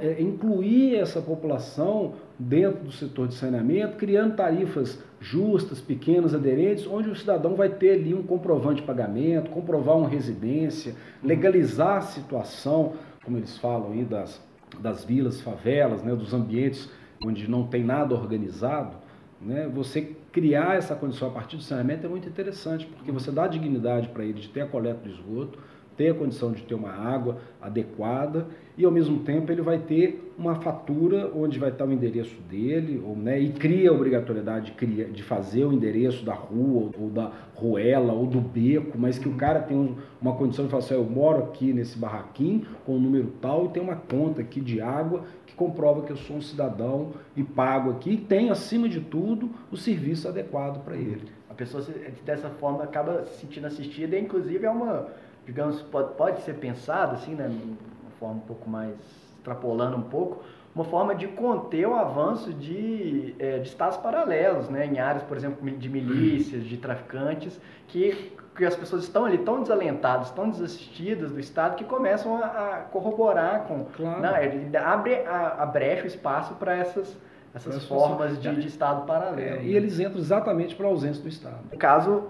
é, 0.00 0.22
incluir 0.22 0.96
essa 0.96 1.22
população 1.22 2.12
dentro 2.38 2.84
do 2.84 2.92
setor 2.92 3.26
de 3.26 3.34
saneamento, 3.34 3.96
criando 3.96 4.36
tarifas 4.36 5.02
justas, 5.18 5.80
pequenas, 5.80 6.34
aderentes, 6.34 6.86
onde 6.86 7.08
o 7.08 7.16
cidadão 7.16 7.56
vai 7.56 7.70
ter 7.70 7.92
ali 7.92 8.14
um 8.14 8.22
comprovante 8.22 8.82
de 8.82 8.86
pagamento, 8.86 9.50
comprovar 9.50 9.96
uma 9.96 10.08
residência, 10.08 10.94
legalizar 11.24 11.96
a 11.96 12.02
situação, 12.02 12.92
como 13.24 13.38
eles 13.38 13.56
falam 13.56 13.92
aí 13.92 14.04
das 14.04 14.46
das 14.78 15.02
vilas, 15.02 15.40
favelas, 15.40 16.02
né, 16.02 16.14
dos 16.14 16.34
ambientes 16.34 16.90
onde 17.24 17.50
não 17.50 17.66
tem 17.66 17.82
nada 17.82 18.14
organizado, 18.14 18.96
né, 19.40 19.66
você 19.72 20.14
criar 20.30 20.76
essa 20.76 20.94
condição 20.94 21.28
a 21.28 21.30
partir 21.30 21.56
do 21.56 21.62
saneamento 21.62 22.06
é 22.06 22.08
muito 22.08 22.28
interessante, 22.28 22.86
porque 22.86 23.10
você 23.10 23.30
dá 23.30 23.46
dignidade 23.46 24.08
para 24.08 24.24
ele 24.24 24.40
de 24.40 24.48
ter 24.48 24.60
a 24.60 24.66
coleta 24.66 25.00
do 25.00 25.08
esgoto, 25.08 25.58
ter 25.98 26.10
a 26.10 26.14
condição 26.14 26.52
de 26.52 26.62
ter 26.62 26.74
uma 26.74 26.92
água 26.92 27.38
adequada 27.60 28.46
e 28.78 28.84
ao 28.84 28.92
mesmo 28.92 29.18
tempo 29.24 29.50
ele 29.50 29.60
vai 29.60 29.78
ter 29.78 30.32
uma 30.38 30.54
fatura 30.54 31.32
onde 31.34 31.58
vai 31.58 31.70
estar 31.70 31.84
o 31.84 31.92
endereço 31.92 32.40
dele, 32.48 33.02
ou, 33.04 33.16
né, 33.16 33.36
e 33.40 33.50
cria 33.50 33.90
a 33.90 33.92
obrigatoriedade 33.92 34.72
de, 35.12 35.22
fazer 35.24 35.64
o 35.64 35.72
endereço 35.72 36.24
da 36.24 36.32
rua, 36.32 36.92
ou 36.96 37.10
da 37.10 37.32
ruela, 37.56 38.12
ou 38.12 38.24
do 38.24 38.40
beco, 38.40 38.96
mas 38.96 39.18
que 39.18 39.28
o 39.28 39.34
cara 39.34 39.58
tem 39.58 39.96
uma 40.22 40.34
condição 40.34 40.66
de 40.66 40.70
falar 40.70 40.84
assim, 40.84 40.94
eu 40.94 41.02
moro 41.02 41.42
aqui 41.42 41.72
nesse 41.72 41.98
barraquinho 41.98 42.64
com 42.86 42.94
o 42.94 43.00
número 43.00 43.32
tal 43.40 43.66
e 43.66 43.68
tem 43.70 43.82
uma 43.82 43.96
conta 43.96 44.42
aqui 44.42 44.60
de 44.60 44.80
água 44.80 45.24
que 45.44 45.54
comprova 45.56 46.02
que 46.02 46.12
eu 46.12 46.16
sou 46.16 46.36
um 46.36 46.40
cidadão 46.40 47.14
e 47.36 47.42
pago 47.42 47.90
aqui 47.90 48.12
e 48.12 48.16
tem, 48.16 48.48
acima 48.50 48.88
de 48.88 49.00
tudo, 49.00 49.50
o 49.72 49.76
serviço 49.76 50.28
adequado 50.28 50.84
para 50.84 50.94
ele. 50.94 51.26
A 51.50 51.54
pessoa 51.54 51.84
dessa 52.24 52.48
forma 52.48 52.84
acaba 52.84 53.24
se 53.24 53.40
sentindo 53.40 53.66
assistida 53.66 54.16
e 54.16 54.20
inclusive 54.20 54.64
é 54.64 54.70
uma 54.70 55.08
digamos, 55.48 55.80
pode, 55.80 56.12
pode 56.12 56.42
ser 56.42 56.56
pensado 56.56 57.14
assim, 57.14 57.34
né, 57.34 57.48
de 57.48 57.54
uma 57.56 58.10
forma 58.20 58.34
um 58.34 58.46
pouco 58.46 58.68
mais 58.68 58.94
extrapolando 59.38 59.96
um 59.96 60.02
pouco, 60.02 60.44
uma 60.74 60.84
forma 60.84 61.14
de 61.14 61.26
conter 61.26 61.88
o 61.88 61.94
avanço 61.94 62.52
de, 62.52 63.34
é, 63.38 63.58
de 63.58 63.66
estados 63.66 63.96
paralelos, 63.96 64.68
né, 64.68 64.84
em 64.84 64.98
áreas, 64.98 65.22
por 65.22 65.38
exemplo, 65.38 65.68
de 65.70 65.88
milícias, 65.88 66.64
de 66.64 66.76
traficantes, 66.76 67.58
que, 67.86 68.36
que 68.54 68.64
as 68.66 68.76
pessoas 68.76 69.04
estão 69.04 69.24
ali 69.24 69.38
tão 69.38 69.62
desalentadas, 69.62 70.30
tão 70.32 70.50
desassistidas 70.50 71.32
do 71.32 71.40
Estado, 71.40 71.76
que 71.76 71.84
começam 71.84 72.36
a, 72.36 72.46
a 72.46 72.76
corroborar 72.92 73.62
com. 73.62 73.86
Claro. 73.86 74.20
Né, 74.20 74.44
ele 74.44 74.76
abre 74.76 75.14
a, 75.26 75.62
a 75.62 75.66
brecha, 75.66 76.04
o 76.04 76.06
espaço 76.06 76.54
para 76.56 76.76
essas 76.76 77.16
essas 77.54 77.86
formas 77.86 78.40
de, 78.40 78.54
de, 78.54 78.68
Estado 78.68 79.06
paralelo. 79.06 79.60
É, 79.60 79.62
e 79.62 79.74
eles 79.74 79.98
entram 79.98 80.18
exatamente 80.18 80.76
para 80.76 80.86
a 80.86 80.90
ausência 80.90 81.22
do 81.22 81.28
Estado. 81.28 81.56
No 81.72 81.78
caso, 81.78 82.24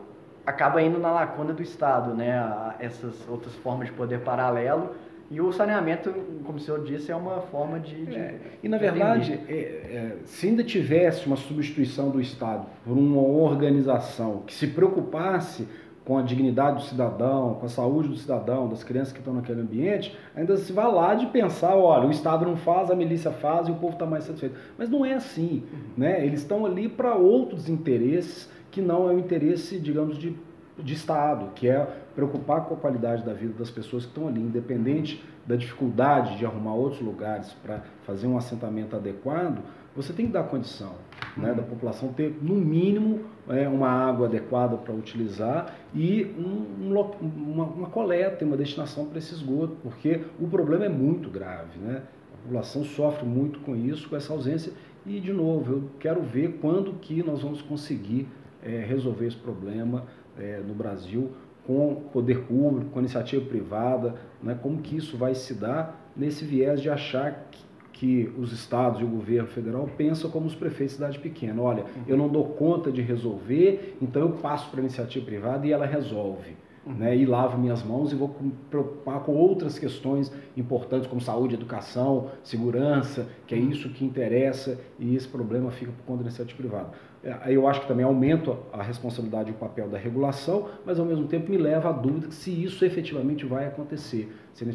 acaba 0.48 0.80
indo 0.80 0.98
na 0.98 1.10
lacuna 1.10 1.52
do 1.52 1.62
Estado, 1.62 2.14
né? 2.14 2.74
essas 2.80 3.28
outras 3.28 3.54
formas 3.56 3.88
de 3.88 3.92
poder 3.92 4.20
paralelo. 4.20 4.94
E 5.30 5.42
o 5.42 5.52
saneamento, 5.52 6.10
como 6.42 6.56
o 6.56 6.60
senhor 6.60 6.82
disse, 6.84 7.12
é 7.12 7.16
uma 7.16 7.42
forma 7.42 7.78
de. 7.78 8.06
de 8.06 8.16
é, 8.16 8.40
e 8.62 8.68
na 8.68 8.78
verdade, 8.78 9.38
é, 9.46 9.52
é, 9.52 10.16
se 10.24 10.46
ainda 10.46 10.64
tivesse 10.64 11.26
uma 11.26 11.36
substituição 11.36 12.08
do 12.08 12.18
Estado 12.18 12.64
por 12.82 12.96
uma 12.96 13.20
organização 13.20 14.42
que 14.46 14.54
se 14.54 14.68
preocupasse 14.68 15.68
com 16.02 16.16
a 16.16 16.22
dignidade 16.22 16.76
do 16.76 16.82
cidadão, 16.84 17.58
com 17.60 17.66
a 17.66 17.68
saúde 17.68 18.08
do 18.08 18.16
cidadão, 18.16 18.70
das 18.70 18.82
crianças 18.82 19.12
que 19.12 19.18
estão 19.18 19.34
naquele 19.34 19.60
ambiente, 19.60 20.16
ainda 20.34 20.56
se 20.56 20.72
vai 20.72 20.90
lá 20.90 21.14
de 21.14 21.26
pensar, 21.26 21.76
olha, 21.76 22.08
o 22.08 22.10
Estado 22.10 22.46
não 22.46 22.56
faz, 22.56 22.90
a 22.90 22.96
milícia 22.96 23.30
faz 23.30 23.68
e 23.68 23.70
o 23.70 23.74
povo 23.74 23.92
está 23.92 24.06
mais 24.06 24.24
satisfeito. 24.24 24.56
Mas 24.78 24.88
não 24.88 25.04
é 25.04 25.12
assim, 25.12 25.64
uhum. 25.70 25.78
né? 25.98 26.24
Eles 26.24 26.40
estão 26.40 26.64
ali 26.64 26.88
para 26.88 27.14
outros 27.14 27.68
interesses 27.68 28.48
que 28.70 28.80
não 28.80 29.08
é 29.08 29.14
o 29.14 29.18
interesse, 29.18 29.78
digamos, 29.78 30.18
de 30.18 30.36
de 30.82 30.94
Estado, 30.94 31.50
que 31.54 31.68
é 31.68 31.84
preocupar 32.14 32.64
com 32.64 32.74
a 32.74 32.76
qualidade 32.76 33.24
da 33.24 33.32
vida 33.32 33.52
das 33.58 33.70
pessoas 33.70 34.04
que 34.04 34.10
estão 34.10 34.28
ali, 34.28 34.40
independente 34.40 35.22
da 35.46 35.56
dificuldade 35.56 36.36
de 36.36 36.46
arrumar 36.46 36.74
outros 36.74 37.00
lugares 37.00 37.52
para 37.62 37.82
fazer 38.04 38.26
um 38.26 38.36
assentamento 38.36 38.94
adequado, 38.94 39.62
você 39.96 40.12
tem 40.12 40.26
que 40.26 40.32
dar 40.32 40.44
condição 40.44 40.92
né, 41.36 41.52
da 41.52 41.62
população 41.62 42.12
ter, 42.12 42.38
no 42.40 42.54
mínimo, 42.54 43.20
é, 43.48 43.66
uma 43.66 43.88
água 43.88 44.26
adequada 44.26 44.76
para 44.76 44.94
utilizar 44.94 45.74
e 45.92 46.24
um, 46.38 46.84
um, 46.86 47.00
uma, 47.22 47.64
uma, 47.64 47.86
coleta, 47.88 48.44
uma 48.44 48.56
destinação 48.56 49.06
para 49.06 49.18
esse 49.18 49.34
esgoto, 49.34 49.76
porque 49.82 50.20
o 50.38 50.46
problema 50.46 50.84
é 50.84 50.88
muito 50.88 51.28
grave. 51.30 51.78
Né? 51.78 52.02
A 52.34 52.42
população 52.42 52.84
sofre 52.84 53.26
muito 53.26 53.58
com 53.60 53.74
isso, 53.74 54.08
com 54.08 54.14
essa 54.14 54.32
ausência. 54.32 54.72
E, 55.06 55.18
de 55.18 55.32
novo, 55.32 55.72
eu 55.72 55.90
quero 55.98 56.20
ver 56.22 56.58
quando 56.60 56.92
que 57.00 57.22
nós 57.22 57.42
vamos 57.42 57.62
conseguir 57.62 58.28
é, 58.62 58.84
resolver 58.84 59.26
esse 59.26 59.36
problema 59.36 60.04
é, 60.38 60.60
no 60.66 60.74
Brasil 60.74 61.30
com 61.68 61.96
poder 62.10 62.44
público, 62.44 62.90
com 62.92 62.98
iniciativa 62.98 63.44
privada, 63.44 64.14
né, 64.42 64.58
como 64.62 64.78
que 64.78 64.96
isso 64.96 65.18
vai 65.18 65.34
se 65.34 65.52
dar 65.52 66.10
nesse 66.16 66.42
viés 66.42 66.80
de 66.80 66.88
achar 66.88 67.46
que, 67.50 67.62
que 67.92 68.32
os 68.38 68.52
estados 68.52 69.02
e 69.02 69.04
o 69.04 69.06
governo 69.06 69.48
federal 69.48 69.86
pensam 69.94 70.30
como 70.30 70.46
os 70.46 70.54
prefeitos 70.54 70.94
de 70.94 71.02
cidade 71.02 71.18
pequena. 71.18 71.60
Olha, 71.60 71.84
eu 72.06 72.16
não 72.16 72.26
dou 72.26 72.44
conta 72.44 72.90
de 72.90 73.02
resolver, 73.02 73.98
então 74.00 74.22
eu 74.22 74.30
passo 74.30 74.70
para 74.70 74.80
a 74.80 74.82
iniciativa 74.82 75.26
privada 75.26 75.66
e 75.66 75.72
ela 75.72 75.84
resolve. 75.84 76.56
Né, 76.86 77.14
e 77.14 77.26
lavo 77.26 77.58
minhas 77.58 77.82
mãos 77.82 78.12
e 78.12 78.14
vou 78.14 78.34
me 78.40 78.50
preocupar 78.70 79.20
com 79.20 79.34
outras 79.34 79.78
questões 79.78 80.32
importantes 80.56 81.06
como 81.06 81.20
saúde, 81.20 81.54
educação, 81.54 82.30
segurança, 82.42 83.28
que 83.46 83.54
é 83.54 83.58
isso 83.58 83.90
que 83.90 84.06
interessa 84.06 84.80
e 84.98 85.14
esse 85.14 85.28
problema 85.28 85.70
fica 85.70 85.92
por 85.92 86.02
conta 86.06 86.22
da 86.22 86.30
iniciativa 86.30 86.56
privada. 86.56 86.92
É, 87.22 87.52
eu 87.52 87.66
acho 87.66 87.80
que 87.80 87.88
também 87.88 88.04
aumenta 88.04 88.56
a 88.72 88.82
responsabilidade 88.82 89.50
e 89.50 89.52
o 89.52 89.56
papel 89.56 89.88
da 89.88 89.98
regulação, 89.98 90.68
mas 90.84 90.98
ao 90.98 91.06
mesmo 91.06 91.26
tempo 91.26 91.50
me 91.50 91.58
leva 91.58 91.88
à 91.88 91.92
dúvida 91.92 92.30
se 92.30 92.50
isso 92.50 92.84
efetivamente 92.84 93.44
vai 93.44 93.66
acontecer. 93.66 94.32
Se 94.54 94.64
a 94.64 94.66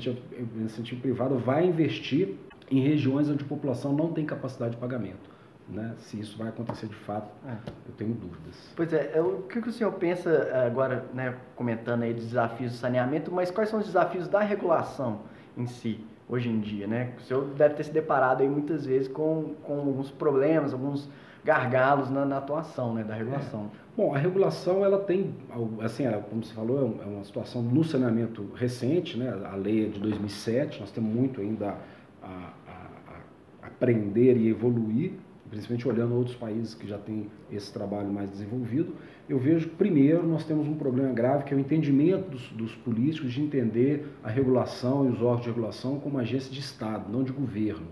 iniciativa 0.59 1.01
privada 1.01 1.35
vai 1.35 1.65
investir 1.65 2.35
em 2.69 2.81
regiões 2.81 3.29
onde 3.29 3.43
a 3.43 3.47
população 3.47 3.93
não 3.93 4.11
tem 4.11 4.25
capacidade 4.25 4.71
de 4.71 4.77
pagamento. 4.77 5.31
Né? 5.69 5.93
Se 5.97 6.19
isso 6.19 6.37
vai 6.37 6.49
acontecer 6.49 6.87
de 6.87 6.95
fato, 6.95 7.29
é. 7.47 7.53
eu 7.87 7.93
tenho 7.97 8.13
dúvidas. 8.13 8.73
Pois 8.75 8.91
é, 8.91 9.19
o 9.21 9.43
que 9.43 9.59
o 9.59 9.71
senhor 9.71 9.93
pensa 9.93 10.29
eh, 10.29 10.67
agora, 10.67 11.05
né, 11.13 11.35
comentando 11.55 12.03
aí 12.03 12.13
dos 12.13 12.25
desafios 12.25 12.73
do 12.73 12.77
saneamento, 12.77 13.31
mas 13.31 13.49
quais 13.49 13.69
são 13.69 13.79
os 13.79 13.85
desafios 13.85 14.27
da 14.27 14.41
regulação 14.41 15.21
em 15.57 15.65
si, 15.65 16.05
hoje 16.27 16.49
em 16.49 16.59
dia, 16.59 16.85
né? 16.85 17.13
O 17.17 17.21
senhor 17.21 17.45
deve 17.55 17.75
ter 17.75 17.85
se 17.85 17.91
deparado 17.91 18.43
aí 18.43 18.49
muitas 18.49 18.85
vezes 18.85 19.07
com, 19.07 19.55
com 19.63 19.79
alguns 19.79 20.11
problemas, 20.11 20.73
alguns 20.73 21.09
gargalos 21.43 22.09
na, 22.09 22.25
na 22.25 22.37
atuação 22.37 22.93
né, 22.93 23.03
da 23.03 23.13
regulação. 23.13 23.69
É. 23.79 23.83
Bom, 23.95 24.15
a 24.15 24.17
regulação 24.17 24.83
ela 24.83 24.97
tem, 24.99 25.35
assim, 25.81 26.03
ela, 26.03 26.21
como 26.21 26.43
você 26.43 26.53
falou, 26.53 26.97
é, 26.99 27.03
é 27.03 27.07
uma 27.07 27.23
situação 27.23 27.61
no 27.61 27.83
saneamento 27.83 28.49
recente, 28.55 29.17
né? 29.17 29.29
A 29.45 29.55
lei 29.55 29.85
é 29.85 29.89
de 29.89 29.99
2007, 29.99 30.79
nós 30.79 30.91
temos 30.91 31.13
muito 31.13 31.41
ainda 31.41 31.77
a, 32.21 32.53
a, 32.67 33.63
a 33.63 33.67
aprender 33.67 34.35
e 34.37 34.49
evoluir, 34.49 35.11
principalmente 35.49 35.87
olhando 35.87 36.15
outros 36.15 36.35
países 36.35 36.73
que 36.73 36.87
já 36.87 36.97
têm 36.97 37.29
esse 37.51 37.71
trabalho 37.71 38.11
mais 38.11 38.31
desenvolvido. 38.31 38.95
Eu 39.29 39.37
vejo 39.37 39.69
que, 39.69 39.75
primeiro, 39.75 40.25
nós 40.25 40.43
temos 40.43 40.67
um 40.67 40.73
problema 40.73 41.13
grave, 41.13 41.43
que 41.43 41.53
é 41.53 41.57
o 41.57 41.59
entendimento 41.59 42.31
dos, 42.31 42.47
dos 42.49 42.75
políticos 42.75 43.31
de 43.31 43.41
entender 43.41 44.07
a 44.23 44.29
regulação 44.29 45.05
e 45.05 45.09
os 45.09 45.21
órgãos 45.21 45.41
de 45.41 45.49
regulação 45.49 45.99
como 45.99 46.17
agência 46.17 46.51
de 46.51 46.59
Estado, 46.59 47.11
não 47.11 47.23
de 47.23 47.31
governo. 47.31 47.85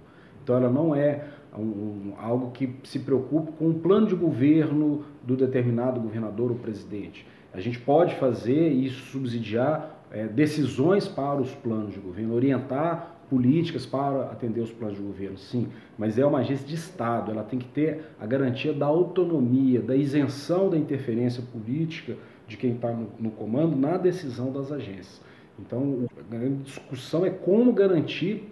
Então, 0.43 0.55
ela 0.55 0.69
não 0.69 0.95
é 0.95 1.27
um, 1.57 2.13
algo 2.17 2.51
que 2.51 2.73
se 2.83 2.99
preocupe 2.99 3.51
com 3.53 3.69
o 3.69 3.73
plano 3.73 4.07
de 4.07 4.15
governo 4.15 5.03
do 5.23 5.35
determinado 5.35 5.99
governador 5.99 6.51
ou 6.51 6.57
presidente. 6.57 7.25
A 7.53 7.59
gente 7.59 7.79
pode 7.79 8.15
fazer 8.15 8.69
isso, 8.69 9.11
subsidiar 9.11 10.05
é, 10.11 10.27
decisões 10.27 11.07
para 11.07 11.41
os 11.41 11.53
planos 11.55 11.93
de 11.93 11.99
governo, 11.99 12.33
orientar 12.33 13.17
políticas 13.29 13.85
para 13.85 14.23
atender 14.25 14.59
os 14.59 14.71
planos 14.71 14.97
de 14.97 15.03
governo, 15.03 15.37
sim, 15.37 15.69
mas 15.97 16.19
é 16.19 16.25
uma 16.25 16.39
agência 16.39 16.67
de 16.67 16.75
Estado, 16.75 17.31
ela 17.31 17.43
tem 17.43 17.59
que 17.59 17.67
ter 17.67 18.03
a 18.19 18.25
garantia 18.25 18.73
da 18.73 18.85
autonomia, 18.85 19.81
da 19.81 19.95
isenção 19.95 20.69
da 20.69 20.77
interferência 20.77 21.41
política 21.41 22.17
de 22.45 22.57
quem 22.57 22.73
está 22.73 22.91
no, 22.91 23.07
no 23.17 23.31
comando 23.31 23.75
na 23.75 23.95
decisão 23.95 24.51
das 24.51 24.69
agências. 24.69 25.21
Então, 25.57 26.05
a 26.19 26.29
grande 26.29 26.63
discussão 26.63 27.25
é 27.25 27.29
como 27.29 27.71
garantir 27.71 28.51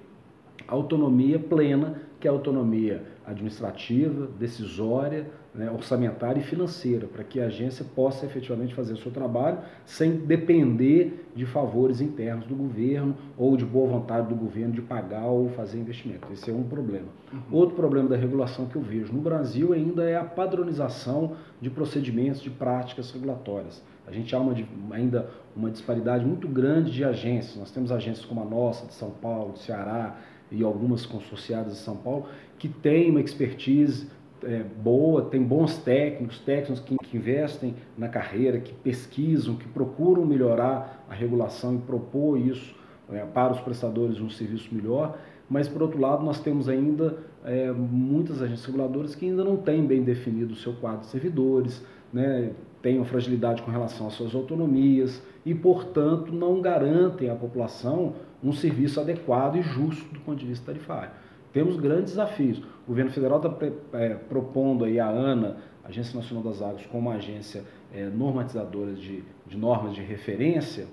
autonomia 0.68 1.40
plena 1.40 2.02
que 2.20 2.28
é 2.28 2.32
a 2.32 2.34
autonomia 2.34 3.04
administrativa, 3.26 4.28
decisória, 4.38 5.28
né, 5.54 5.70
orçamentária 5.72 6.40
e 6.40 6.44
financeira, 6.44 7.08
para 7.08 7.24
que 7.24 7.40
a 7.40 7.46
agência 7.46 7.86
possa 7.96 8.26
efetivamente 8.26 8.76
fazer 8.76 8.94
o 8.94 8.98
seu 8.98 9.12
trabalho 9.12 9.60
sem 9.86 10.12
depender 10.12 11.28
de 11.36 11.46
favores 11.46 12.02
internos 12.02 12.46
do 12.46 12.56
governo 12.56 13.16
ou 13.38 13.56
de 13.58 13.66
boa 13.66 13.88
vontade 13.88 14.28
do 14.28 14.36
governo 14.36 14.74
de 14.74 14.82
pagar 14.82 15.26
ou 15.26 15.50
fazer 15.50 15.80
investimento. 15.80 16.28
Esse 16.32 16.52
é 16.52 16.54
um 16.54 16.64
problema. 16.64 17.08
Uhum. 17.32 17.40
Outro 17.52 17.76
problema 17.76 18.10
da 18.10 18.16
regulação 18.16 18.68
que 18.68 18.76
eu 18.76 18.82
vejo 18.82 19.14
no 19.14 19.22
Brasil 19.22 19.74
ainda 19.74 20.08
é 20.08 20.16
a 20.16 20.24
padronização 20.24 21.36
de 21.60 21.70
procedimentos, 21.70 22.42
de 22.42 22.50
práticas 22.50 23.12
regulatórias. 23.12 23.82
A 24.06 24.12
gente 24.12 24.36
há 24.36 24.40
uma, 24.40 24.56
ainda 24.92 25.30
uma 25.56 25.70
disparidade 25.70 26.26
muito 26.26 26.48
grande 26.48 26.92
de 26.92 27.04
agências. 27.04 27.56
Nós 27.56 27.70
temos 27.70 27.92
agências 27.92 28.26
como 28.26 28.42
a 28.42 28.46
nossa, 28.46 28.88
de 28.88 28.94
São 28.94 29.12
Paulo, 29.12 29.54
de 29.54 29.60
Ceará, 29.60 30.18
e 30.52 30.64
algumas 30.64 31.06
consorciadas 31.06 31.74
de 31.74 31.80
São 31.80 31.96
Paulo, 31.96 32.26
que 32.58 32.68
têm 32.68 33.10
uma 33.10 33.22
expertise 33.22 34.08
é, 34.44 34.64
boa, 34.64 35.24
tem 35.24 35.42
bons 35.42 35.78
técnicos, 35.78 36.40
técnicos 36.40 36.80
que, 36.80 36.96
que, 36.98 37.18
investem 37.18 37.76
na 37.98 38.08
carreira, 38.08 38.60
que 38.60 38.74
pesquisam, 38.74 39.56
que 39.56 39.68
procuram 39.68 40.26
melhorar 40.26 41.06
a 41.10 41.14
regulação 41.14 41.76
e 41.76 41.78
propor 41.80 42.38
isso 42.38 42.76
é, 43.12 43.26
para 43.26 43.54
os 43.54 43.60
prestadores 43.60 44.20
um 44.20 44.30
serviço 44.30 44.74
melhor. 44.74 45.18
Mas, 45.50 45.68
por 45.68 45.82
outro 45.82 46.00
lado, 46.00 46.24
nós 46.24 46.40
temos 46.40 46.70
ainda 46.70 47.18
é, 47.44 47.72
muitas 47.72 48.42
agências 48.42 48.66
reguladoras 48.66 49.16
que 49.16 49.26
ainda 49.26 49.44
não 49.44 49.58
têm 49.58 49.86
bem 49.86 50.04
definido 50.04 50.54
o 50.54 50.56
seu 50.56 50.74
quadro 50.74 51.02
de 51.02 51.08
servidores, 51.08 51.84
né, 52.14 52.52
uma 52.86 53.06
fragilidade 53.06 53.62
com 53.62 53.72
relação 53.72 54.08
às 54.08 54.14
suas 54.14 54.34
autonomias 54.34 55.22
e, 55.46 55.54
portanto, 55.54 56.32
não 56.32 56.62
garantem 56.62 57.30
à 57.30 57.36
população 57.36 58.14
um 58.44 58.54
serviço 58.54 59.00
adequado 59.00 59.58
e 59.58 59.62
justo 59.62 60.14
do 60.14 60.20
ponto 60.22 60.38
de 60.38 60.46
vista 60.46 60.66
tarifário. 60.66 61.12
Temos 61.52 61.78
grandes 61.78 62.12
desafios. 62.12 62.60
O 62.60 62.90
governo 62.90 63.12
federal 63.12 63.38
está 63.38 63.98
é, 63.98 64.14
propondo 64.16 64.86
aí 64.86 65.00
a 65.00 65.08
ANA, 65.08 65.58
Agência 65.84 66.16
Nacional 66.16 66.44
das 66.44 66.62
Águas, 66.62 66.86
como 66.86 67.10
agência 67.10 67.64
é, 67.94 68.06
normatizadora 68.06 68.94
de, 68.94 69.24
de 69.48 69.58
normas 69.58 69.96
de 69.96 70.02
referência 70.02 70.88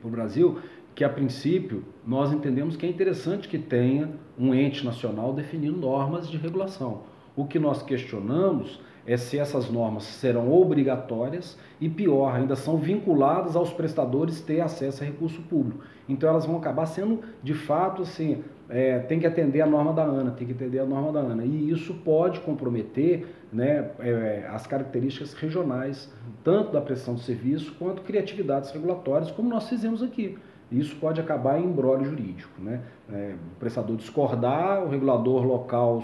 para 0.00 0.08
o 0.08 0.10
Brasil, 0.10 0.60
que 0.94 1.04
a 1.04 1.08
princípio 1.08 1.84
nós 2.06 2.32
entendemos 2.32 2.76
que 2.76 2.86
é 2.86 2.88
interessante 2.88 3.48
que 3.48 3.58
tenha 3.58 4.10
um 4.38 4.54
ente 4.54 4.84
nacional 4.84 5.32
definindo 5.32 5.76
normas 5.76 6.28
de 6.28 6.36
regulação. 6.36 7.02
O 7.34 7.44
que 7.44 7.58
nós 7.58 7.82
questionamos 7.82 8.80
é 9.06 9.16
se 9.16 9.38
essas 9.38 9.70
normas 9.70 10.02
serão 10.02 10.52
obrigatórias 10.52 11.56
e, 11.80 11.88
pior, 11.88 12.34
ainda 12.34 12.56
são 12.56 12.76
vinculadas 12.76 13.54
aos 13.54 13.72
prestadores 13.72 14.40
ter 14.40 14.60
acesso 14.60 15.02
a 15.02 15.06
recurso 15.06 15.40
público. 15.42 15.84
Então, 16.08 16.28
elas 16.28 16.44
vão 16.44 16.56
acabar 16.56 16.86
sendo, 16.86 17.20
de 17.42 17.54
fato, 17.54 18.02
assim, 18.02 18.42
é, 18.68 18.98
tem 18.98 19.20
que 19.20 19.26
atender 19.26 19.60
a 19.60 19.66
norma 19.66 19.92
da 19.92 20.02
ANA, 20.02 20.32
tem 20.32 20.46
que 20.46 20.52
atender 20.52 20.80
a 20.80 20.84
norma 20.84 21.12
da 21.12 21.20
ANA. 21.20 21.44
E 21.44 21.70
isso 21.70 21.94
pode 21.94 22.40
comprometer 22.40 23.26
né, 23.52 23.90
é, 24.00 24.48
as 24.50 24.66
características 24.66 25.34
regionais, 25.34 26.12
tanto 26.42 26.72
da 26.72 26.80
prestação 26.80 27.14
de 27.14 27.22
serviço 27.22 27.74
quanto 27.78 28.02
criatividades 28.02 28.70
regulatórias, 28.72 29.30
como 29.30 29.48
nós 29.48 29.68
fizemos 29.68 30.02
aqui. 30.02 30.36
Isso 30.70 30.96
pode 30.96 31.20
acabar 31.20 31.60
em 31.60 31.64
embrólio 31.64 32.06
jurídico. 32.06 32.60
Né? 32.60 32.80
É, 33.12 33.34
o 33.34 33.60
prestador 33.60 33.96
discordar, 33.96 34.84
o 34.84 34.88
regulador 34.88 35.44
local, 35.44 36.02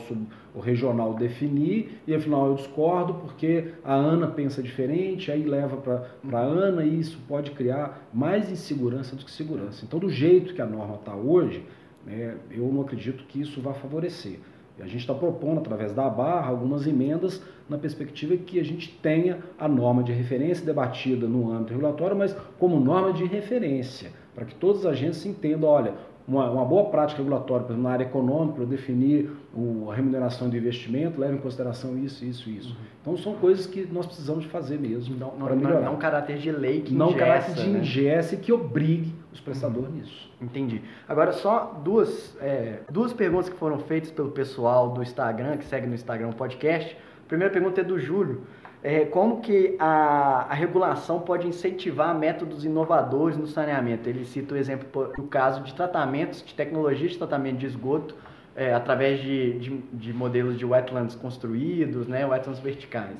o 0.54 0.60
regional 0.60 1.14
definir, 1.14 2.00
e 2.06 2.14
afinal 2.14 2.46
eu 2.46 2.54
discordo 2.54 3.14
porque 3.14 3.72
a 3.84 3.94
ANA 3.94 4.28
pensa 4.28 4.62
diferente, 4.62 5.32
aí 5.32 5.42
leva 5.42 5.76
para 5.76 6.38
a 6.38 6.42
ANA 6.42 6.84
e 6.84 7.00
isso 7.00 7.18
pode 7.26 7.50
criar 7.50 8.08
mais 8.14 8.50
insegurança 8.50 9.16
do 9.16 9.24
que 9.24 9.32
segurança. 9.32 9.84
Então, 9.84 9.98
do 9.98 10.08
jeito 10.08 10.54
que 10.54 10.62
a 10.62 10.66
norma 10.66 10.94
está 10.94 11.14
hoje, 11.14 11.66
é, 12.06 12.34
eu 12.50 12.66
não 12.72 12.82
acredito 12.82 13.24
que 13.24 13.40
isso 13.40 13.60
vá 13.60 13.74
favorecer. 13.74 14.38
A 14.80 14.86
gente 14.86 15.00
está 15.00 15.14
propondo, 15.14 15.58
através 15.58 15.92
da 15.92 16.08
barra, 16.08 16.48
algumas 16.48 16.86
emendas 16.86 17.42
na 17.68 17.78
perspectiva 17.78 18.36
que 18.36 18.58
a 18.58 18.64
gente 18.64 18.90
tenha 19.00 19.38
a 19.58 19.68
norma 19.68 20.02
de 20.02 20.12
referência 20.12 20.64
debatida 20.64 21.28
no 21.28 21.52
âmbito 21.52 21.74
regulatório, 21.74 22.16
mas 22.16 22.34
como 22.58 22.80
norma 22.80 23.12
de 23.12 23.24
referência 23.24 24.10
para 24.35 24.45
que 24.45 24.55
todas 24.55 24.87
as 24.87 24.93
agências 24.93 25.26
entendam, 25.26 25.68
olha, 25.68 25.95
uma, 26.26 26.51
uma 26.51 26.64
boa 26.64 26.89
prática 26.89 27.18
regulatória, 27.18 27.64
por 27.66 27.72
exemplo, 27.72 27.89
na 27.89 27.95
área 27.95 28.05
econômica, 28.05 28.57
para 28.57 28.64
definir 28.64 29.30
o, 29.53 29.91
a 29.91 29.95
remuneração 29.95 30.49
do 30.49 30.57
investimento, 30.57 31.20
leva 31.20 31.35
em 31.35 31.39
consideração 31.39 31.99
isso, 31.99 32.24
isso, 32.24 32.49
isso. 32.49 32.70
Uhum. 32.70 32.85
Então 33.01 33.16
são 33.16 33.35
coisas 33.35 33.66
que 33.66 33.87
nós 33.93 34.07
precisamos 34.07 34.45
fazer 34.47 34.78
mesmo 34.78 35.16
não, 35.16 35.30
para 35.30 35.57
melhorar. 35.57 35.80
Não, 35.80 35.93
não 35.93 35.99
caráter 35.99 36.39
de 36.39 36.51
lei 36.51 36.83
que 36.83 36.95
Não 36.95 37.09
ingessa, 37.09 37.24
caráter 37.24 37.55
de 37.55 37.68
né? 37.68 37.80
ingesse 37.80 38.37
que 38.37 38.53
obrigue 38.53 39.12
os 39.33 39.41
prestadores 39.41 39.89
uhum. 39.89 39.97
nisso. 39.97 40.30
Entendi. 40.41 40.83
Agora 41.09 41.33
só 41.33 41.80
duas, 41.85 42.37
é, 42.41 42.80
duas 42.91 43.12
perguntas 43.12 43.49
que 43.49 43.57
foram 43.57 43.78
feitas 43.80 44.11
pelo 44.11 44.30
pessoal 44.30 44.91
do 44.91 45.03
Instagram, 45.03 45.57
que 45.57 45.64
segue 45.64 45.87
no 45.87 45.95
Instagram 45.95 46.28
o 46.28 46.35
podcast. 46.35 46.97
A 47.24 47.28
primeira 47.28 47.53
pergunta 47.53 47.80
é 47.80 47.85
do 47.85 47.99
Júlio. 47.99 48.43
É, 48.83 49.05
como 49.05 49.41
que 49.41 49.76
a, 49.78 50.47
a, 50.51 50.55
regulação 50.55 51.20
pode 51.20 51.47
incentivar 51.47 52.18
métodos 52.18 52.64
inovadores 52.64 53.37
no 53.37 53.47
saneamento. 53.47 54.09
Ele 54.09 54.24
cita 54.24 54.55
o 54.55 54.57
exemplo 54.57 55.12
do 55.16 55.22
caso 55.24 55.62
de 55.62 55.72
tratamentos, 55.72 56.45
de 56.45 56.53
tecnologias 56.53 57.12
de 57.12 57.18
tratamento 57.18 57.59
de 57.59 57.66
esgoto, 57.66 58.16
é, 58.57 58.74
através 58.74 59.20
de, 59.20 59.59
de, 59.59 59.78
de, 59.93 60.12
modelos 60.12 60.59
de 60.59 60.66
wetlands 60.66 61.14
construídos, 61.14 62.09
né, 62.09 62.26
wetlands 62.26 62.61
verticais. 62.61 63.18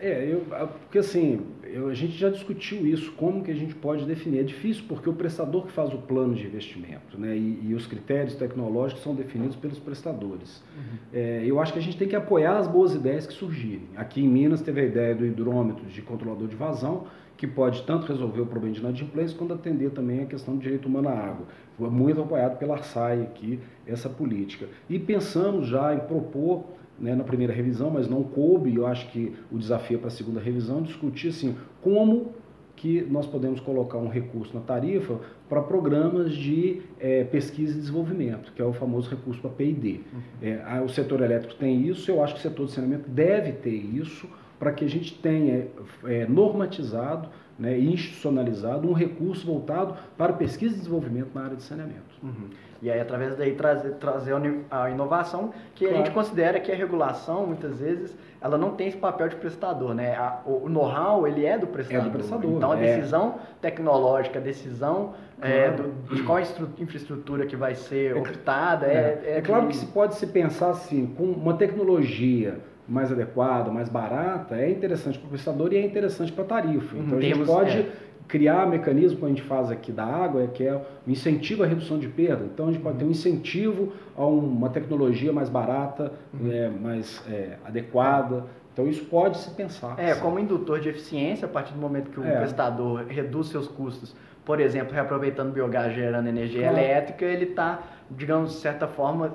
É, 0.00 0.32
eu, 0.32 0.44
porque 0.80 0.98
assim, 0.98 1.46
eu, 1.78 1.88
a 1.88 1.94
gente 1.94 2.12
já 2.12 2.28
discutiu 2.28 2.86
isso, 2.86 3.12
como 3.12 3.42
que 3.42 3.50
a 3.50 3.54
gente 3.54 3.74
pode 3.74 4.04
definir. 4.04 4.40
É 4.40 4.42
difícil 4.42 4.84
porque 4.88 5.08
o 5.08 5.12
prestador 5.12 5.66
que 5.66 5.72
faz 5.72 5.92
o 5.94 5.98
plano 5.98 6.34
de 6.34 6.44
investimento, 6.46 7.18
né, 7.18 7.36
e, 7.36 7.68
e 7.68 7.74
os 7.74 7.86
critérios 7.86 8.34
tecnológicos 8.34 9.02
são 9.02 9.14
definidos 9.14 9.56
pelos 9.56 9.78
prestadores. 9.78 10.62
Uhum. 10.76 10.98
É, 11.12 11.44
eu 11.46 11.60
acho 11.60 11.72
que 11.72 11.78
a 11.78 11.82
gente 11.82 11.96
tem 11.96 12.08
que 12.08 12.16
apoiar 12.16 12.58
as 12.58 12.66
boas 12.66 12.94
ideias 12.94 13.26
que 13.26 13.32
surgirem. 13.32 13.88
Aqui 13.96 14.22
em 14.22 14.28
Minas 14.28 14.60
teve 14.60 14.80
a 14.80 14.84
ideia 14.84 15.14
do 15.14 15.24
hidrômetro 15.24 15.86
de 15.86 16.02
controlador 16.02 16.48
de 16.48 16.56
vazão, 16.56 17.06
que 17.36 17.46
pode 17.46 17.82
tanto 17.84 18.06
resolver 18.06 18.40
o 18.40 18.46
problema 18.46 18.74
de 18.74 18.80
inadimplência 18.80 19.38
quanto 19.38 19.54
atender 19.54 19.90
também 19.90 20.22
a 20.22 20.26
questão 20.26 20.56
do 20.56 20.60
direito 20.60 20.88
humano 20.88 21.08
à 21.08 21.12
água. 21.12 21.46
Foi 21.78 21.88
muito 21.88 22.20
apoiado 22.20 22.58
pela 22.58 22.74
ARSAI 22.74 23.22
aqui, 23.22 23.60
essa 23.86 24.08
política. 24.08 24.66
E 24.90 24.98
pensamos 24.98 25.68
já 25.68 25.94
em 25.94 26.00
propor 26.00 26.64
né, 26.98 27.14
na 27.14 27.24
primeira 27.24 27.52
revisão, 27.52 27.90
mas 27.90 28.08
não 28.08 28.22
coube, 28.22 28.74
eu 28.74 28.86
acho 28.86 29.08
que 29.10 29.34
o 29.50 29.58
desafio 29.58 29.98
para 29.98 30.08
a 30.08 30.10
segunda 30.10 30.40
revisão, 30.40 30.82
discutir 30.82 31.28
assim, 31.28 31.56
como 31.80 32.32
que 32.74 33.02
nós 33.10 33.26
podemos 33.26 33.58
colocar 33.58 33.98
um 33.98 34.08
recurso 34.08 34.54
na 34.54 34.60
tarifa 34.60 35.18
para 35.48 35.60
programas 35.60 36.32
de 36.32 36.82
é, 37.00 37.24
pesquisa 37.24 37.76
e 37.76 37.80
desenvolvimento, 37.80 38.52
que 38.52 38.62
é 38.62 38.64
o 38.64 38.72
famoso 38.72 39.10
recurso 39.10 39.40
para 39.40 39.50
P&D. 39.50 40.00
Uhum. 40.12 40.20
É, 40.40 40.80
o 40.80 40.88
setor 40.88 41.20
elétrico 41.20 41.56
tem 41.56 41.88
isso, 41.88 42.08
eu 42.10 42.22
acho 42.22 42.34
que 42.34 42.40
o 42.40 42.42
setor 42.42 42.66
de 42.66 42.72
saneamento 42.72 43.10
deve 43.10 43.52
ter 43.52 43.74
isso, 43.74 44.28
para 44.58 44.72
que 44.72 44.84
a 44.84 44.88
gente 44.88 45.14
tenha 45.14 45.68
é, 46.04 46.26
normatizado 46.26 47.28
né, 47.58 47.78
institucionalizado 47.78 48.88
um 48.88 48.92
recurso 48.92 49.44
voltado 49.44 49.96
para 50.16 50.32
pesquisa 50.32 50.74
e 50.74 50.78
desenvolvimento 50.78 51.30
na 51.34 51.42
área 51.42 51.56
de 51.56 51.62
saneamento. 51.62 52.14
Uhum. 52.22 52.48
E 52.80 52.90
aí, 52.90 53.00
através 53.00 53.36
daí, 53.36 53.54
trazer, 53.54 53.94
trazer 53.94 54.34
a 54.70 54.90
inovação, 54.90 55.52
que 55.74 55.84
claro. 55.84 55.94
a 55.94 56.04
gente 56.04 56.14
considera 56.14 56.60
que 56.60 56.70
a 56.70 56.76
regulação, 56.76 57.46
muitas 57.46 57.80
vezes, 57.80 58.16
ela 58.40 58.56
não 58.56 58.70
tem 58.70 58.86
esse 58.86 58.96
papel 58.96 59.28
de 59.28 59.36
prestador, 59.36 59.94
né? 59.94 60.14
A, 60.14 60.40
o 60.46 60.68
know-how, 60.68 61.26
ele 61.26 61.44
é 61.44 61.58
do 61.58 61.66
prestador. 61.66 62.06
É 62.06 62.08
do 62.08 62.12
prestador. 62.12 62.50
Então, 62.52 62.70
a 62.70 62.78
é. 62.78 62.96
decisão 62.96 63.34
tecnológica, 63.60 64.38
a 64.38 64.42
decisão 64.42 65.14
é, 65.40 65.68
claro. 65.68 65.74
é, 65.74 65.76
do, 65.76 66.14
de 66.14 66.22
qual 66.22 66.38
infraestrutura 66.78 67.46
que 67.46 67.56
vai 67.56 67.74
ser 67.74 68.16
é 68.16 68.18
optada... 68.18 68.86
É, 68.86 68.90
é, 68.90 69.22
é, 69.24 69.38
é 69.38 69.40
claro 69.40 69.66
que 69.66 69.76
se 69.76 69.86
pode 69.86 70.14
se 70.14 70.26
pensar 70.28 70.70
assim, 70.70 71.06
com 71.06 71.24
uma 71.24 71.54
tecnologia 71.54 72.60
mais 72.88 73.12
adequada, 73.12 73.70
mais 73.70 73.88
barata, 73.88 74.56
é 74.56 74.70
interessante 74.70 75.18
para 75.18 75.26
o 75.26 75.30
prestador 75.30 75.72
e 75.72 75.76
é 75.76 75.84
interessante 75.84 76.32
para 76.32 76.44
a 76.44 76.46
tarifa. 76.46 76.96
Então, 76.96 77.18
a 77.18 77.20
gente 77.20 77.44
pode 77.44 77.86
criar 78.28 78.66
mecanismo 78.66 79.18
que 79.18 79.24
a 79.24 79.28
gente 79.28 79.42
faz 79.42 79.70
aqui 79.70 79.90
da 79.90 80.04
água, 80.04 80.46
que 80.48 80.62
é 80.62 80.74
o 80.74 81.10
incentivo 81.10 81.62
à 81.62 81.66
redução 81.66 81.98
de 81.98 82.06
perda. 82.06 82.44
Então 82.44 82.68
a 82.68 82.72
gente 82.72 82.82
pode 82.82 82.98
ter 82.98 83.04
um 83.06 83.10
incentivo 83.10 83.92
a 84.14 84.24
uma 84.24 84.68
tecnologia 84.68 85.32
mais 85.32 85.48
barata, 85.48 86.12
uhum. 86.34 86.52
é, 86.52 86.68
mais 86.68 87.22
é, 87.26 87.56
adequada. 87.64 88.44
Então 88.72 88.86
isso 88.86 89.06
pode 89.06 89.38
se 89.38 89.50
pensar. 89.52 89.98
É, 89.98 90.14
como 90.14 90.38
indutor 90.38 90.78
de 90.78 90.90
eficiência, 90.90 91.46
a 91.46 91.48
partir 91.48 91.72
do 91.72 91.80
momento 91.80 92.10
que 92.10 92.20
o 92.20 92.24
é. 92.24 92.36
prestador 92.36 93.06
reduz 93.08 93.48
seus 93.48 93.66
custos, 93.66 94.14
por 94.44 94.60
exemplo, 94.60 94.94
reaproveitando 94.94 95.50
biogás 95.50 95.94
gerando 95.94 96.28
energia 96.28 96.68
claro. 96.68 96.78
elétrica, 96.78 97.24
ele 97.24 97.46
está, 97.46 97.82
digamos, 98.10 98.52
de 98.52 98.56
certa 98.58 98.86
forma, 98.86 99.34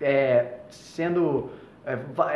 é, 0.00 0.54
sendo 0.70 1.50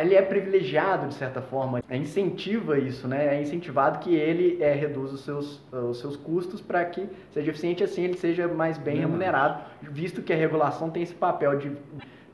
ele 0.01 0.15
é 0.15 0.23
privilegiado 0.23 1.09
de 1.09 1.15
certa 1.15 1.41
forma, 1.41 1.81
é, 1.89 1.97
incentiva 1.97 2.79
isso, 2.79 3.09
né? 3.09 3.37
É 3.37 3.43
incentivado 3.43 3.99
que 3.99 4.15
ele 4.15 4.63
é, 4.63 4.73
reduza 4.73 5.15
os 5.15 5.25
seus, 5.25 5.63
os 5.73 5.99
seus 6.01 6.17
custos 6.17 6.61
para 6.61 6.85
que 6.85 7.07
seja 7.33 7.51
eficiente 7.51 7.83
assim 7.83 8.05
ele 8.05 8.17
seja 8.17 8.49
mais 8.49 8.79
bem 8.79 8.99
remunerado, 8.99 9.63
visto 9.83 10.23
que 10.23 10.33
a 10.33 10.37
regulação 10.37 10.91
tem 10.91 11.03
esse 11.03 11.15
papel 11.15 11.59
de 11.59 11.73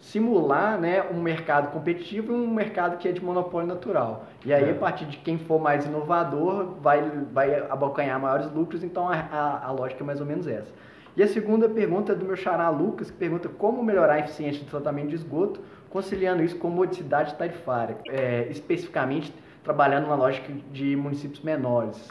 simular 0.01 0.81
né, 0.81 1.05
um 1.13 1.21
mercado 1.21 1.71
competitivo 1.73 2.33
e 2.33 2.35
um 2.35 2.53
mercado 2.53 2.97
que 2.97 3.07
é 3.07 3.13
de 3.13 3.23
monopólio 3.23 3.69
natural. 3.69 4.27
E 4.45 4.53
aí, 4.53 4.65
é. 4.65 4.71
a 4.71 4.75
partir 4.75 5.05
de 5.05 5.19
quem 5.19 5.39
for 5.39 5.61
mais 5.61 5.85
inovador, 5.85 6.75
vai, 6.81 7.03
vai 7.33 7.55
abocanhar 7.69 8.19
maiores 8.19 8.51
lucros, 8.51 8.83
então 8.83 9.09
a, 9.09 9.15
a, 9.15 9.67
a 9.67 9.73
lógica 9.73 10.03
é 10.03 10.07
mais 10.07 10.21
ou 10.21 10.27
menos 10.27 10.47
essa. 10.47 10.73
E 11.17 11.23
a 11.23 11.29
segunda 11.29 11.69
pergunta 11.69 12.13
é 12.13 12.15
do 12.15 12.25
meu 12.25 12.37
xará 12.37 12.71
Lucas, 12.71 13.11
que 13.11 13.17
pergunta 13.17 13.49
como 13.49 13.83
melhorar 13.83 14.15
a 14.15 14.19
eficiência 14.21 14.65
do 14.65 14.71
tratamento 14.71 15.09
de 15.09 15.17
esgoto 15.17 15.61
conciliando 15.91 16.43
isso 16.43 16.57
com 16.57 16.71
modicidade 16.71 17.35
tarifária, 17.35 17.99
é, 18.09 18.47
especificamente 18.49 19.35
trabalhando 19.63 20.07
na 20.07 20.15
lógica 20.15 20.53
de 20.73 20.97
municípios 20.97 21.43
menores. 21.43 22.09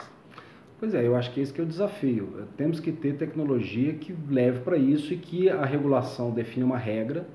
Pois 0.78 0.94
é, 0.94 1.06
eu 1.06 1.16
acho 1.16 1.32
que 1.32 1.40
esse 1.40 1.52
que 1.52 1.60
é 1.60 1.64
o 1.64 1.66
desafio. 1.66 2.46
Temos 2.56 2.78
que 2.78 2.92
ter 2.92 3.16
tecnologia 3.16 3.94
que 3.94 4.16
leve 4.30 4.60
para 4.60 4.76
isso 4.76 5.12
e 5.12 5.16
que 5.16 5.50
a 5.50 5.64
regulação 5.64 6.30
define 6.30 6.64
uma 6.64 6.78
regra 6.78 7.26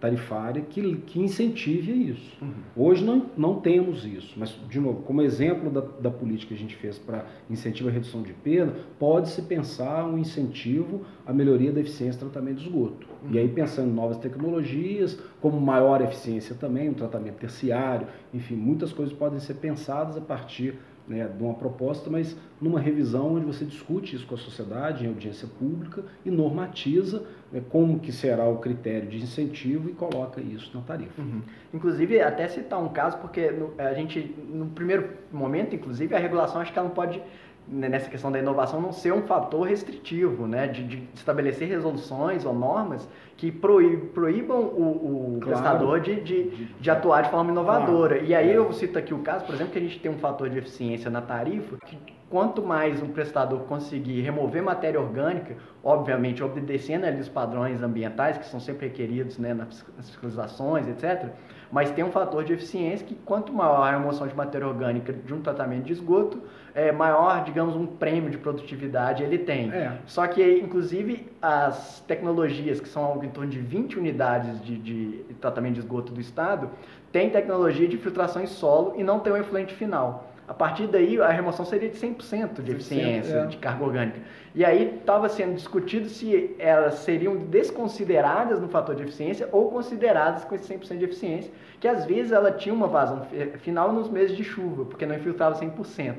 tarifária 0.00 0.62
que, 0.62 0.96
que 1.06 1.20
incentive 1.20 2.10
isso. 2.10 2.36
Uhum. 2.42 2.52
Hoje 2.76 3.04
não, 3.04 3.26
não 3.36 3.60
temos 3.60 4.04
isso, 4.04 4.34
mas, 4.36 4.50
de 4.68 4.78
novo, 4.78 5.02
como 5.02 5.22
exemplo 5.22 5.70
da, 5.70 5.80
da 5.80 6.10
política 6.10 6.48
que 6.48 6.54
a 6.54 6.58
gente 6.58 6.76
fez 6.76 6.98
para 6.98 7.24
incentivo 7.48 7.88
à 7.88 7.92
redução 7.92 8.22
de 8.22 8.32
perda, 8.32 8.74
pode-se 8.98 9.42
pensar 9.42 10.06
um 10.06 10.18
incentivo 10.18 11.02
à 11.26 11.32
melhoria 11.32 11.72
da 11.72 11.80
eficiência 11.80 12.20
do 12.20 12.30
tratamento 12.30 12.58
de 12.58 12.66
esgoto. 12.66 13.06
Uhum. 13.22 13.32
E 13.32 13.38
aí 13.38 13.48
pensando 13.48 13.90
em 13.90 13.94
novas 13.94 14.18
tecnologias, 14.18 15.18
como 15.40 15.60
maior 15.60 16.02
eficiência 16.02 16.54
também, 16.54 16.90
um 16.90 16.94
tratamento 16.94 17.36
terciário, 17.36 18.06
enfim, 18.34 18.54
muitas 18.54 18.92
coisas 18.92 19.14
podem 19.14 19.40
ser 19.40 19.54
pensadas 19.54 20.16
a 20.16 20.20
partir 20.20 20.78
né, 21.08 21.28
de 21.28 21.42
uma 21.42 21.54
proposta, 21.54 22.10
mas 22.10 22.36
numa 22.60 22.80
revisão 22.80 23.34
onde 23.34 23.46
você 23.46 23.64
discute 23.64 24.16
isso 24.16 24.26
com 24.26 24.34
a 24.34 24.38
sociedade, 24.38 25.04
em 25.04 25.08
audiência 25.08 25.48
pública, 25.58 26.04
e 26.24 26.30
normatiza 26.30 27.24
né, 27.52 27.62
como 27.68 28.00
que 28.00 28.12
será 28.12 28.48
o 28.48 28.58
critério 28.58 29.08
de 29.08 29.18
incentivo 29.18 29.88
e 29.88 29.92
coloca 29.92 30.40
isso 30.40 30.70
na 30.74 30.82
tarifa. 30.82 31.20
Uhum. 31.20 31.42
Inclusive, 31.72 32.20
até 32.20 32.48
citar 32.48 32.82
um 32.82 32.88
caso, 32.88 33.18
porque 33.18 33.50
no, 33.50 33.72
a 33.78 33.92
gente, 33.94 34.34
no 34.48 34.66
primeiro 34.66 35.10
momento, 35.32 35.74
inclusive, 35.74 36.14
a 36.14 36.18
regulação 36.18 36.60
acho 36.60 36.72
que 36.72 36.78
ela 36.78 36.88
não 36.88 36.94
pode 36.94 37.22
nessa 37.68 38.08
questão 38.08 38.30
da 38.30 38.38
inovação 38.38 38.80
não 38.80 38.92
ser 38.92 39.12
um 39.12 39.22
fator 39.22 39.66
restritivo, 39.66 40.46
né, 40.46 40.66
de, 40.66 40.84
de 40.84 41.08
estabelecer 41.14 41.68
resoluções 41.68 42.44
ou 42.44 42.54
normas 42.54 43.08
que 43.36 43.50
proíbam 43.52 44.60
o, 44.60 45.36
o 45.36 45.40
claro. 45.40 45.58
prestador 45.58 46.00
de, 46.00 46.20
de, 46.20 46.68
de, 46.80 46.90
atuar 46.90 47.22
de 47.22 47.30
forma 47.30 47.50
inovadora. 47.50 48.14
Claro. 48.16 48.30
E 48.30 48.34
aí 48.34 48.50
é. 48.50 48.56
eu 48.56 48.72
cito 48.72 48.98
aqui 48.98 49.12
o 49.12 49.18
caso, 49.18 49.44
por 49.44 49.54
exemplo, 49.54 49.72
que 49.72 49.78
a 49.78 49.82
gente 49.82 49.98
tem 49.98 50.10
um 50.10 50.18
fator 50.18 50.48
de 50.48 50.58
eficiência 50.58 51.10
na 51.10 51.20
tarifa, 51.20 51.76
que 51.84 51.98
quanto 52.28 52.62
mais 52.62 53.02
um 53.02 53.08
prestador 53.08 53.60
conseguir 53.60 54.20
remover 54.20 54.62
matéria 54.62 55.00
orgânica, 55.00 55.56
obviamente 55.82 56.42
obedecendo 56.42 57.04
ali 57.04 57.20
os 57.20 57.28
padrões 57.28 57.82
ambientais 57.82 58.36
que 58.36 58.46
são 58.46 58.58
sempre 58.58 58.88
requeridos 58.88 59.38
né, 59.38 59.54
nas 59.54 59.84
fiscalizações, 59.98 60.88
etc., 60.88 61.30
mas 61.70 61.90
tem 61.90 62.04
um 62.04 62.12
fator 62.12 62.44
de 62.44 62.52
eficiência 62.52 63.06
que 63.06 63.14
quanto 63.14 63.52
maior 63.52 63.82
a 63.82 63.90
remoção 63.90 64.26
de 64.26 64.34
matéria 64.34 64.66
orgânica 64.66 65.12
de 65.12 65.34
um 65.34 65.40
tratamento 65.40 65.84
de 65.84 65.92
esgoto, 65.92 66.40
é, 66.74 66.92
maior, 66.92 67.42
digamos, 67.42 67.74
um 67.74 67.86
prêmio 67.86 68.30
de 68.30 68.38
produtividade 68.38 69.24
ele 69.24 69.38
tem. 69.38 69.72
É. 69.72 69.98
Só 70.06 70.26
que, 70.28 70.42
inclusive, 70.60 71.28
as 71.42 72.00
tecnologias, 72.06 72.80
que 72.80 72.88
são 72.88 73.04
algo 73.04 73.24
em 73.24 73.30
torno 73.30 73.50
de 73.50 73.58
20 73.58 73.98
unidades 73.98 74.62
de, 74.64 74.76
de 74.78 75.24
tratamento 75.40 75.74
de 75.74 75.80
esgoto 75.80 76.12
do 76.12 76.20
estado, 76.20 76.70
tem 77.10 77.30
tecnologia 77.30 77.88
de 77.88 77.96
filtração 77.96 78.42
em 78.42 78.46
solo 78.46 78.94
e 78.96 79.02
não 79.02 79.18
tem 79.18 79.32
um 79.32 79.36
efluente 79.36 79.74
final. 79.74 80.35
A 80.48 80.54
partir 80.54 80.86
daí, 80.86 81.20
a 81.20 81.28
remoção 81.28 81.64
seria 81.64 81.88
de 81.88 81.98
100% 81.98 82.62
de 82.62 82.70
eficiência 82.70 83.34
é. 83.34 83.46
de 83.46 83.56
carga 83.56 83.84
orgânica. 83.84 84.20
E 84.54 84.64
aí 84.64 84.96
estava 84.98 85.28
sendo 85.28 85.54
discutido 85.54 86.08
se 86.08 86.54
elas 86.58 87.00
seriam 87.00 87.36
desconsideradas 87.36 88.60
no 88.60 88.68
fator 88.68 88.94
de 88.94 89.02
eficiência 89.02 89.48
ou 89.50 89.70
consideradas 89.70 90.44
com 90.44 90.54
esse 90.54 90.72
100% 90.72 90.98
de 90.98 91.04
eficiência, 91.04 91.50
que 91.80 91.88
às 91.88 92.04
vezes 92.04 92.30
ela 92.30 92.52
tinha 92.52 92.74
uma 92.74 92.86
vazão 92.86 93.26
final 93.58 93.92
nos 93.92 94.08
meses 94.08 94.36
de 94.36 94.44
chuva, 94.44 94.84
porque 94.84 95.04
não 95.04 95.16
infiltrava 95.16 95.58
100%. 95.58 96.14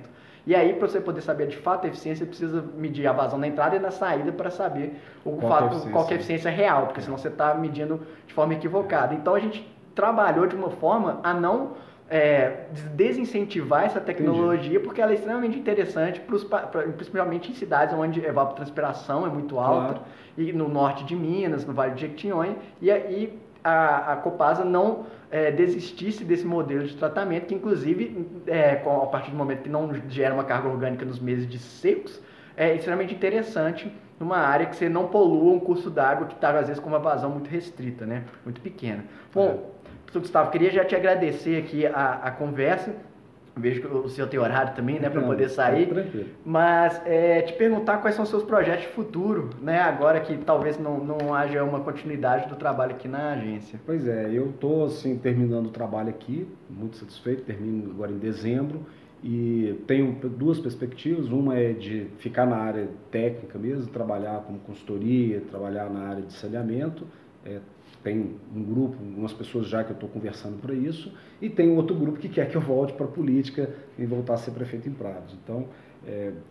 E 0.45 0.55
aí, 0.55 0.73
para 0.73 0.87
você 0.87 1.01
poder 1.01 1.21
saber 1.21 1.47
de 1.47 1.57
fato 1.57 1.85
a 1.85 1.89
eficiência, 1.89 2.25
você 2.25 2.29
precisa 2.29 2.63
medir 2.75 3.05
a 3.07 3.11
vazão 3.11 3.37
na 3.37 3.47
entrada 3.47 3.75
e 3.75 3.79
na 3.79 3.91
saída 3.91 4.31
para 4.31 4.49
saber 4.49 4.97
o 5.25 5.31
qual, 5.33 5.51
fato, 5.51 5.87
é 5.87 5.91
qual 5.91 6.07
é 6.07 6.11
a 6.11 6.15
eficiência 6.15 6.49
real, 6.49 6.85
porque 6.85 7.01
senão 7.01 7.17
você 7.17 7.27
está 7.27 7.53
medindo 7.53 8.01
de 8.25 8.33
forma 8.33 8.53
equivocada. 8.53 9.13
Então, 9.13 9.35
a 9.35 9.39
gente 9.39 9.67
trabalhou 9.93 10.47
de 10.47 10.55
uma 10.55 10.69
forma 10.69 11.19
a 11.23 11.33
não 11.33 11.71
é, 12.09 12.67
desincentivar 12.93 13.83
essa 13.83 13.99
tecnologia, 13.99 14.69
Entendi. 14.69 14.79
porque 14.79 15.01
ela 15.01 15.11
é 15.11 15.15
extremamente 15.15 15.59
interessante, 15.59 16.19
pros, 16.21 16.45
principalmente 16.95 17.51
em 17.51 17.55
cidades 17.55 17.93
onde 17.93 18.25
a 18.25 18.29
evapotranspiração 18.29 19.25
é 19.25 19.29
muito 19.29 19.59
alta, 19.59 19.95
claro. 19.95 20.01
e 20.37 20.53
no 20.53 20.69
norte 20.69 21.03
de 21.03 21.15
Minas, 21.15 21.65
no 21.65 21.73
Vale 21.73 21.95
de 21.95 22.01
Jequitinhonha, 22.01 22.55
e, 22.81 22.89
e 22.89 23.39
a, 23.63 24.13
a 24.13 24.15
Copasa 24.17 24.63
não 24.63 25.05
é, 25.29 25.51
desistisse 25.51 26.23
desse 26.23 26.45
modelo 26.45 26.85
de 26.85 26.95
tratamento, 26.95 27.47
que 27.47 27.55
inclusive, 27.55 28.25
é, 28.47 28.81
a 28.85 29.05
partir 29.07 29.31
do 29.31 29.37
momento 29.37 29.63
que 29.63 29.69
não 29.69 29.93
gera 30.07 30.33
uma 30.33 30.45
carga 30.45 30.69
orgânica 30.69 31.03
nos 31.03 31.19
meses 31.19 31.47
de 31.47 31.59
secos, 31.59 32.21
é 32.55 32.73
extremamente 32.73 33.13
interessante 33.13 33.91
numa 34.19 34.37
área 34.37 34.65
que 34.65 34.75
você 34.75 34.89
não 34.89 35.07
polua 35.07 35.53
um 35.53 35.59
curso 35.59 35.89
d'água 35.89 36.25
que 36.25 36.33
está, 36.33 36.49
às 36.49 36.67
vezes, 36.67 36.79
com 36.81 36.89
uma 36.89 36.97
vazão 36.97 37.29
muito 37.29 37.47
restrita, 37.49 38.05
né? 38.05 38.23
muito 38.43 38.59
pequena. 38.61 39.03
Bom, 39.33 39.71
é. 39.75 39.76
Gustavo, 40.13 40.51
queria 40.51 40.71
já 40.71 40.85
te 40.85 40.95
agradecer 40.95 41.57
aqui 41.57 41.85
a, 41.85 42.19
a 42.23 42.31
conversa. 42.31 42.93
Vejo 43.55 43.81
que 43.81 43.87
o 43.87 44.07
senhor 44.07 44.27
tem 44.27 44.39
horário 44.39 44.75
também, 44.75 44.99
né, 44.99 45.09
para 45.09 45.21
poder 45.21 45.45
tá 45.45 45.49
sair. 45.49 45.87
tranquilo. 45.87 46.27
Mas 46.45 47.01
é, 47.05 47.41
te 47.41 47.53
perguntar 47.53 47.97
quais 47.97 48.15
são 48.15 48.23
os 48.23 48.29
seus 48.29 48.43
projetos 48.43 48.83
de 48.83 48.89
futuro, 48.89 49.49
né? 49.61 49.79
Agora 49.79 50.19
que 50.19 50.37
talvez 50.37 50.77
não, 50.77 51.03
não 51.03 51.33
haja 51.33 51.63
uma 51.63 51.79
continuidade 51.79 52.47
do 52.47 52.55
trabalho 52.55 52.91
aqui 52.91 53.07
na 53.07 53.31
agência. 53.31 53.79
Pois 53.83 54.07
é, 54.07 54.29
eu 54.31 54.51
estou 54.51 54.85
assim, 54.85 55.17
terminando 55.17 55.67
o 55.67 55.71
trabalho 55.71 56.09
aqui, 56.09 56.47
muito 56.69 56.97
satisfeito, 56.97 57.43
termino 57.43 57.89
agora 57.89 58.11
em 58.11 58.19
dezembro 58.19 58.85
e 59.23 59.75
tenho 59.87 60.13
duas 60.13 60.59
perspectivas. 60.59 61.27
Uma 61.29 61.57
é 61.57 61.73
de 61.73 62.07
ficar 62.19 62.45
na 62.45 62.57
área 62.57 62.87
técnica 63.09 63.57
mesmo, 63.57 63.87
trabalhar 63.87 64.41
como 64.41 64.59
consultoria, 64.59 65.41
trabalhar 65.49 65.89
na 65.89 66.09
área 66.09 66.21
de 66.21 66.33
saneamento. 66.33 67.07
É, 67.43 67.59
tem 68.07 68.37
um 68.55 68.63
grupo, 68.63 68.95
umas 69.03 69.33
pessoas 69.33 69.67
já 69.67 69.83
que 69.83 69.91
eu 69.91 69.93
estou 69.93 70.07
conversando 70.07 70.61
para 70.61 70.73
isso, 70.73 71.11
e 71.41 71.49
tem 71.49 71.75
outro 71.75 71.93
grupo 71.93 72.17
que 72.17 72.29
quer 72.29 72.49
que 72.49 72.55
eu 72.55 72.61
volte 72.61 72.93
para 72.93 73.05
a 73.05 73.09
política 73.09 73.69
e 73.99 74.05
voltar 74.05 74.35
a 74.35 74.37
ser 74.37 74.51
prefeito 74.51 74.87
em 74.87 74.93
Prados. 74.93 75.35
Então, 75.43 75.65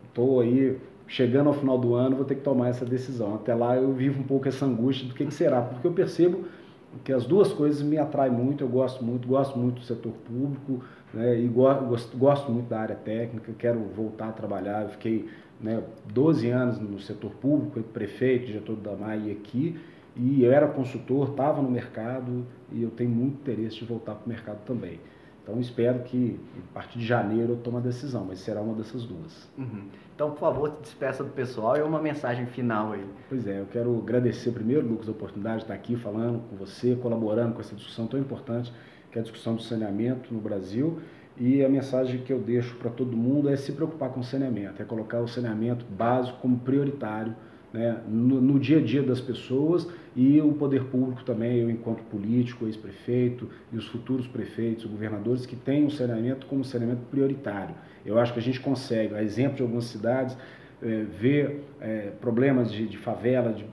estou 0.07 0.43
é, 0.43 0.45
aí 0.45 0.79
chegando 1.09 1.47
ao 1.47 1.55
final 1.55 1.79
do 1.79 1.95
ano, 1.95 2.15
vou 2.15 2.27
ter 2.27 2.35
que 2.35 2.43
tomar 2.43 2.69
essa 2.69 2.85
decisão. 2.85 3.37
Até 3.37 3.55
lá 3.55 3.75
eu 3.75 3.91
vivo 3.95 4.21
um 4.21 4.25
pouco 4.25 4.47
essa 4.47 4.67
angústia 4.67 5.09
do 5.09 5.15
que, 5.15 5.25
que 5.25 5.33
será, 5.33 5.63
porque 5.63 5.87
eu 5.87 5.93
percebo 5.93 6.45
que 7.03 7.11
as 7.11 7.25
duas 7.25 7.55
coisas 7.55 7.83
me 7.83 7.97
atraem 7.97 8.33
muito, 8.33 8.63
eu 8.63 8.69
gosto 8.69 9.03
muito, 9.03 9.27
gosto 9.27 9.59
muito 9.59 9.77
do 9.77 9.85
setor 9.85 10.13
público, 10.13 10.85
né, 11.15 11.41
e 11.41 11.49
gosto, 11.49 12.17
gosto 12.19 12.53
muito 12.53 12.69
da 12.69 12.81
área 12.81 12.97
técnica, 12.97 13.51
quero 13.59 13.81
voltar 13.95 14.29
a 14.29 14.33
trabalhar, 14.33 14.83
eu 14.83 14.89
fiquei 14.91 15.27
né, 15.59 15.83
12 16.13 16.51
anos 16.51 16.79
no 16.79 17.01
setor 17.01 17.31
público, 17.31 17.83
prefeito, 17.83 18.47
diretor 18.47 18.77
da 18.77 18.95
MAI 18.95 19.31
aqui, 19.31 19.79
e 20.17 20.43
eu 20.43 20.53
era 20.53 20.67
consultor, 20.67 21.31
estava 21.31 21.61
no 21.61 21.71
mercado 21.71 22.47
e 22.73 22.83
eu 22.83 22.91
tenho 22.91 23.11
muito 23.11 23.35
interesse 23.41 23.77
de 23.77 23.85
voltar 23.85 24.15
para 24.15 24.25
o 24.25 24.29
mercado 24.29 24.65
também. 24.65 24.99
Então 25.43 25.61
espero 25.61 26.01
que 26.01 26.41
a 26.71 26.75
partir 26.75 26.99
de 26.99 27.07
janeiro 27.07 27.53
eu 27.53 27.57
tome 27.59 27.77
a 27.77 27.81
decisão, 27.81 28.25
mas 28.25 28.41
será 28.41 28.61
uma 28.61 28.75
dessas 28.75 29.05
duas. 29.05 29.49
Uhum. 29.57 29.85
Então, 30.13 30.31
por 30.31 30.41
favor, 30.41 30.77
despeça 30.81 31.23
do 31.23 31.31
pessoal 31.31 31.77
e 31.77 31.83
uma 31.83 32.01
mensagem 32.01 32.47
final 32.47 32.93
aí. 32.93 33.07
Pois 33.29 33.47
é, 33.47 33.61
eu 33.61 33.67
quero 33.67 33.97
agradecer 33.97 34.51
primeiro, 34.51 34.85
Lucas, 34.89 35.07
a 35.07 35.13
oportunidade 35.13 35.59
de 35.59 35.63
estar 35.65 35.75
aqui 35.75 35.95
falando 35.95 36.41
com 36.49 36.57
você, 36.57 36.97
colaborando 36.97 37.55
com 37.55 37.61
essa 37.61 37.77
discussão 37.77 38.09
tão 38.09 38.19
importante, 38.19 38.73
que 39.13 39.19
é 39.19 39.21
a 39.21 39.23
discussão 39.23 39.55
do 39.55 39.63
saneamento 39.63 40.35
no 40.35 40.41
Brasil. 40.41 40.99
E 41.39 41.63
a 41.63 41.69
mensagem 41.69 42.23
que 42.23 42.33
eu 42.33 42.41
deixo 42.41 42.75
para 42.77 42.91
todo 42.91 43.15
mundo 43.15 43.49
é 43.49 43.57
se 43.57 43.71
preocupar 43.71 44.09
com 44.09 44.21
o 44.21 44.25
saneamento, 44.25 44.81
é 44.81 44.85
colocar 44.85 45.21
o 45.21 45.29
saneamento 45.29 45.85
básico 45.85 46.39
como 46.39 46.59
prioritário 46.59 47.37
né, 47.73 48.01
no, 48.09 48.41
no, 48.41 48.59
dia 48.59 48.79
a 48.79 48.83
dia 48.83 49.03
das 49.03 49.21
pessoas 49.21 49.89
e 50.15 50.41
o 50.41 50.53
poder 50.53 50.85
público 50.85 51.23
também, 51.25 51.59
eu 51.59 51.71
enquanto 51.71 52.03
político, 52.05 52.67
ex-prefeito 52.67 53.49
e 53.73 53.77
os 53.77 53.87
futuros 53.87 54.27
prefeitos, 54.27 54.85
governadores 54.85 55.45
que 55.45 55.57
têm 55.57 55.85
o 55.85 55.91
saneamento 55.91 56.47
como 56.47 56.65
saneamento 56.65 57.03
prioritário. 57.11 57.75
Eu 58.05 58.19
acho 58.19 58.33
que 58.33 58.39
a 58.39 58.43
gente 58.43 58.61
consegue, 58.61 59.15
a 59.15 59.23
exemplo 59.23 59.57
de 59.57 59.63
algumas 59.63 59.85
cidades, 59.85 60.37
é, 60.83 61.05
ver 61.19 61.65
é, 61.81 62.13
problemas 62.21 62.71
de, 62.71 62.87
de 62.87 62.97
favela, 62.97 63.53
de 63.53 63.65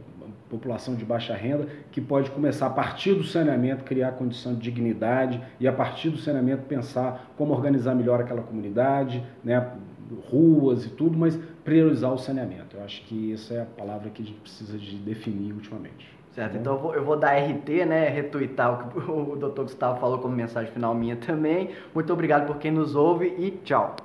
população 0.49 0.95
de 0.95 1.03
baixa 1.03 1.33
renda, 1.33 1.67
que 1.91 1.99
pode 1.99 2.29
começar 2.29 2.67
a 2.67 2.69
partir 2.69 3.15
do 3.15 3.23
saneamento 3.23 3.83
criar 3.83 4.11
condição 4.11 4.53
de 4.53 4.61
dignidade 4.61 5.41
e 5.59 5.67
a 5.67 5.73
partir 5.73 6.09
do 6.09 6.17
saneamento 6.17 6.63
pensar 6.63 7.33
como 7.35 7.53
organizar 7.53 7.95
melhor 7.95 8.21
aquela 8.21 8.41
comunidade, 8.41 9.23
né, 9.43 9.71
ruas 10.29 10.85
e 10.85 10.89
tudo, 10.89 11.17
mas 11.17 11.37
priorizar 11.63 12.13
o 12.13 12.17
saneamento. 12.17 12.77
Eu 12.77 12.83
acho 12.83 13.01
que 13.03 13.33
essa 13.33 13.53
é 13.53 13.61
a 13.61 13.65
palavra 13.65 14.09
que 14.09 14.21
a 14.21 14.25
gente 14.25 14.39
precisa 14.39 14.77
de 14.77 14.95
definir 14.97 15.53
ultimamente. 15.53 16.13
Certo, 16.31 16.57
então 16.57 16.73
eu 16.73 16.79
vou, 16.79 16.95
eu 16.95 17.03
vou 17.03 17.15
dar 17.15 17.37
RT, 17.37 17.85
né, 17.85 18.09
retweetar 18.09 18.73
o 18.73 18.89
que 18.89 18.97
o 19.11 19.35
Dr. 19.35 19.61
Gustavo 19.61 19.99
falou 19.99 20.17
como 20.17 20.35
mensagem 20.35 20.71
final 20.71 20.95
minha 20.95 21.15
também. 21.15 21.69
Muito 21.93 22.11
obrigado 22.11 22.47
por 22.47 22.57
quem 22.57 22.71
nos 22.71 22.95
ouve 22.95 23.27
e 23.37 23.51
tchau. 23.63 23.95